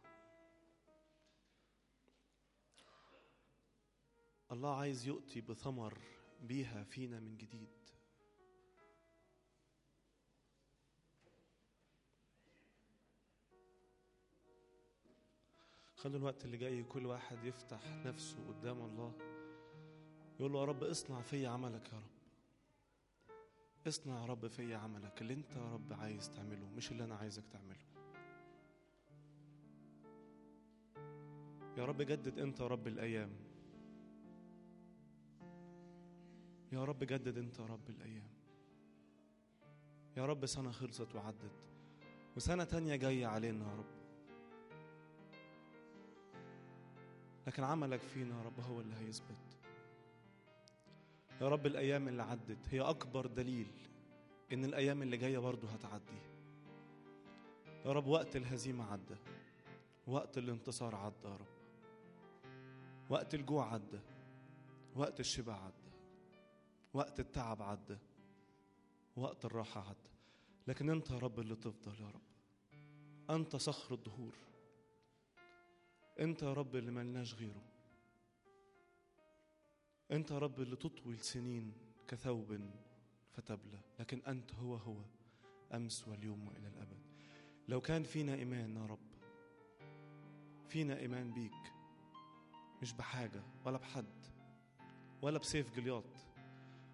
الله 4.52 4.80
عايز 4.80 5.08
يؤتي 5.08 5.42
بثمر 5.42 5.98
بيها 6.42 6.84
فينا 6.84 7.20
من 7.20 7.38
جديد. 7.38 7.99
خلوا 16.00 16.18
الوقت 16.18 16.46
اللي 16.46 16.58
جاي 16.58 16.84
كل 16.84 17.06
واحد 17.06 17.44
يفتح 17.44 17.80
نفسه 18.06 18.48
قدام 18.48 18.82
الله. 18.82 19.14
يقول 20.40 20.54
له 20.54 20.60
يا 20.60 20.66
رب 20.66 20.84
اصنع 20.84 21.22
فيا 21.22 21.50
عملك 21.50 21.94
يا 21.94 21.98
رب. 21.98 22.20
اصنع 23.88 24.22
يا 24.22 24.26
رب 24.26 24.48
فيا 24.48 24.78
عملك 24.78 25.22
اللي 25.22 25.34
انت 25.34 25.56
يا 25.56 25.74
رب 25.74 25.94
عايز 25.94 26.30
تعمله 26.30 26.70
مش 26.70 26.92
اللي 26.92 27.04
أنا 27.04 27.16
عايزك 27.16 27.44
تعمله. 27.48 27.86
يا 31.78 31.86
رب 31.86 32.02
جدد 32.02 32.40
انت 32.40 32.60
يا 32.60 32.68
رب 32.68 32.88
الأيام. 32.88 33.32
يا 36.72 36.86
رب 36.86 37.04
جدد 37.04 37.38
انت 37.38 37.60
يا 37.60 37.66
رب 37.66 37.90
الأيام. 37.90 38.30
يا 40.18 40.26
رب 40.26 40.46
سنة 40.46 40.72
خلصت 40.72 41.16
وعدت 41.16 41.52
وسنة 42.36 42.64
تانية 42.64 42.96
جاية 42.96 43.28
علينا 43.28 43.72
يا 43.72 43.76
رب. 43.76 43.99
لكن 47.50 47.64
عملك 47.64 48.00
فينا 48.00 48.38
يا 48.38 48.44
رب 48.44 48.60
هو 48.60 48.82
اللي 48.82 48.96
هيثبت. 48.96 49.58
يا 51.42 51.50
رب 51.50 51.66
الأيام 51.66 52.08
اللي 52.08 52.24
عدت 52.24 52.58
هي 52.70 52.82
أكبر 52.82 53.28
دليل 53.28 53.68
إن 54.54 54.66
الأيام 54.66 55.02
اللي 55.02 55.18
جاية 55.18 55.38
برضه 55.38 55.68
هتعدي. 55.68 56.22
يا 57.86 57.92
رب 57.92 58.08
وقت 58.08 58.36
الهزيمة 58.36 58.92
عدى. 58.92 59.16
وقت 60.08 60.38
الانتصار 60.38 60.96
عدى 60.96 61.16
يا 61.26 61.36
رب. 61.36 61.46
وقت 63.10 63.34
الجوع 63.34 63.74
عدى. 63.74 64.00
وقت 64.96 65.20
الشبع 65.20 65.54
عدى. 65.54 65.92
وقت 66.94 67.20
التعب 67.20 67.62
عدى. 67.62 67.98
وقت 69.16 69.46
الراحة 69.46 69.82
عدى. 69.90 70.10
لكن 70.68 70.90
أنت 70.90 71.12
يا 71.12 71.18
رب 71.18 71.40
اللي 71.40 71.56
تفضل 71.56 72.02
يا 72.02 72.10
رب. 72.10 72.22
أنت 73.30 73.56
صخر 73.56 73.96
الدهور. 73.96 74.49
أنت 76.20 76.42
يا 76.44 76.54
رب 76.54 76.76
اللي 76.76 76.92
ملناش 76.92 77.34
غيره. 77.36 77.62
أنت 80.12 80.32
يا 80.32 80.38
رب 80.38 80.60
اللي 80.62 80.76
تطوي 80.76 81.14
السنين 81.14 81.74
كثوب 82.08 82.60
فتبلى 83.32 83.80
لكن 84.00 84.22
أنت 84.28 84.54
هو 84.54 84.76
هو 84.76 84.98
أمس 85.74 86.08
واليوم 86.08 86.48
وإلى 86.48 86.68
الأبد. 86.68 87.00
لو 87.68 87.82
كان 87.82 88.04
فينا 88.04 88.34
إيمان 88.34 88.76
يا 88.76 88.86
رب 88.86 89.00
فينا 90.70 90.98
إيمان 91.00 91.34
بيك 91.34 91.74
مش 92.82 92.94
بحاجة 92.94 93.44
ولا 93.66 93.78
بحد 93.78 94.26
ولا 95.22 95.40
بسيف 95.40 95.76
جلياط 95.76 96.04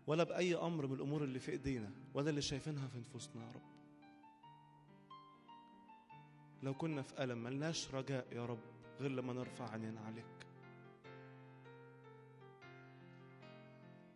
ولا 0.08 0.24
بأي 0.24 0.56
أمر 0.56 0.88
من 0.88 0.94
الأمور 0.94 1.24
اللي 1.24 1.40
في 1.40 1.52
إيدينا 1.52 1.92
ولا 2.14 2.30
اللي 2.30 2.42
شايفينها 2.42 2.88
في 2.88 3.00
نفوسنا 3.00 3.44
يا 3.46 3.52
رب. 3.52 3.76
لو 6.64 6.74
كنا 6.74 7.02
في 7.02 7.24
ألم 7.24 7.44
ملناش 7.44 7.96
رجاء 7.96 8.28
يا 8.34 8.46
رب. 8.46 8.75
غير 9.00 9.12
لما 9.12 9.34
نرفع 9.34 9.72
عينينا 9.72 10.02
عليك. 10.02 10.26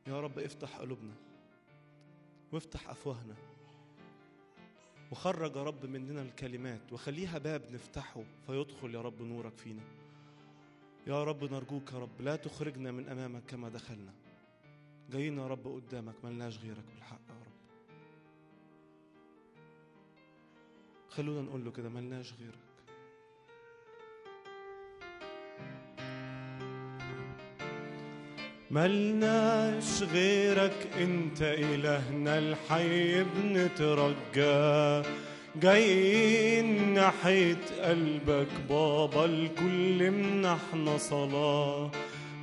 يا 0.08 0.22
رب 0.22 0.40
افتح 0.40 0.78
قلوبنا 0.78 1.14
وافتح 2.52 2.90
أفواهنا 2.90 3.36
وخرج 5.12 5.56
يا 5.56 5.64
رب 5.64 5.86
مننا 5.86 6.22
الكلمات 6.22 6.94
وخليها 6.94 7.38
باب 7.38 7.72
نفتحه 7.72 8.24
فيدخل 8.48 8.96
يا 8.96 9.02
رب 9.02 9.22
نورك 9.22 9.58
فينا. 9.58 9.82
يا 11.08 11.24
رب 11.24 11.44
نرجوك 11.44 11.92
يا 11.94 12.00
رب 12.00 12.22
لا 12.22 12.36
تخرجنا 12.36 12.92
من 12.92 13.10
أمامك 13.10 13.44
كما 13.48 13.70
دخلنا. 13.70 14.14
جايين 15.10 15.38
يا 15.38 15.48
رب 15.48 15.68
قدامك 15.68 16.16
ملناش 16.24 16.58
غيرك 16.58 16.84
بالحق 16.96 17.22
يا 17.30 17.34
رب. 17.34 17.60
خلونا 21.10 21.42
نقول 21.42 21.66
له 21.66 21.72
كده 21.72 21.90
ملناش 21.90 22.34
غيرك. 22.34 22.69
ملناش 28.72 30.04
غيرك 30.14 30.88
انت 31.02 31.42
إلهنا 31.42 32.38
الحي 32.38 33.24
بنترجى 33.24 35.10
جايين 35.56 36.94
ناحية 36.94 37.58
قلبك 37.84 38.48
بابا 38.70 39.26
الكل 39.26 40.12
منحنا 40.12 40.98
صلاة. 40.98 41.92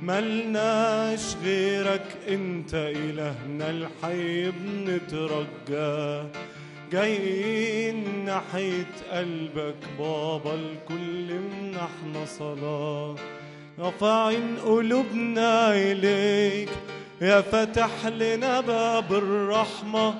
ملناش 0.01 1.35
غيرك 1.43 2.17
انت 2.27 2.73
إلهنا 2.73 3.69
الحي 3.69 4.51
بنترجى 4.51 6.27
جايين 6.91 8.25
ناحية 8.25 8.93
قلبك 9.11 9.81
بابا 9.99 10.55
الكل 10.55 11.33
منحنا 11.33 12.25
صلاة. 12.25 13.15
رافعين 13.79 14.57
قلوبنا 14.65 15.73
إليك. 15.73 16.69
يا 17.21 17.41
فتح 17.41 18.05
لنا 18.05 18.61
باب 18.61 19.13
الرحمة 19.13 20.15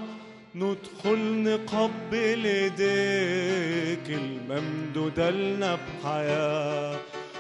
ندخل 0.56 1.18
نقبل 1.18 2.46
إيديك. 2.46 4.10
الممدودة 4.10 5.30
لنا 5.30 5.76
بحياة 5.76 6.98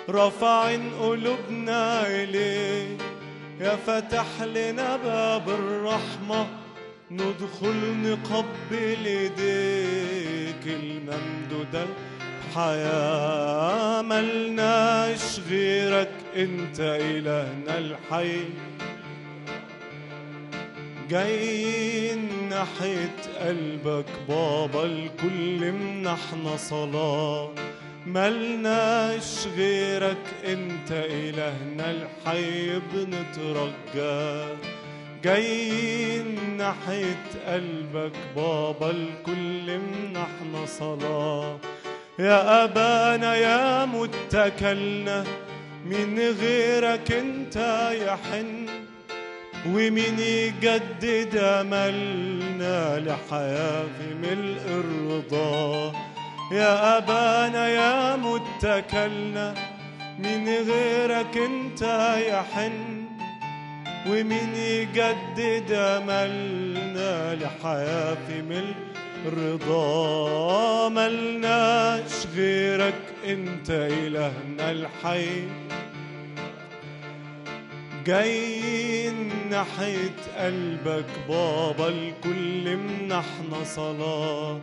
رافعين 0.09 0.91
قلوبنا 1.01 2.07
إليك. 2.07 3.01
يا 3.59 3.75
فتح 3.75 4.41
لنا 4.41 4.97
باب 4.97 5.49
الرحمة 5.49 6.47
ندخل 7.11 7.97
نقبل 8.03 9.05
إيديك. 9.05 10.63
الممدودة 10.65 11.85
بحياة 12.47 14.01
ملناش 14.01 15.39
غيرك 15.49 16.11
أنت 16.35 16.79
إلهنا 16.79 17.77
الحي. 17.77 18.39
جايين 21.09 22.29
ناحية 22.49 23.15
قلبك 23.39 24.05
بابا 24.29 24.83
الكل 24.85 25.71
منحنا 25.71 26.57
صلاة. 26.57 27.49
ملناش 28.05 29.47
غيرك 29.57 30.25
أنت 30.45 30.91
إلهنا 30.91 31.91
الحي 31.91 32.79
بنترجى. 32.79 34.55
جايين 35.23 36.57
ناحية 36.57 37.25
قلبك 37.47 38.11
بابا 38.35 38.91
الكل 38.91 39.79
منحنا 39.79 40.65
صلاة. 40.65 41.57
يا 42.19 42.63
أبانا 42.63 43.35
يا 43.35 43.85
متكلنا 43.85 45.23
من 45.85 46.19
غيرك 46.41 47.11
أنت 47.11 47.55
يحن 47.91 48.65
ومين 49.67 50.19
يجدد 50.19 51.35
أملنا 51.35 52.99
لحياة 52.99 53.83
في 53.97 54.13
ملء 54.21 54.61
الرضا. 54.67 55.93
يا 56.51 56.97
أبانا 56.97 57.67
يا 57.67 58.15
متكلنا 58.15 59.53
من 60.19 60.47
غيرك 60.47 61.37
أنت 61.37 61.81
يحن 62.29 63.05
ومين 64.09 64.55
يجدد 64.55 65.71
أملنا 65.71 67.35
لحياة 67.35 68.17
في 68.27 68.41
ملء 68.41 68.76
الرضا 69.25 70.89
ملناش 70.89 72.27
غيرك 72.35 73.01
انت 73.25 73.69
إلهنا 73.69 74.71
الحي. 74.71 75.43
جايين 78.05 79.31
ناحية 79.49 80.15
قلبك 80.39 81.05
بابا 81.29 81.87
الكل 81.87 82.77
منحنا 82.77 83.63
صلاة. 83.63 84.59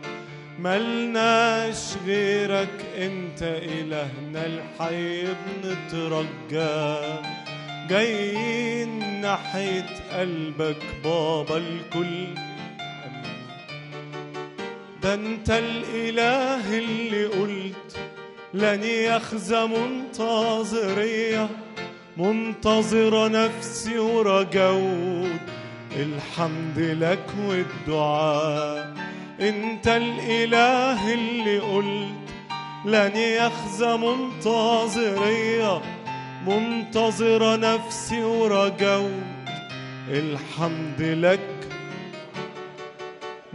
ملناش 0.59 1.93
غيرك 2.05 2.85
انت 2.97 3.41
إلهنا 3.43 4.45
الحي 4.45 5.23
بنترجى. 5.23 6.95
جايين 7.89 9.21
ناحية 9.21 9.85
قلبك 10.19 10.81
بابا 11.03 11.57
الكل 11.57 12.27
ده 15.05 15.13
انت 15.13 15.49
الإله 15.49 16.77
اللي 16.77 17.25
قلت 17.25 17.97
لن 18.53 18.83
يخزى 18.83 19.65
منتظرية. 19.65 21.49
منتظرة 22.17 23.27
نفسي 23.27 23.99
ورجود 23.99 25.39
الحمد 25.95 26.79
لك 26.79 27.25
والدعاء. 27.47 28.93
انت 29.41 29.87
الإله 29.87 31.13
اللي 31.13 31.59
قلت 31.59 32.29
لن 32.85 33.15
يخزى 33.15 33.97
منتظرية. 33.97 35.81
منتظرة 36.47 37.55
نفسي 37.55 38.23
ورجود 38.23 39.23
الحمد 40.09 41.01
لك 41.01 41.54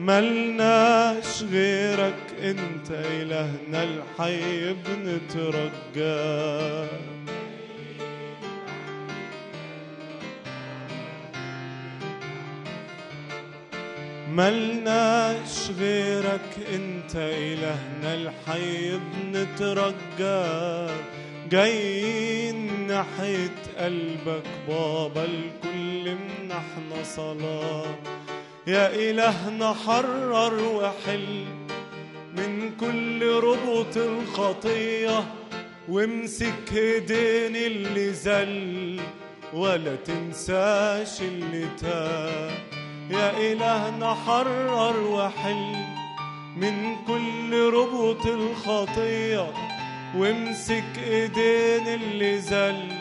ملناش 0.00 1.42
غيرك 1.42 2.34
انت 2.42 2.90
إلهنا 2.90 3.82
الحي 3.82 4.72
بنترجاك 4.72 6.20
ملناش 14.30 15.70
غيرك 15.78 16.58
انت 16.74 17.16
إلهنا 17.16 18.14
الحي 18.14 18.98
بنترجاك 19.32 19.90
جايين 21.50 22.86
ناحية 22.86 23.56
قلبك 23.78 24.48
بابا 24.68 25.24
الكل 25.24 26.14
منحنا 26.14 27.02
صلاة. 27.04 28.19
يا 28.70 28.86
إلهنا 28.94 29.74
حرر 29.86 30.54
وحل 30.64 31.44
من 32.36 32.70
كل 32.80 33.26
ربط 33.42 33.96
الخطية 33.96 35.24
وامسك 35.88 36.72
ايدين 36.72 37.56
اللي 37.56 38.12
زل 38.12 39.00
ولا 39.54 39.96
تنساش 39.96 41.20
اللي 41.20 41.66
تاه 41.80 42.50
يا 43.10 43.30
إلهنا 43.52 44.14
حرر 44.14 45.00
وحل 45.00 45.74
من 46.56 46.96
كل 47.06 47.70
ربط 47.74 48.26
الخطية 48.26 49.52
وامسك 50.16 50.98
ايدين 51.06 51.88
اللي 51.88 52.38
زل 52.38 52.99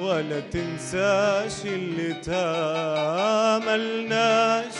ولا 0.00 0.40
تنساش 0.40 1.66
اللي 1.66 2.14
تاملناش. 3.64 4.74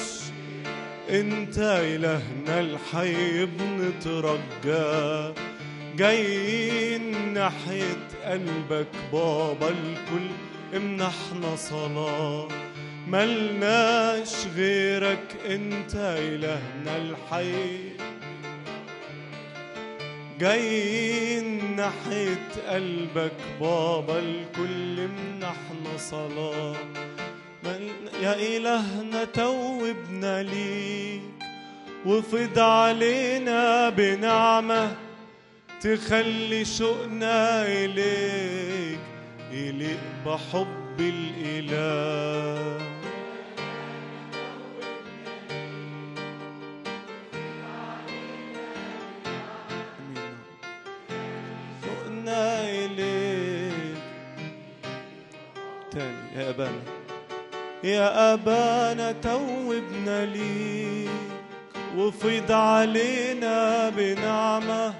انت 1.10 1.58
إلهنا 1.58 2.60
الحي 2.60 3.46
بنترجى 3.46 5.34
جايين 5.96 7.34
ناحية 7.34 8.08
قلبك 8.24 8.86
بابا 9.12 9.68
الكل 9.68 10.28
امنحنا 10.76 11.56
صلاة. 11.56 12.48
ملناش 13.08 14.46
غيرك 14.56 15.36
انت 15.50 15.94
إلهنا 15.94 16.96
الحي 16.96 17.80
جايين 20.40 21.76
ناحية 21.76 22.48
قلبك 22.68 23.32
بابا 23.60 24.18
الكل 24.18 25.08
منحنا 25.08 25.96
صلاة. 25.98 26.76
مل- 27.64 28.22
يا 28.22 28.56
إلهنا 28.56 29.24
توبنا 29.24 30.42
ليك 30.42 31.20
وفض 32.06 32.58
علينا 32.58 33.88
بنعمة 33.88 34.96
تخلي 35.80 36.64
شوقنا 36.64 37.66
إليك. 37.66 38.98
يليق 39.52 39.98
بحب 40.26 41.00
الإله. 41.00 42.99
إليك 52.64 53.98
تاني 55.90 56.34
يا 56.36 56.50
أبانا. 56.50 56.82
يا 57.84 58.34
أبانا 58.34 59.12
توبنا 59.12 60.26
ليك. 60.26 61.10
وفيض 61.96 62.52
علينا 62.52 63.88
بنعمة 63.88 64.94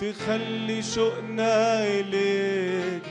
تخلي 0.00 0.82
شوقنا 0.82 1.86
إليك 1.86 3.02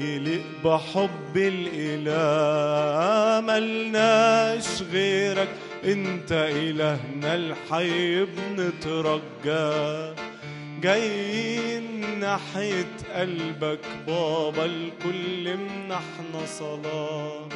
يليق 0.00 0.44
بحب 0.64 1.36
الإله. 1.36 3.40
ملناش 3.40 4.82
غيرك. 4.82 5.48
أنت 5.84 6.32
إلهنا 6.32 7.34
الحي 7.34 8.24
بنترجى 8.24 10.14
جايين 10.84 12.18
ناحية 12.20 12.96
قلبك 13.14 13.80
بابا 14.06 14.64
الكل 14.64 15.56
منحنا 15.56 16.46
صلاة. 16.46 17.48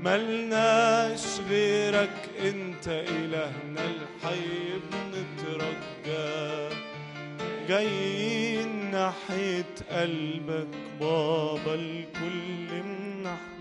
ملناش 0.00 1.40
غيرك 1.50 2.30
انت 2.44 2.88
إلهنا 2.88 3.80
الحي 3.80 4.80
بنترجى. 4.92 6.76
جايين 7.68 8.90
ناحية 8.90 9.74
قلبك 9.90 10.68
بابا 11.00 11.74
الكل 11.74 12.82
منحنا 12.84 13.59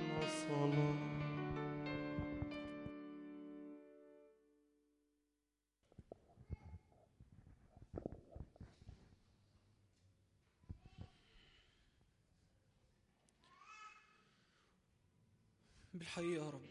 بالحقيقة 16.20 16.46
يا 16.46 16.50
رب. 16.50 16.62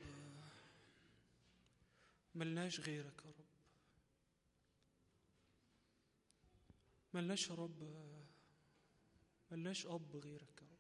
ملناش 2.35 2.81
غيرك 2.81 3.25
يا 3.25 3.31
رب. 3.31 3.45
ملناش 7.15 7.51
يا 7.51 7.55
رب. 7.55 7.83
ملناش 9.51 9.87
أب 9.87 10.17
غيرك 10.17 10.63
يا 10.63 10.67
رب. 10.67 10.79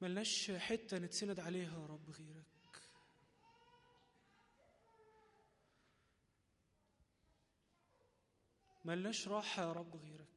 ملناش 0.00 0.50
حتة 0.50 0.98
نتسند 0.98 1.40
عليها 1.40 1.80
يا 1.80 1.86
رب 1.86 2.10
غيرك. 2.10 2.44
ملناش 8.84 9.28
راحة 9.28 9.62
يا 9.62 9.72
رب 9.72 9.96
غيرك. 9.96 10.33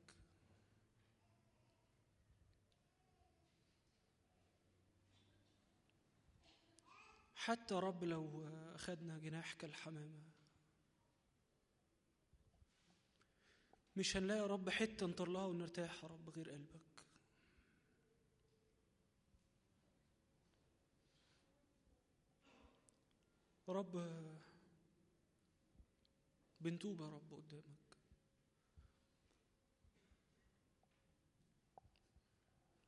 حتى 7.48 7.74
رب 7.76 8.04
لو 8.04 8.48
أخذنا 8.76 9.18
جناح 9.18 9.54
كالحمامة 9.54 10.24
مش 13.96 14.18
هنلاقي 14.18 14.40
يا 14.40 14.48
رب 14.48 14.70
حتة 14.70 15.06
نطلعها 15.06 15.34
لها 15.34 15.46
ونرتاح 15.46 16.04
يا 16.04 16.10
رب 16.10 16.30
غير 16.30 16.50
قلبك. 16.52 17.04
يا 23.68 23.74
رب 23.74 23.92
بنتوب 26.62 27.02
يا 27.02 27.10
رب 27.10 27.34
قدامك. 27.34 27.98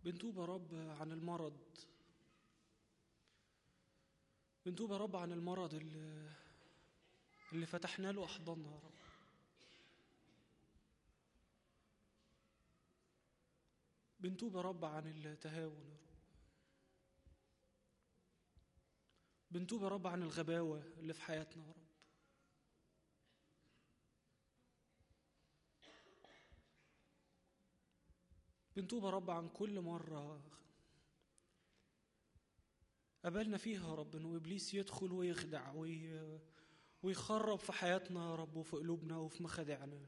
بنتوب 0.03 0.38
يا 0.38 0.45
رب 0.45 0.73
عن 0.73 1.11
المرض. 1.11 1.89
بنتوب 4.65 4.91
يا 4.91 4.98
رب 4.98 5.15
عن 5.15 5.31
المرض 5.31 5.73
اللي, 5.73 6.30
اللي 7.53 7.65
فتحنا 7.65 8.11
له 8.11 8.26
أحضاننا 8.26 8.69
يا 8.72 8.80
رب. 8.80 8.94
بنتوب 14.19 14.56
يا 14.56 14.61
رب 14.61 14.86
عن 14.86 15.07
التهاون 15.07 15.88
يا 15.90 15.94
رب. 15.94 16.10
بنتوب 19.52 19.84
يا 19.84 19.88
رب 19.88 20.07
عن 20.07 20.23
الغباوة 20.23 20.84
اللي 20.98 21.14
في 21.14 21.22
حياتنا 21.22 21.64
يا 21.64 21.72
رب. 21.72 21.90
بنتوب 28.76 29.03
يا 29.03 29.10
رب 29.10 29.30
عن 29.31 29.49
كل 29.49 29.81
مرة 29.81 30.41
قبلنا 33.26 33.58
فيها 33.58 33.90
يا 33.90 33.96
رب 33.96 34.16
إنه 34.16 34.36
إبليس 34.36 34.74
يدخل 34.74 35.12
ويخدع 35.12 35.72
وي... 35.72 36.40
ويخرب 37.04 37.60
في 37.60 37.72
حياتنا 37.72 38.30
يا 38.30 38.36
رب 38.36 38.56
وفي 38.56 38.76
قلوبنا 38.76 39.18
وفي 39.18 39.44
مخادعنا. 39.44 40.06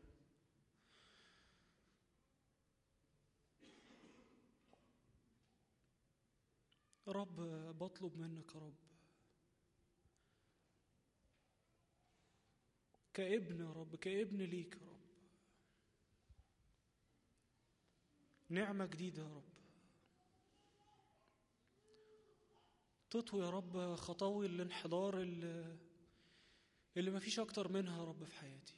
رب 7.07 7.35
بطلب 7.77 8.17
منك 8.17 8.55
يا 8.55 8.59
رب. 8.59 8.75
كابن 13.13 13.59
يا 13.61 13.71
رب 13.71 13.95
كابن 13.95 14.37
ليك 14.41 14.75
يا 14.75 14.87
رب. 14.87 15.01
نعمة 18.49 18.85
جديدة 18.85 19.23
يا 19.23 19.27
رب. 19.27 19.50
تطوي 23.11 23.41
يا 23.41 23.49
رب 23.49 23.95
خطاوي 23.95 24.45
الانحدار 24.45 25.21
اللي, 25.21 25.77
اللي 26.97 27.11
مفيش 27.11 27.39
أكتر 27.39 27.67
منها 27.71 27.97
يا 27.99 28.03
رب 28.03 28.23
في 28.23 28.35
حياتي. 28.35 28.73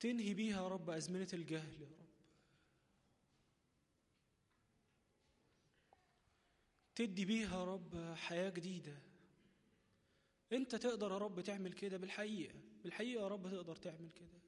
تنهي 0.00 0.34
بيها 0.34 0.62
يا 0.62 0.68
رب 0.68 0.90
أزمنة 0.90 1.28
الجهل 1.32 1.82
يا 1.82 1.88
رب. 1.88 2.08
تدي 6.94 7.24
بيها 7.24 7.58
يا 7.58 7.64
رب 7.64 8.14
حياة 8.14 8.50
جديدة. 8.50 8.98
أنت 10.52 10.76
تقدر 10.76 11.12
يا 11.12 11.18
رب 11.18 11.40
تعمل 11.40 11.72
كده 11.72 11.96
بالحقيقة. 11.96 12.54
بالحقيقة 12.82 13.22
يا 13.22 13.28
رب 13.28 13.50
تقدر 13.50 13.76
تعمل 13.76 14.10
كده. 14.10 14.47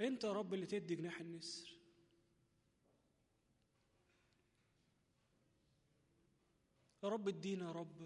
انت 0.00 0.24
يا 0.24 0.32
رب 0.32 0.54
اللي 0.54 0.66
تدي 0.66 0.94
جناح 0.94 1.20
النسر. 1.20 1.76
يا 7.04 7.08
رب 7.08 7.28
ادينا 7.28 7.66
يا 7.66 7.72
رب 7.72 8.02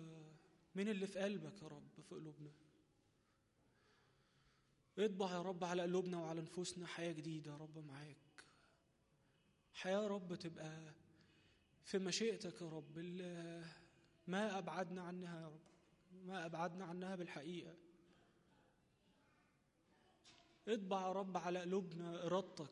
من 0.75 0.89
اللي 0.89 1.07
في 1.07 1.19
قلبك 1.19 1.62
يا 1.62 1.69
رب 1.69 1.89
في 1.97 2.03
قلوبنا. 2.15 2.53
اطبع 4.99 5.33
يا 5.33 5.43
رب 5.43 5.65
على 5.65 5.83
قلوبنا 5.83 6.19
وعلى 6.19 6.41
نفوسنا 6.41 6.87
حياة 6.87 7.12
جديدة 7.12 7.53
يا 7.53 7.57
رب 7.57 7.79
معاك. 7.79 8.45
حياة 9.73 10.03
يا 10.03 10.07
رب 10.07 10.35
تبقى 10.35 10.95
في 11.85 11.99
مشيئتك 11.99 12.62
يا 12.62 12.69
رب 12.69 12.99
اللي 12.99 13.65
ما 14.27 14.59
أبعدنا 14.59 15.03
عنها 15.03 15.41
يا 15.41 15.49
رب 15.49 15.61
ما 16.12 16.47
أبعدنا 16.47 16.85
عنها 16.85 17.17
بالحقيقة. 17.17 17.77
اطبع 20.69 21.01
يا 21.07 21.12
رب 21.12 21.37
على 21.37 21.61
قلوبنا 21.61 22.27
إرادتك 22.27 22.70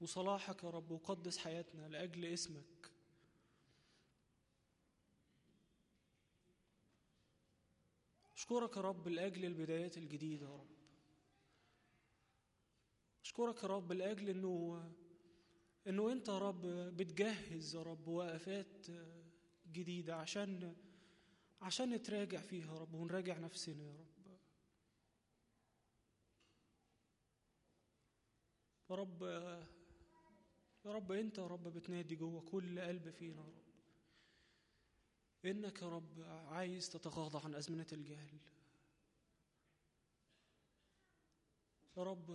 وصلاحك 0.00 0.64
يا 0.64 0.70
رب 0.70 0.90
وقدس 0.90 1.38
حياتنا 1.38 1.88
لأجل 1.88 2.24
اسمك. 2.24 2.90
أشكرك 8.36 8.76
يا 8.76 8.82
رب 8.82 9.08
لأجل 9.08 9.44
البدايات 9.44 9.98
الجديدة 9.98 10.46
يا 10.46 10.54
رب. 10.56 10.66
أشكرك 13.24 13.62
يا 13.62 13.68
رب 13.68 13.92
لأجل 13.92 14.28
إنه 14.28 14.82
إنه 15.86 16.12
أنت 16.12 16.28
يا 16.28 16.38
رب 16.38 16.66
بتجهز 16.66 17.74
يا 17.76 17.82
رب 17.82 18.08
وقفات 18.08 18.86
جديدة 19.72 20.16
عشان 20.16 20.76
عشان 21.62 21.90
نتراجع 21.90 22.40
فيها 22.40 22.74
يا 22.74 22.78
رب 22.78 22.94
ونراجع 22.94 23.38
نفسنا 23.38 23.84
يا 23.84 23.90
رب. 23.92 24.19
يا 28.90 28.94
رب 28.94 29.22
يا 30.84 30.92
رب 30.92 31.12
أنت 31.12 31.38
يا 31.38 31.46
رب 31.46 31.68
بتنادي 31.68 32.16
جوه 32.16 32.40
كل 32.40 32.80
قلب 32.80 33.10
فينا 33.10 33.40
يا 33.40 33.46
رب. 33.46 33.70
إنك 35.44 35.82
يا 35.82 35.88
رب 35.88 36.22
عايز 36.48 36.88
تتغاضى 36.90 37.44
عن 37.44 37.54
أزمنة 37.54 37.86
الجهل. 37.92 38.38
يا 41.96 42.02
رب 42.02 42.30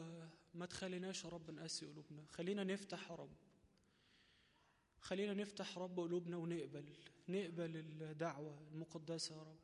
ما 0.53 0.65
تخليناش 0.65 1.23
يا 1.23 1.29
رب 1.29 1.51
نقسي 1.51 1.85
قلوبنا. 1.85 2.25
خلينا 2.25 2.63
نفتح 2.63 3.11
يا 3.11 3.15
رب. 3.15 3.35
خلينا 5.01 5.33
نفتح 5.33 5.77
رب 5.77 5.99
قلوبنا 5.99 6.37
ونقبل 6.37 6.93
نقبل 7.29 7.75
الدعوة 7.77 8.67
المقدسة 8.71 9.35
يا 9.37 9.43
رب. 9.43 9.59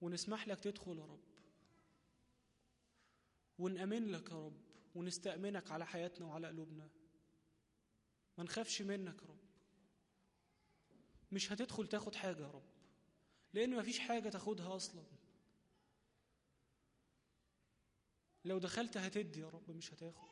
ونسمح 0.00 0.48
لك 0.48 0.60
تدخل 0.60 0.98
يا 0.98 1.04
رب. 1.04 1.24
ونأمن 3.58 4.06
لك 4.12 4.30
يا 4.30 4.36
رب. 4.36 4.73
ونستأمنك 4.94 5.70
على 5.70 5.86
حياتنا 5.86 6.26
وعلى 6.26 6.48
قلوبنا. 6.48 6.88
ما 8.38 8.44
نخافش 8.44 8.82
منك 8.82 9.22
يا 9.22 9.28
رب. 9.28 9.38
مش 11.32 11.52
هتدخل 11.52 11.86
تاخد 11.88 12.14
حاجة 12.14 12.42
يا 12.42 12.50
رب. 12.50 12.64
لأن 13.52 13.76
مفيش 13.76 13.98
حاجة 13.98 14.28
تاخدها 14.28 14.76
أصلا. 14.76 15.04
لو 18.44 18.58
دخلت 18.58 18.96
هتدي 18.96 19.40
يا 19.40 19.48
رب 19.48 19.70
مش 19.70 19.94
هتاخد. 19.94 20.28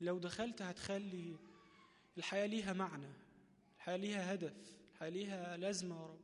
لو 0.00 0.18
دخلت 0.18 0.62
هتخلي 0.62 1.36
الحياة 2.18 2.46
ليها 2.46 2.72
معنى 2.72 3.12
الحياة 3.76 3.96
ليها 3.96 4.34
هدف 4.34 4.76
الحياة 4.92 5.10
ليها 5.10 5.56
لازمة 5.56 5.96
يا 6.00 6.06
رب. 6.06 6.23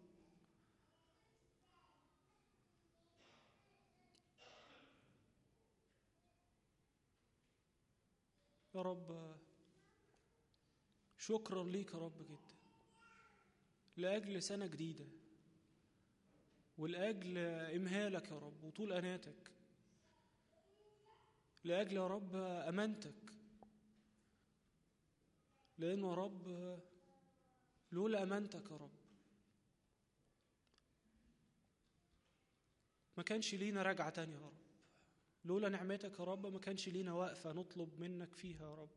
يا 8.74 8.82
رب 8.82 9.36
شكرا 11.18 11.64
ليك 11.64 11.94
يا 11.94 11.98
رب 11.98 12.22
جدا. 12.22 12.54
لأجل 13.96 14.42
سنة 14.42 14.66
جديدة 14.66 15.06
ولأجل 16.78 17.38
إمهالك 17.76 18.30
يا 18.30 18.38
رب 18.38 18.64
وطول 18.64 18.92
أناتك. 18.92 19.50
لأجل 21.64 21.96
يا 21.96 22.06
رب 22.06 22.36
أمانتك. 22.36 23.32
لأنه 25.78 26.10
يا 26.10 26.14
رب 26.14 26.78
لولا 27.92 28.22
أمانتك 28.22 28.70
يا 28.70 28.76
رب 28.76 28.90
ما 33.16 33.22
كانش 33.22 33.54
لينا 33.54 33.82
رجعة 33.82 34.10
تانية 34.10 34.34
يا 34.34 34.40
رب. 34.40 34.59
لولا 35.44 35.68
نعمتك 35.68 36.18
يا 36.18 36.24
رب 36.24 36.46
ما 36.46 36.58
كانش 36.58 36.88
لينا 36.88 37.12
وقفة 37.12 37.52
نطلب 37.52 38.00
منك 38.00 38.34
فيها 38.34 38.70
يا 38.70 38.74
رب. 38.74 38.90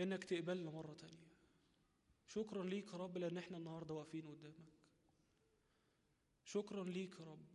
إنك 0.00 0.24
تقبلنا 0.24 0.70
مرة 0.70 0.94
تانية. 0.94 1.26
شكرا 2.26 2.64
ليك 2.64 2.92
يا 2.92 2.98
رب 2.98 3.18
لأن 3.18 3.38
إحنا 3.38 3.56
النهاردة 3.56 3.94
واقفين 3.94 4.28
قدامك. 4.28 4.76
شكرا 6.44 6.84
ليك 6.84 7.20
يا 7.20 7.24
رب 7.24 7.46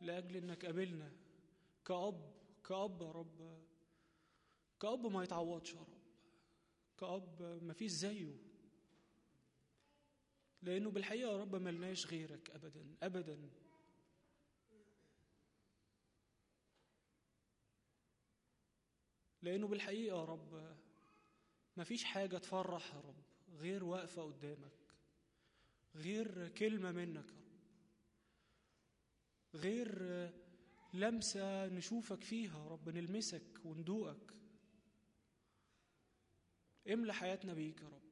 لأجل 0.00 0.36
إنك 0.36 0.64
قابلنا 0.66 1.12
كأب 1.84 2.32
كأب 2.64 3.02
يا 3.02 3.10
رب. 3.10 3.62
كأب 4.80 5.06
ما 5.06 5.22
يتعوضش 5.24 5.74
يا 5.74 5.80
رب. 5.80 5.98
كأب 6.98 7.42
ما 7.62 7.72
فيش 7.72 7.90
زيه. 7.90 8.36
لأنه 10.62 10.90
بالحقيقة 10.90 11.30
يا 11.32 11.36
رب 11.36 11.56
ملناش 11.56 12.06
غيرك 12.06 12.50
أبدا 12.50 12.94
أبدا. 13.02 13.50
لأنه 19.42 19.66
بالحقيقة 19.66 20.18
يا 20.18 20.24
رب 20.24 20.76
ما 21.76 21.84
فيش 21.84 22.04
حاجة 22.04 22.38
تفرح 22.38 22.94
يا 22.94 23.00
رب 23.00 23.22
غير 23.48 23.84
واقفة 23.84 24.22
قدامك 24.22 24.72
غير 25.94 26.48
كلمة 26.48 26.92
منك 26.92 27.30
يا 27.32 27.38
رب 27.38 27.48
غير 29.54 29.98
لمسة 30.94 31.66
نشوفك 31.66 32.22
فيها 32.24 32.58
يا 32.64 32.68
رب 32.68 32.88
نلمسك 32.88 33.60
وندوقك. 33.64 34.34
املى 36.88 37.14
حياتنا 37.14 37.54
بيك 37.54 37.80
يا 37.82 37.88
رب 37.88 38.02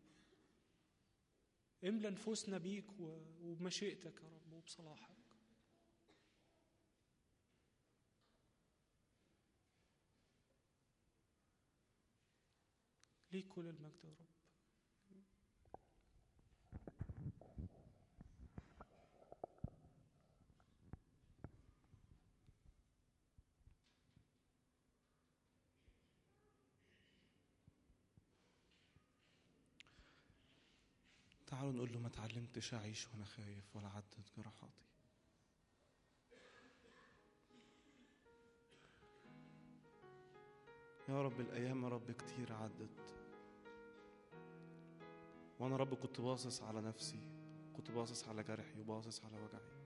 املى 1.84 2.10
نفوسنا 2.10 2.58
بيك 2.58 2.86
وبمشيئتك 3.40 4.20
يا 4.22 4.28
رب 4.28 4.52
وبصلاحك. 4.52 5.15
ليك 13.36 13.48
كل 13.48 13.68
المجد 13.68 14.04
يا 14.04 14.10
رب. 14.10 14.26
تعالوا 31.46 31.72
نقول 31.72 31.92
له 31.92 31.98
ما 31.98 32.08
تعلمتش 32.08 32.74
أعيش 32.74 33.08
وأنا 33.08 33.24
خايف 33.24 33.76
ولا 33.76 33.88
عدت 33.88 34.14
جراحاتي 34.36 34.86
يا 41.08 41.22
رب 41.22 41.40
الأيام 41.40 41.84
يا 41.84 41.88
رب 41.88 42.10
كتير 42.10 42.52
عدت. 42.52 43.25
وأنا 45.60 45.76
رب 45.76 45.94
كنت 45.94 46.20
باصص 46.20 46.62
على 46.62 46.80
نفسي 46.80 47.18
كنت 47.76 47.90
باصص 47.90 48.28
على 48.28 48.42
جرحي 48.42 48.80
وباصص 48.80 49.22
على 49.24 49.36
وجعي. 49.38 49.76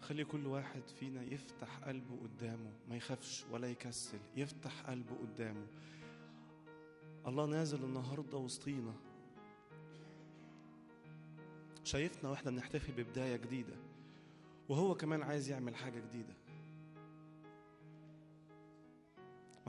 خلي 0.00 0.24
كل 0.24 0.46
واحد 0.46 0.82
فينا 0.88 1.22
يفتح 1.22 1.78
قلبه 1.78 2.16
قدامه 2.22 2.72
ما 2.88 2.96
يخافش 2.96 3.44
ولا 3.50 3.70
يكسل 3.70 4.18
يفتح 4.36 4.80
قلبه 4.86 5.16
قدامه. 5.16 5.66
الله 7.26 7.46
نازل 7.46 7.84
النهارده 7.84 8.38
وسطينا. 8.38 8.94
شايفنا 11.84 12.30
وإحنا 12.30 12.50
بنحتفل 12.50 12.92
ببداية 12.92 13.36
جديدة 13.36 13.76
وهو 14.68 14.94
كمان 14.94 15.22
عايز 15.22 15.50
يعمل 15.50 15.76
حاجة 15.76 16.00
جديدة. 16.00 16.34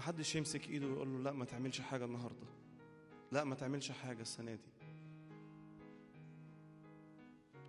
محدش 0.04 0.36
يمسك 0.36 0.70
ايده 0.70 0.88
ويقول 0.88 1.14
له 1.14 1.20
لا 1.20 1.32
ما 1.32 1.46
تعملش 1.46 1.82
حاجة 1.82 2.06
النهارده. 2.06 2.48
لا 3.32 3.44
ما 3.44 3.56
تعملش 3.56 3.92
حاجة 3.92 4.22
السنة 4.22 4.56
دي. 4.56 4.72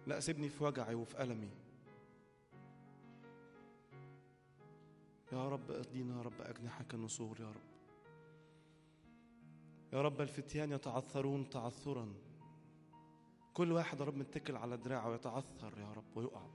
لا 0.07 0.21
سيبني 0.21 0.49
في 0.49 0.65
وجعي 0.65 0.95
وفي 0.95 1.23
ألمي. 1.23 1.51
يا 5.33 5.49
رب 5.49 5.71
ادينا 5.71 6.17
يا 6.17 6.23
رب 6.23 6.41
أجنحة 6.41 6.85
النسور 6.95 7.41
يا 7.41 7.51
رب. 7.51 7.69
يا 9.93 10.03
رب 10.03 10.21
الفتيان 10.21 10.73
يتعثرون 10.73 11.51
تعثرا. 11.51 12.15
كل 13.53 13.73
واحد 13.73 14.01
يا 14.01 14.05
رب 14.05 14.17
متكل 14.17 14.57
على 14.57 14.77
دراعه 14.77 15.15
يتعثر 15.15 15.79
يا 15.79 15.93
رب 15.93 16.17
ويقع. 16.17 16.47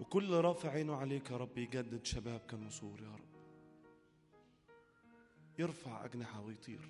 وكل 0.00 0.34
رافع 0.34 0.70
عينه 0.70 0.96
عليك 0.96 1.30
يا 1.30 1.36
رب 1.36 1.58
يجدد 1.58 2.04
شباب 2.04 2.40
كالنسور 2.40 3.00
يا 3.02 3.14
رب. 3.14 3.33
يرفع 5.58 6.04
أجنحة 6.04 6.40
ويطير. 6.40 6.80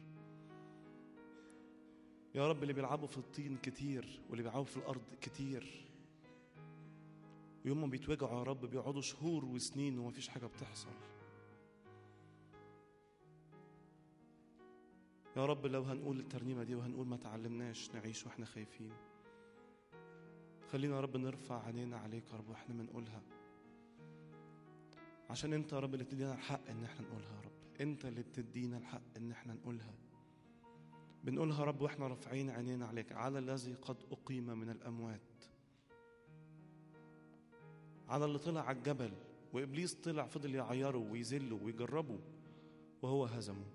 يا 2.34 2.48
رب 2.48 2.62
اللي 2.62 2.72
بيلعبوا 2.72 3.06
في 3.06 3.18
الطين 3.18 3.56
كتير 3.56 4.20
واللي 4.28 4.42
بيلعبوا 4.42 4.64
في 4.64 4.76
الأرض 4.76 5.02
كتير. 5.20 5.84
ويوم 7.64 7.80
ما 7.80 7.86
بيتوجعوا 7.86 8.38
يا 8.38 8.42
رب 8.42 8.66
بيقعدوا 8.66 9.00
شهور 9.00 9.44
وسنين 9.44 9.98
ومفيش 9.98 10.28
حاجة 10.28 10.46
بتحصل. 10.46 10.92
يا 15.36 15.46
رب 15.46 15.66
لو 15.66 15.82
هنقول 15.82 16.18
الترنيمة 16.18 16.64
دي 16.64 16.74
وهنقول 16.74 17.06
ما 17.06 17.16
تعلمناش 17.16 17.90
نعيش 17.90 18.26
وإحنا 18.26 18.46
خايفين. 18.46 18.92
خلينا 20.72 20.96
يا 20.96 21.00
رب 21.00 21.16
نرفع 21.16 21.62
عينينا 21.66 21.96
عليك 21.96 22.32
يا 22.32 22.36
رب 22.36 22.48
وإحنا 22.48 22.74
بنقولها. 22.74 23.22
عشان 25.30 25.52
انت 25.52 25.72
يا 25.72 25.78
رب 25.80 25.94
اللي 25.94 26.04
بتدينا 26.04 26.34
الحق 26.34 26.68
ان 26.68 26.84
إحنا 26.84 27.06
نقولها 27.06 27.34
يا 27.36 27.40
رب. 27.40 27.53
انت 27.80 28.04
اللي 28.04 28.22
بتدينا 28.22 28.78
الحق 28.78 29.02
ان 29.16 29.30
إحنا 29.30 29.54
نقولها. 29.54 29.94
بنقولها 31.24 31.64
رب 31.64 31.80
وإحنا 31.80 32.06
رافعين 32.06 32.50
عينينا 32.50 32.86
عليك. 32.86 33.12
على 33.12 33.38
الذي 33.38 33.74
قد 33.74 33.96
أقيم 34.12 34.58
من 34.58 34.70
الأموات. 34.70 35.20
على 38.08 38.24
اللي 38.24 38.38
طلع 38.38 38.60
على 38.60 38.78
الجبل 38.78 39.12
وإبليس 39.52 39.94
طلع 39.94 40.26
فضل 40.26 40.54
يعيره 40.54 40.98
ويذله 40.98 41.56
ويجربه 41.64 42.18
وهو 43.02 43.24
هزمه. 43.24 43.66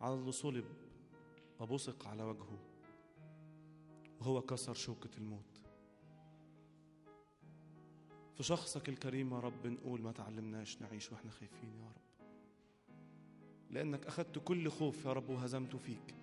على 0.00 0.14
اللي 0.14 0.32
صلب 0.32 0.64
وبصق 1.60 2.06
على 2.06 2.22
وجهه 2.22 2.58
وهو 4.20 4.42
كسر 4.42 4.74
شوكة 4.74 5.10
الموت. 5.18 5.57
في 8.38 8.44
شخصك 8.44 8.88
الكريم 8.88 9.34
يا 9.34 9.40
رب 9.40 9.66
نقول 9.66 10.00
ما 10.00 10.12
تعلمناش 10.12 10.82
نعيش 10.82 11.12
وإحنا 11.12 11.30
خايفين 11.30 11.70
يا 11.80 11.86
رب. 11.86 12.26
لأنك 13.70 14.06
أخذت 14.06 14.38
كل 14.38 14.70
خوف 14.70 15.04
يا 15.04 15.12
رب 15.12 15.30
وهزمته 15.30 15.78
فيك. 15.78 16.14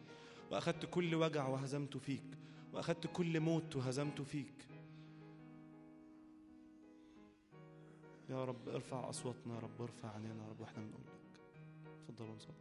وأخذت 0.52 0.86
كل 0.86 1.16
وجع 1.16 1.48
وهزمته 1.48 2.00
فيك. 2.00 2.38
وأخذت 2.74 3.08
كل 3.08 3.40
موت 3.40 3.76
وهزمته 3.76 4.24
فيك. 4.24 4.68
يا 8.30 8.46
رب 8.46 8.70
ارفع 8.70 9.10
أصواتنا 9.10 9.56
يا 9.56 9.60
رب 9.60 9.82
ارفع 9.82 10.10
عينينا 10.14 10.44
يا 10.44 10.50
رب 10.50 10.62
وإحنا 10.62 10.84
بنقول 10.84 11.02
لك. 11.02 11.40
اتفضلوا 12.10 12.36
نصلي 12.36 12.56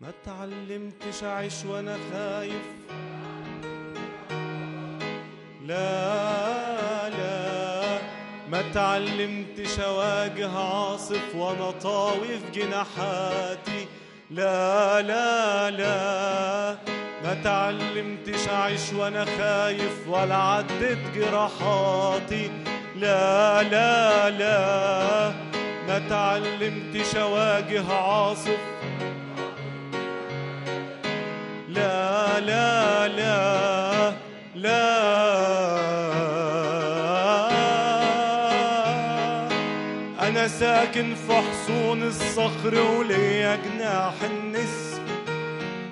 ما 0.00 0.12
تعلمتش 0.24 1.24
أعيش 1.24 1.64
وأنا 1.64 2.10
خايف. 2.10 2.82
لا 5.66 7.08
لا. 7.08 7.98
ما 8.48 8.62
تعلمتش 8.74 9.78
أواجه 9.80 10.50
عاصف 10.58 11.34
وأنا 11.34 11.70
طاوي 11.70 12.38
في 12.38 12.60
جناحاتي. 12.60 13.86
لا 14.30 15.02
لا 15.02 15.70
لا. 15.70 16.76
ما 17.24 17.34
تعلمتش 17.44 18.48
أعيش 18.48 18.92
وأنا 18.92 19.24
خايف 19.24 20.08
ولا 20.08 20.36
عدت 20.36 20.98
جراحاتي. 21.14 22.50
لا 22.96 23.62
لا 23.62 24.30
لا. 24.30 25.32
ما 25.88 26.02
تعلمتش 26.08 27.16
أواجه 27.16 27.92
عاصف. 27.92 28.58
لا 31.68 32.40
لا 32.40 33.08
لا. 33.08 34.12
لا 34.54 35.01
ساكن 40.48 41.14
في 41.14 41.32
حصون 41.32 42.02
الصخر 42.02 42.80
وليا 42.98 43.56
جناح 43.56 44.14
النسر 44.22 45.02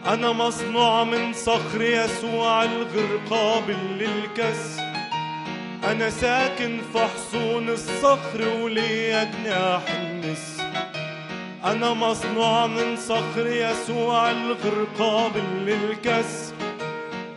أنا 0.06 0.32
مصنوع 0.32 1.04
من 1.04 1.32
صخر 1.32 1.82
يسوع 1.82 2.64
الغير 2.64 3.20
قابل 3.30 3.76
للكسر 3.98 4.82
أنا 5.84 6.10
ساكن 6.10 6.78
في 6.92 6.98
حصون 6.98 7.68
الصخر 7.68 8.48
وليا 8.60 9.24
جناح 9.24 9.82
النسر 9.90 10.64
أنا 11.64 11.92
مصنوع 11.94 12.66
من 12.66 12.96
صخر 12.96 13.46
يسوع 13.46 14.30
الغير 14.30 14.86
قابل 14.98 15.42
للكسر 15.66 16.54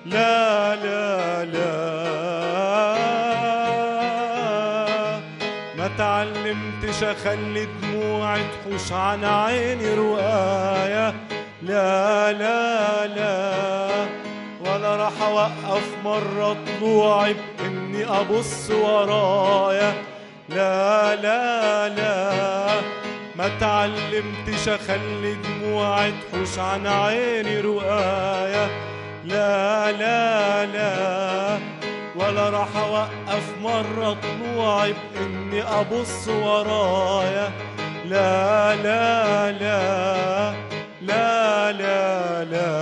لا 0.05 0.75
لا 0.75 1.45
لا. 1.45 3.32
تعلمتش 6.93 7.03
أخلي 7.03 7.67
دموعي 7.81 8.41
تحوش 8.41 8.91
عن 8.91 9.25
عيني 9.25 9.93
رواية. 9.93 11.13
لا 11.61 12.31
لا 12.31 13.07
لا 13.07 14.05
ولا 14.65 14.95
راح 14.95 15.21
أوقف 15.21 15.87
مرة 16.03 16.57
طلوعي 16.79 17.35
بإني 17.59 18.05
أبص 18.05 18.71
ورايا. 18.71 19.93
لا 20.49 21.15
لا 21.15 21.89
لا 21.89 22.81
ما 23.35 23.49
تعلمتش 23.59 24.69
أخلي 24.69 25.35
دموعي 25.35 26.11
تحوش 26.11 26.59
عن 26.59 26.87
عيني 26.87 27.61
رؤايا 27.61 28.67
لا 29.25 29.91
لا 29.91 30.65
لا 30.65 31.72
ولا 32.23 32.49
راح 32.49 32.75
أوقف 32.75 33.43
مرة 33.61 34.17
طلوعي 34.23 34.93
بإني 34.93 35.63
أبص 35.63 36.27
ورايا. 36.27 37.51
لا 38.05 38.75
لا 38.75 39.51
لا 39.51 40.53
لا 41.01 41.71
لا 41.71 42.43
لا. 42.43 42.73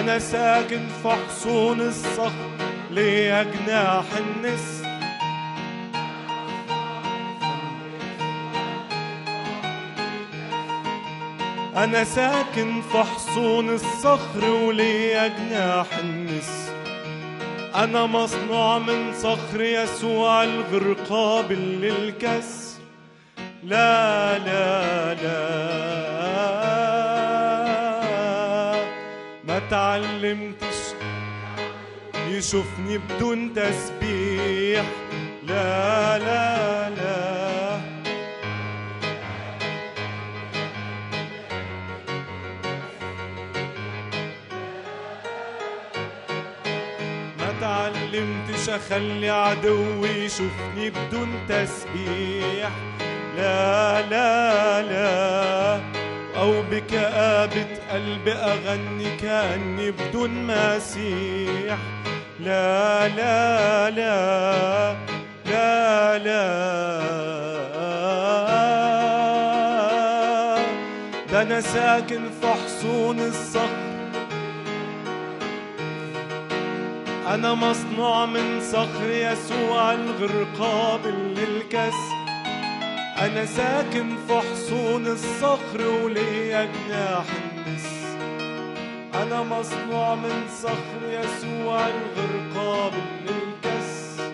أنا 0.00 0.18
ساكن 0.18 0.88
في 1.02 1.08
حصون 1.08 1.80
الصخر 1.80 2.50
ليا 2.90 3.42
جناح 3.42 4.04
النسر؟ 4.18 4.93
أنا 11.76 12.04
ساكن 12.04 12.82
في 12.92 12.98
حصون 12.98 13.68
الصخر 13.70 14.50
وليا 14.50 15.28
جناح 15.28 15.86
النسر 15.98 16.74
أنا 17.74 18.06
مصنوع 18.06 18.78
من 18.78 19.14
صخر 19.14 19.60
يسوع 19.60 20.44
الغير 20.44 20.92
قابل 21.10 21.80
للكسر 21.80 22.74
لا 23.64 24.38
لا 24.38 25.14
لا. 25.14 25.54
ما 29.44 29.58
تعلمتش. 29.70 30.76
يشوفني 32.28 32.98
بدون 32.98 33.54
تسبيح. 33.54 34.84
لا 35.46 36.18
لا 36.18 36.90
لا. 36.90 37.80
ما 47.74 47.90
تعلمتش 47.90 48.68
اخلي 48.68 49.30
عدوي 49.30 50.08
يشوفني 50.08 50.90
بدون 50.90 51.28
تسبيح. 51.48 52.70
لا 53.36 54.02
لا 54.02 54.82
لا. 54.82 55.80
أو 56.36 56.62
بكآبة 56.70 57.66
قلبي 57.92 58.32
أغني 58.32 59.16
كأني 59.16 59.90
بدون 59.90 60.46
مسيح. 60.46 61.78
لا 62.40 63.08
لا 63.08 63.90
لا. 63.90 64.96
لا 65.46 66.18
لا. 66.18 66.54
ده 71.32 71.42
أنا 71.42 71.60
ساكن 71.60 72.22
في 72.40 72.46
حصون 72.46 73.20
الصخر. 73.20 73.83
أنا 77.26 77.54
مصنوع 77.54 78.26
من 78.26 78.60
صخر 78.60 79.10
يسوع 79.10 79.92
الغير 79.92 80.46
قابل 80.58 81.34
للكسر 81.34 82.14
أنا 83.18 83.44
ساكن 83.46 84.16
في 84.28 84.34
حصون 84.40 85.06
الصخر 85.06 85.88
وليا 86.04 86.64
جناح 86.64 87.24
النسر 87.66 88.18
أنا 89.14 89.42
مصنوع 89.42 90.14
من 90.14 90.44
صخر 90.62 91.00
يسوع 91.08 91.86
الغير 91.86 92.50
قابل 92.56 93.02
للكسر 93.26 94.32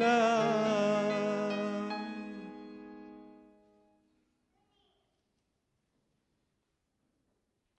لا. 0.00 0.47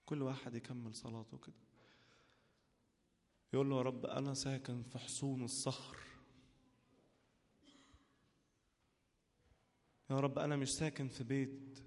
كل 0.10 0.22
واحد 0.22 0.56
يكمل 0.56 0.95
صلاته 0.95 1.38
كده. 1.38 1.56
يقول 3.53 3.69
له 3.69 3.77
يا 3.77 3.81
رب 3.81 4.06
أنا 4.06 4.34
ساكن 4.34 4.84
في 4.84 4.99
حصون 4.99 5.44
الصخر. 5.44 5.98
يا 10.10 10.19
رب 10.19 10.40
أنا 10.40 10.56
مش 10.56 10.73
ساكن 10.73 11.07
في 11.07 11.23
بيت 11.23 11.80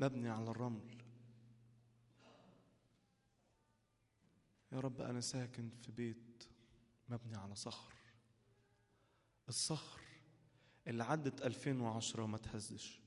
مبني 0.00 0.28
على 0.28 0.50
الرمل. 0.50 1.02
يا 4.72 4.80
رب 4.80 5.00
أنا 5.00 5.20
ساكن 5.20 5.70
في 5.70 5.92
بيت 5.92 6.44
مبني 7.08 7.36
على 7.36 7.54
صخر. 7.54 7.94
الصخر 9.48 10.00
اللي 10.86 11.04
عدت 11.04 11.42
2010 11.42 12.22
وما 12.22 12.38
تهزش 12.38 13.00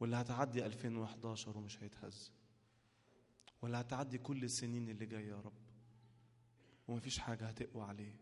واللي 0.00 0.16
هتعدي 0.16 0.66
2011 0.66 1.58
ومش 1.58 1.82
هيتهز. 1.82 2.41
ولا 3.62 3.80
هتعدي 3.80 4.18
كل 4.18 4.44
السنين 4.44 4.88
اللي 4.88 5.06
جاية 5.06 5.28
يا 5.28 5.40
رب. 5.40 5.52
ومفيش 6.88 7.18
حاجة 7.18 7.46
هتقوى 7.48 7.84
عليه. 7.84 8.14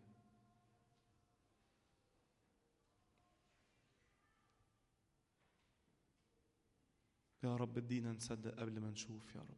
يا 7.42 7.56
رب 7.56 7.78
ادينا 7.78 8.12
نصدق 8.12 8.54
قبل 8.60 8.80
ما 8.80 8.90
نشوف 8.90 9.34
يا 9.34 9.40
رب. 9.40 9.56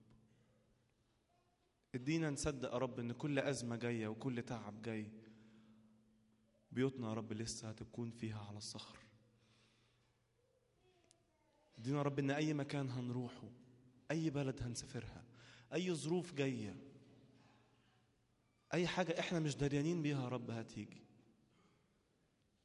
ادينا 1.95 2.31
نصدق 2.31 2.73
يا 2.73 2.79
رب 2.79 2.99
إن 2.99 3.13
كل 3.13 3.39
أزمة 3.39 3.77
جاية 3.77 4.09
وكل 4.09 4.43
تعب 4.43 4.83
جاي. 4.83 5.11
بيوتنا 6.73 7.09
يا 7.09 7.15
رب 7.15 7.33
لسه 7.33 7.69
هتكون 7.69 8.11
فيها 8.11 8.45
على 8.45 8.57
الصخر. 8.59 8.99
ادينا 11.79 11.99
يا 11.99 12.03
رب 12.03 12.19
إن 12.19 12.31
أي 12.31 12.55
مكان 12.55 12.91
هنروحه 12.91 13.49
أي 14.11 14.31
بلد 14.31 14.63
هنسافرها 14.63 15.32
أي 15.75 15.95
ظروف 15.95 16.35
جاية 16.35 16.77
أي 18.75 18.87
حاجة 18.87 19.21
إحنا 19.21 19.39
مش 19.39 19.57
دريانين 19.57 20.03
بيها 20.03 20.23
يا 20.23 20.29
رب 20.29 20.51
هتيجي. 20.51 21.03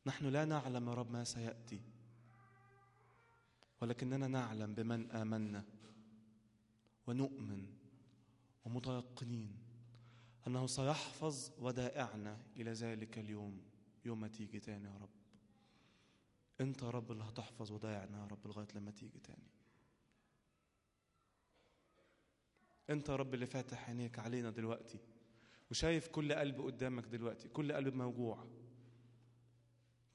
نحن 0.05 0.25
لا 0.25 0.45
نعلم 0.45 0.89
يا 0.89 0.93
رب 0.93 1.11
ما 1.11 1.23
سيأتي 1.23 1.81
ولكننا 3.81 4.27
نعلم 4.27 4.73
بمن 4.73 5.11
آمنا 5.11 5.65
ونؤمن 7.07 7.73
ومتيقنين 8.65 9.57
أنه 10.47 10.67
سيحفظ 10.67 11.51
ودائعنا 11.59 12.37
إلى 12.57 12.71
ذلك 12.71 13.19
اليوم 13.19 13.61
يوم 14.05 14.19
ما 14.21 14.27
تيجي 14.27 14.59
تاني 14.59 14.87
يا 14.87 14.97
رب. 14.97 15.09
أنت 16.61 16.81
يا 16.81 16.89
رب 16.89 17.11
اللي 17.11 17.23
هتحفظ 17.23 17.71
ودائعنا 17.71 18.21
يا 18.21 18.25
رب 18.25 18.47
لغاية 18.47 18.67
لما 18.75 18.91
تيجي 18.91 19.19
تاني. 19.19 19.49
يا 22.89 23.15
رب 23.15 23.33
اللي 23.33 23.45
فاتح 23.45 23.89
عينيك 23.89 24.19
علينا 24.19 24.49
دلوقتي 24.49 24.99
وشايف 25.71 26.07
كل 26.07 26.33
قلب 26.33 26.61
قدامك 26.61 27.03
دلوقتي 27.03 27.49
كل 27.49 27.71
قلب 27.73 27.93
موجوع. 27.93 28.47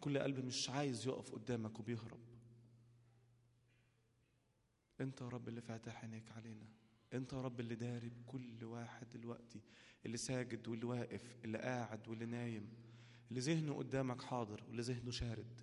كل 0.01 0.19
قلب 0.19 0.45
مش 0.45 0.71
عايز 0.71 1.07
يقف 1.07 1.33
قدامك 1.33 1.81
وبيهرب. 1.81 2.21
انت 5.01 5.21
يا 5.21 5.29
رب 5.29 5.49
اللي 5.49 5.61
فاتح 5.61 6.01
عينيك 6.03 6.31
علينا. 6.31 6.67
انت 7.13 7.33
يا 7.33 7.41
رب 7.41 7.61
اللي 7.61 7.75
داري 7.75 8.09
بكل 8.09 8.65
واحد 8.65 9.11
دلوقتي 9.11 9.61
اللي 10.07 10.17
ساجد 10.17 10.69
واللي 10.69 10.87
واقف 10.87 11.37
اللي 11.45 11.59
قاعد 11.59 12.09
واللي 12.09 12.27
نايم 12.27 12.69
اللي 13.31 13.41
ذهنه 13.41 13.75
قدامك 13.75 14.23
حاضر 14.23 14.65
واللي 14.69 14.83
ذهنه 14.83 15.11
شارد. 15.11 15.61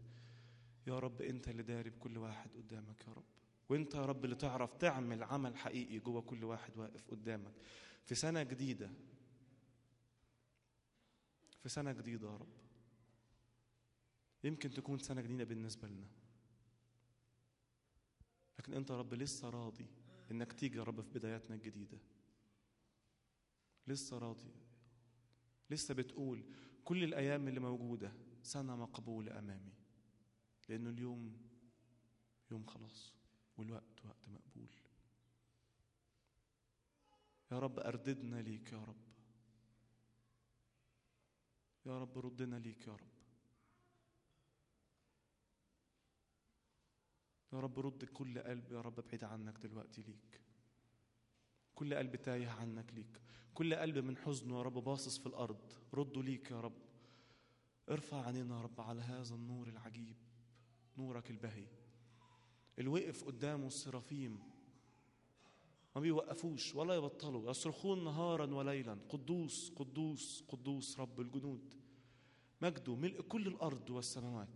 يا 0.88 0.99
رب 0.99 1.22
انت 1.22 1.48
اللي 1.48 1.64
داري 1.64 1.90
بكل 1.90 2.18
واحد 2.18 2.49
قدامك 2.56 3.07
يا 3.07 3.14
رب. 3.14 3.38
وانت 3.69 3.95
يا 3.95 4.05
رب 4.05 4.25
اللي 4.25 4.35
تعرف 4.35 4.73
تعمل 4.73 5.23
عمل 5.23 5.57
حقيقي 5.57 5.99
جوه 5.99 6.21
كل 6.21 6.43
واحد 6.43 6.77
واقف 6.77 7.07
قدامك. 7.11 7.53
في 8.05 8.15
سنة 8.15 8.43
جديدة. 8.43 8.91
في 11.59 11.69
سنة 11.69 11.91
جديدة 11.91 12.27
يا 12.27 12.37
رب. 12.37 12.53
يمكن 14.43 14.69
تكون 14.69 14.99
سنة 14.99 15.21
جديدة 15.21 15.43
بالنسبة 15.43 15.87
لنا. 15.87 16.07
لكن 18.59 18.73
انت 18.73 18.89
يا 18.89 18.97
رب 18.97 19.13
لسه 19.13 19.49
راضي 19.49 19.87
انك 20.31 20.53
تيجي 20.53 20.77
يا 20.77 20.83
رب 20.83 21.01
في 21.01 21.09
بداياتنا 21.09 21.55
الجديدة. 21.55 21.97
لسه 23.87 24.17
راضي. 24.17 24.51
لسه 25.69 25.93
بتقول 25.93 26.43
كل 26.83 27.03
الأيام 27.03 27.47
اللي 27.47 27.59
موجودة 27.59 28.13
سنة 28.43 28.75
مقبولة 28.75 29.39
أمامي. 29.39 29.73
لأنه 30.69 30.89
اليوم 30.89 31.37
يوم 32.51 32.65
خلاص. 32.65 33.18
والوقت 33.60 34.06
وقت 34.06 34.30
مقبول. 34.30 34.69
يا 37.52 37.60
رب 37.60 37.80
أرددنا 37.80 38.41
ليك 38.41 38.72
يا 38.72 38.84
رب. 38.84 39.02
يا 41.86 41.99
رب 41.99 42.18
ردنا 42.18 42.56
ليك 42.56 42.88
يا 42.88 42.94
رب. 42.94 43.10
يا 47.53 47.60
رب 47.60 47.80
رد 47.80 48.06
كل 48.06 48.40
قلب 48.40 48.72
يا 48.72 48.81
رب 48.81 48.95
بعيد 48.99 49.23
عنك 49.23 49.57
دلوقتي 49.57 50.02
ليك. 50.02 50.41
كل 51.76 51.94
قلب 51.94 52.15
تايه 52.15 52.48
عنك 52.48 52.94
ليك. 52.94 53.22
كل 53.53 53.76
قلب 53.76 53.98
من 53.98 54.18
حزنه 54.18 54.57
يا 54.57 54.61
رب 54.61 54.73
باصص 54.73 55.18
في 55.18 55.26
الأرض. 55.26 55.73
رده 55.94 56.22
ليك 56.22 56.52
يا 56.52 56.61
رب. 56.61 56.77
ارفع 57.90 58.26
عينينا 58.26 58.57
يا 58.57 58.61
رب 58.61 58.81
على 58.81 59.02
هذا 59.02 59.36
النور 59.36 59.68
العجيب. 59.68 60.18
نورك 60.98 61.31
البهي 61.31 61.78
اللي 62.80 62.89
وقف 62.89 63.23
قدامه 63.23 63.68
السرافيم. 63.68 64.39
ما 65.95 66.01
بيوقفوش 66.01 66.76
ولا 66.76 66.95
يبطلوا. 66.95 67.49
يصرخون 67.49 68.03
نهارا 68.03 68.53
وليلا 68.53 68.97
قدوس 69.10 69.72
قدوس 69.76 70.43
قدوس 70.47 70.99
رب 70.99 71.19
الجنود. 71.19 71.73
مجده 72.61 72.95
ملء 72.95 73.22
كل 73.22 73.47
الأرض 73.47 73.89
والسماوات. 73.89 74.49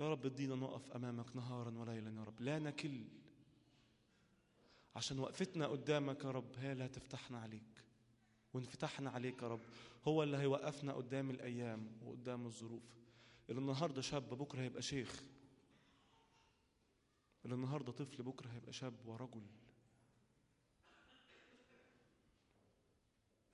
يا 0.00 0.10
رب 0.10 0.26
ادينا 0.26 0.54
نقف 0.54 0.90
أمامك 0.90 1.36
نهارا 1.36 1.78
وليلا 1.78 2.10
يا 2.10 2.24
رب. 2.24 2.40
لا 2.40 2.58
نكل. 2.58 3.04
عشان 4.96 5.18
وقفتنا 5.18 5.66
قدامك 5.66 6.24
يا 6.24 6.30
رب 6.30 6.56
هي 6.56 6.72
اللي 6.72 6.84
هتفتحنا 6.84 7.38
عليك. 7.38 7.84
وانفتحنا 8.54 9.10
عليك 9.10 9.42
يا 9.42 9.48
رب 9.48 9.60
هو 10.08 10.22
اللي 10.22 10.36
هيوقفنا 10.36 10.92
قدام 10.92 11.30
الأيام 11.30 11.98
وقدام 12.02 12.46
الظروف. 12.46 13.03
اللي 13.50 13.60
النهارده 13.60 14.02
شاب 14.02 14.28
بكرة 14.28 14.60
هيبقى 14.60 14.82
شيخ. 14.82 15.22
اللي 17.44 17.54
النهارده 17.54 17.92
طفل 17.92 18.22
بكرة 18.22 18.48
هيبقى 18.48 18.72
شاب 18.72 19.06
ورجل 19.06 19.46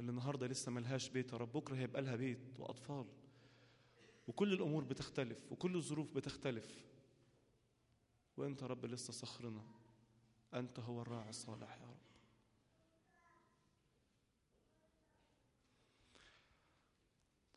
اللي 0.01 0.11
النهارده 0.11 0.47
لسه 0.47 0.73
ملهاش 0.73 1.09
بيت 1.09 1.33
يا 1.33 1.37
رب 1.39 1.53
بكرة 1.53 1.77
هيبقى 1.77 2.03
لها 2.03 2.17
بيت 2.17 2.61
وأطفال. 2.61 3.07
وكل 4.29 4.53
الأمور 4.53 4.85
بتختلف 4.85 5.53
وكل 5.53 5.77
الظروف 5.77 6.13
بتختلف. 6.13 6.85
وأنت 8.37 8.63
يا 8.63 8.67
رب 8.67 8.87
لسه 8.87 9.13
صخرنا. 9.13 9.65
أنت 10.55 10.79
هو 10.81 11.03
الراعي 11.03 11.31
الصالح 11.31 11.77
يا 11.77 11.87
رب. 11.87 11.90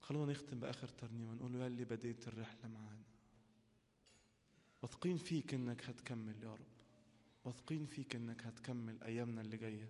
خلونا 0.04 0.32
نختم 0.32 0.60
بآخر 0.60 0.88
ترنيمة 0.88 1.34
نقول 1.34 1.54
له 1.54 1.60
يا 1.60 1.68
اللي 1.68 1.86
بديت 1.86 2.28
الرحلة 2.28 2.68
معانا. 2.68 3.04
واثقين 4.82 5.18
فيك 5.18 5.54
إنك 5.54 5.86
هتكمل 5.86 6.44
يا 6.44 6.54
رب. 6.54 6.73
واثقين 7.46 7.86
فيك 7.86 8.15
إنك 8.15 8.46
هتكمل 8.46 9.04
أيامنا 9.04 9.41
اللي 9.41 9.57
جاية. 9.57 9.90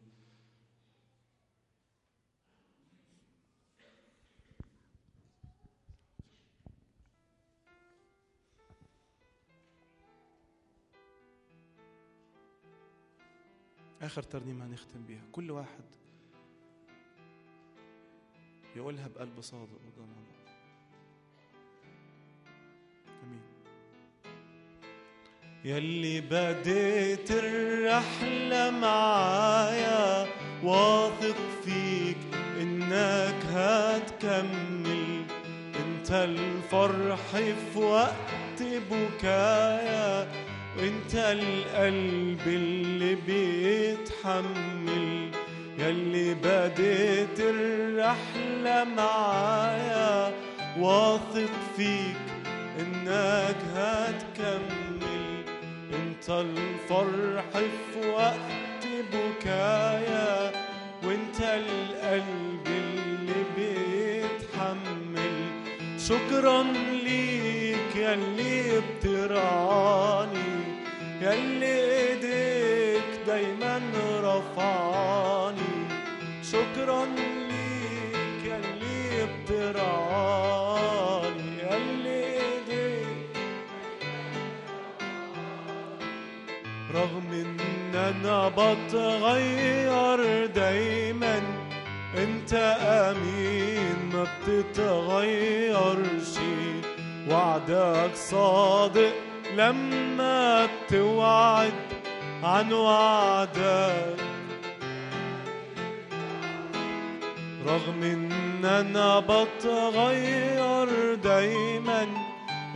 آخر 14.02 14.24
ترنيمة 14.24 14.66
هنختم 14.66 15.06
بيها. 15.06 15.24
كل 15.32 15.52
واحد 15.52 15.84
يقولها 18.76 19.08
بقلب 19.08 19.42
صادق 19.42 19.62
قدام 19.64 20.06
الله. 20.06 20.34
أمين. 23.24 23.42
يلي 25.66 26.22
بديت 26.22 27.32
الرحلة 27.32 28.72
معايا 28.72 30.28
واثق 30.64 31.38
فيك 31.66 32.18
إنك 32.62 33.46
هتكمل. 33.46 35.26
أنت 35.86 36.12
الفرح 36.12 37.32
في 37.74 37.80
وقت 37.80 38.64
بكايا 38.92 40.32
وأنت 40.78 41.16
القلب 41.16 42.48
اللي 42.48 43.16
بيتحمل. 43.16 44.64
يلي 45.84 46.34
بديت 46.34 47.40
الرحلة 47.40 48.84
معايا. 48.84 50.32
واثق 50.80 51.52
فيك 51.78 52.18
إنك 52.80 53.56
هتكمل. 53.76 55.44
أنت 55.94 56.30
الفرح 56.30 57.44
في 57.54 58.10
وقت 58.10 58.84
بكايا. 59.14 60.52
وأنت 61.04 61.40
القلب 61.42 62.68
اللي 62.68 63.44
بيتحمل. 63.58 65.36
شكرا 66.00 66.64
ليك 67.04 67.96
يلي 67.96 68.82
بترعاني 68.82 70.54
يلي 71.22 71.76
إيديك 71.98 73.10
دايما 73.28 73.82
شكرا 76.54 77.06
ليك 77.06 78.44
يلي 78.46 79.28
بترعاني 79.46 80.70
يلي 81.60 82.24
ايديك 82.42 83.36
رغم 86.96 87.30
إن 87.32 87.58
أنا 87.96 88.40
بتغير 88.50 90.20
دايما 90.46 91.42
أنت 92.18 92.54
أمين 92.82 94.00
ما 94.14 94.24
بتتغيرش. 94.48 96.34
وعدك 97.30 98.16
صادق 98.16 99.14
لما 99.58 100.66
بتوعد 100.66 101.74
عن 102.44 102.74
وعدك. 102.74 104.33
رغم 107.68 108.04
ان 108.04 108.66
أنا 108.66 109.20
بتغير 109.20 111.16
دايما 111.16 112.08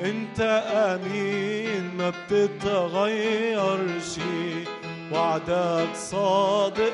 أنت 0.02 0.40
أمين 0.74 1.92
ما 1.98 2.10
بتتغيرش 2.10 4.18
وعدك 5.12 5.96
صادق 5.96 6.94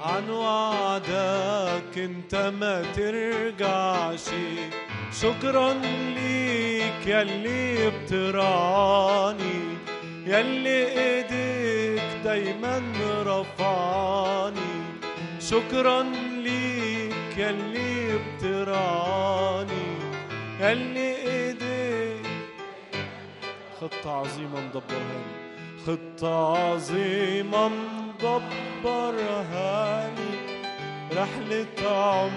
عن 0.00 0.30
وعدك 0.30 1.98
أنت 1.98 2.52
ما 2.60 2.82
ترجعش. 2.96 4.24
شكرا 5.22 5.72
ليك 6.16 7.06
يلي 7.06 7.90
بترعاني 7.90 9.60
يلي 10.26 10.88
ايديك 10.98 11.59
دايما 12.24 12.82
رفعاني 13.26 14.74
شكرا 15.40 16.02
ليك 16.42 17.36
يلي 17.36 18.18
بترعاني 18.18 19.88
يلي 20.60 21.16
إيديك 21.16 22.26
خطة 23.80 24.10
عظيمة 24.10 24.60
مدبرها 24.60 25.20
لي. 25.24 25.40
خطة 25.86 26.56
عظيمة 26.56 27.68
مدبرها 28.22 30.10
لي. 30.16 30.32
رحلة 31.16 31.88
عمر 31.88 32.30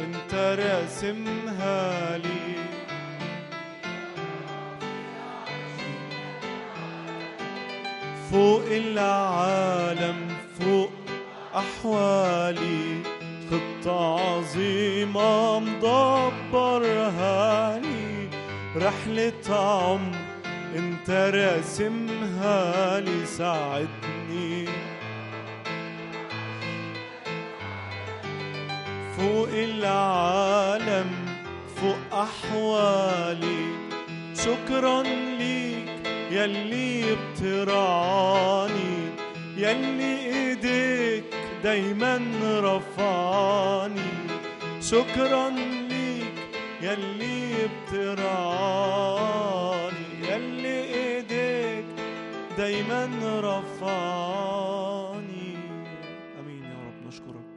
انت 0.00 0.34
راسمها 0.34 2.18
لي. 2.18 2.69
فوق 8.30 8.66
العالم 8.70 10.36
فوق 10.60 10.90
أحوالي. 11.54 13.02
خطة 13.50 14.20
عظيمة 14.20 15.58
مدبرها 15.60 17.38
لي 17.78 18.28
رحلة 18.76 19.56
عمر 19.56 20.16
انت 20.76 21.10
راسمها 21.10 23.00
لي 23.00 23.26
ساعدني. 23.26 24.68
فوق 29.16 29.48
العالم 29.52 31.10
فوق 31.76 31.98
أحوالي. 32.12 33.66
شكرا 34.34 35.02
ليك. 35.38 35.69
يلي 36.30 37.16
بترعاني 37.16 39.08
يلي 39.56 40.14
إيديك 40.34 41.24
دايما 41.62 42.20
رفعاني 42.60 44.10
شكرا 44.80 45.50
ليك 45.90 46.34
يلي 46.82 47.68
بترعاني 47.90 50.06
يلي 50.28 50.78
إيديك 50.94 51.84
دايما 52.58 53.06
رفعاني 53.40 55.54
آمين 56.40 56.64
يا 56.64 56.78
رب 56.86 57.06
نشكرك. 57.06 57.50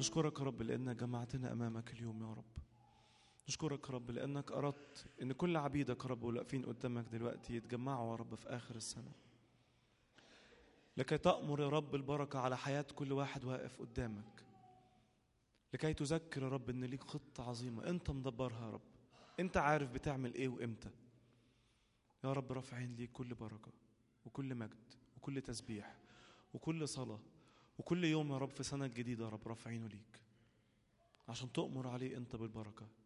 نشكرك 0.00 0.38
يا 0.40 0.44
رب 0.44 0.62
لأنك 0.62 0.96
جمعتنا 0.96 1.52
أمامك 1.52 1.92
اليوم 1.98 2.22
يا 2.22 2.32
رب. 2.34 2.44
نشكرك 3.52 3.90
رب 3.90 4.10
لأنك 4.10 4.52
أردت 4.52 5.06
إن 5.22 5.32
كل 5.32 5.56
عبيدك 5.56 6.06
رب 6.06 6.22
واقفين 6.22 6.64
قدامك 6.64 7.04
دلوقتي 7.04 7.56
يتجمعوا 7.56 8.10
يا 8.10 8.16
رب 8.16 8.34
في 8.34 8.48
آخر 8.48 8.76
السنة. 8.76 9.12
لكي 10.96 11.18
تأمر 11.18 11.60
يا 11.60 11.68
رب 11.68 11.94
البركة 11.94 12.38
على 12.38 12.56
حياة 12.56 12.86
كل 12.94 13.12
واحد 13.12 13.44
واقف 13.44 13.80
قدامك. 13.80 14.44
لكي 15.74 15.94
تذكر 15.94 16.42
يا 16.42 16.48
رب 16.48 16.70
إن 16.70 16.84
ليك 16.84 17.02
خطة 17.04 17.48
عظيمة. 17.48 17.88
أنت 17.88 18.10
مدبرها 18.10 18.66
يا 18.66 18.70
رب. 18.70 18.80
أنت 19.40 19.56
عارف 19.56 19.92
بتعمل 19.92 20.34
إيه 20.34 20.48
وإمتى. 20.48 20.90
يا 22.24 22.32
رب 22.32 22.52
رافعين 22.52 22.96
ليك 22.96 23.12
كل 23.12 23.34
بركة 23.34 23.72
وكل 24.24 24.54
مجد 24.54 24.94
وكل 25.16 25.40
تسبيح 25.40 25.96
وكل 26.54 26.88
صلاة 26.88 27.20
وكل 27.78 28.04
يوم 28.04 28.32
يا 28.32 28.38
رب 28.38 28.50
في 28.50 28.62
سنة 28.62 28.86
جديدة 28.86 29.24
يا 29.24 29.28
رب 29.30 29.48
رافعينه 29.48 29.86
ليك. 29.86 30.20
عشان 31.28 31.52
تؤمر 31.52 31.88
عليه 31.88 32.16
أنت 32.16 32.36
بالبركة. 32.36 33.01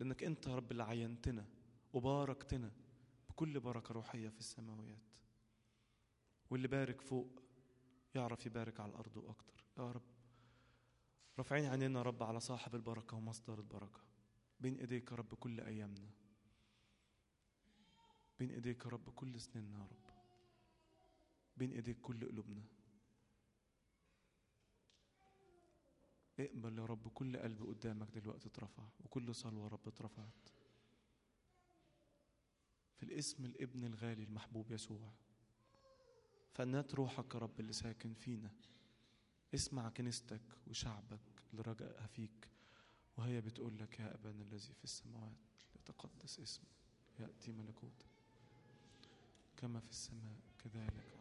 لأنك 0.00 0.24
أنت 0.24 0.46
يا 0.46 0.56
رب 0.56 0.72
اللي 0.72 0.82
عينتنا 0.82 1.46
وباركتنا 1.92 2.70
بكل 3.28 3.60
بركة 3.60 3.92
روحية 3.92 4.28
في 4.28 4.38
السماويات. 4.38 5.02
واللي 6.50 6.68
بارك 6.68 7.00
فوق 7.00 7.42
يعرف 8.14 8.46
يبارك 8.46 8.80
على 8.80 8.90
الأرض 8.90 9.16
وأكتر 9.16 9.64
يا 9.78 9.92
رب 9.92 10.02
رافعين 11.38 11.64
عينينا 11.64 11.98
يا 11.98 12.04
رب 12.04 12.22
على 12.22 12.40
صاحب 12.40 12.74
البركة 12.74 13.16
ومصدر 13.16 13.58
البركة. 13.58 14.00
بين 14.60 14.78
إيديك 14.78 15.10
يا 15.10 15.16
رب 15.16 15.34
كل 15.34 15.60
أيامنا. 15.60 16.10
بين 18.38 18.50
إيديك 18.50 18.84
يا 18.84 18.90
رب 18.90 19.10
كل 19.10 19.40
سنيننا 19.40 19.78
يا 19.78 19.84
رب. 19.84 20.12
بين 21.56 21.72
إيديك 21.72 22.00
كل 22.00 22.28
قلوبنا. 22.28 22.62
اقبل 26.40 26.78
يا 26.78 26.84
رب 26.86 27.08
كل 27.08 27.36
قلب 27.36 27.62
قدامك 27.62 28.08
دلوقتي 28.10 28.48
اترفع 28.48 28.82
وكل 29.04 29.34
صلوة 29.34 29.62
يا 29.64 29.68
رب 29.68 29.88
اترفعت. 29.88 30.48
في 32.96 33.02
الاسم 33.02 33.44
الابن 33.44 33.84
الغالي 33.84 34.22
المحبوب 34.22 34.70
يسوع. 34.70 35.12
فنات 36.52 36.94
روحك 36.94 37.34
يا 37.34 37.38
رب 37.38 37.60
اللي 37.60 37.72
ساكن 37.72 38.14
فينا. 38.14 38.50
اسمع 39.54 39.88
كنيستك 39.88 40.42
وشعبك 40.66 41.20
اللي 41.52 41.62
رجائها 41.62 42.06
فيك. 42.06 42.50
وهي 43.16 43.40
بتقول 43.40 43.78
لك 43.78 44.00
يا 44.00 44.14
أبانا 44.14 44.42
الذي 44.42 44.74
في 44.74 44.84
السماوات 44.84 45.36
لتقدس 45.76 46.40
اسمك 46.40 46.68
يأتي 47.18 47.52
ملكوتك 47.52 48.06
كما 49.56 49.80
في 49.80 49.90
السماء 49.90 50.40
كذلك. 50.58 51.15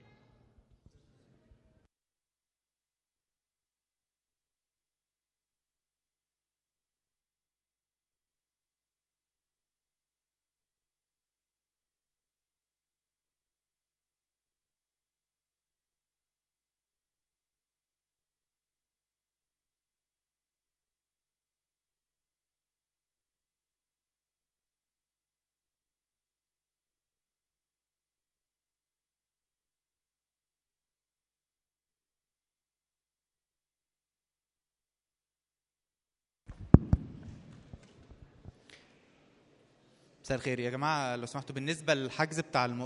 مساء 40.25 40.37
الخير 40.37 40.59
يا 40.59 40.69
جماعة 40.69 41.15
لو 41.15 41.25
سمحتوا 41.25 41.55
بالنسبة 41.55 41.93
للحجز 41.93 42.39
بتاع 42.39 42.65
المؤتمر 42.65 42.83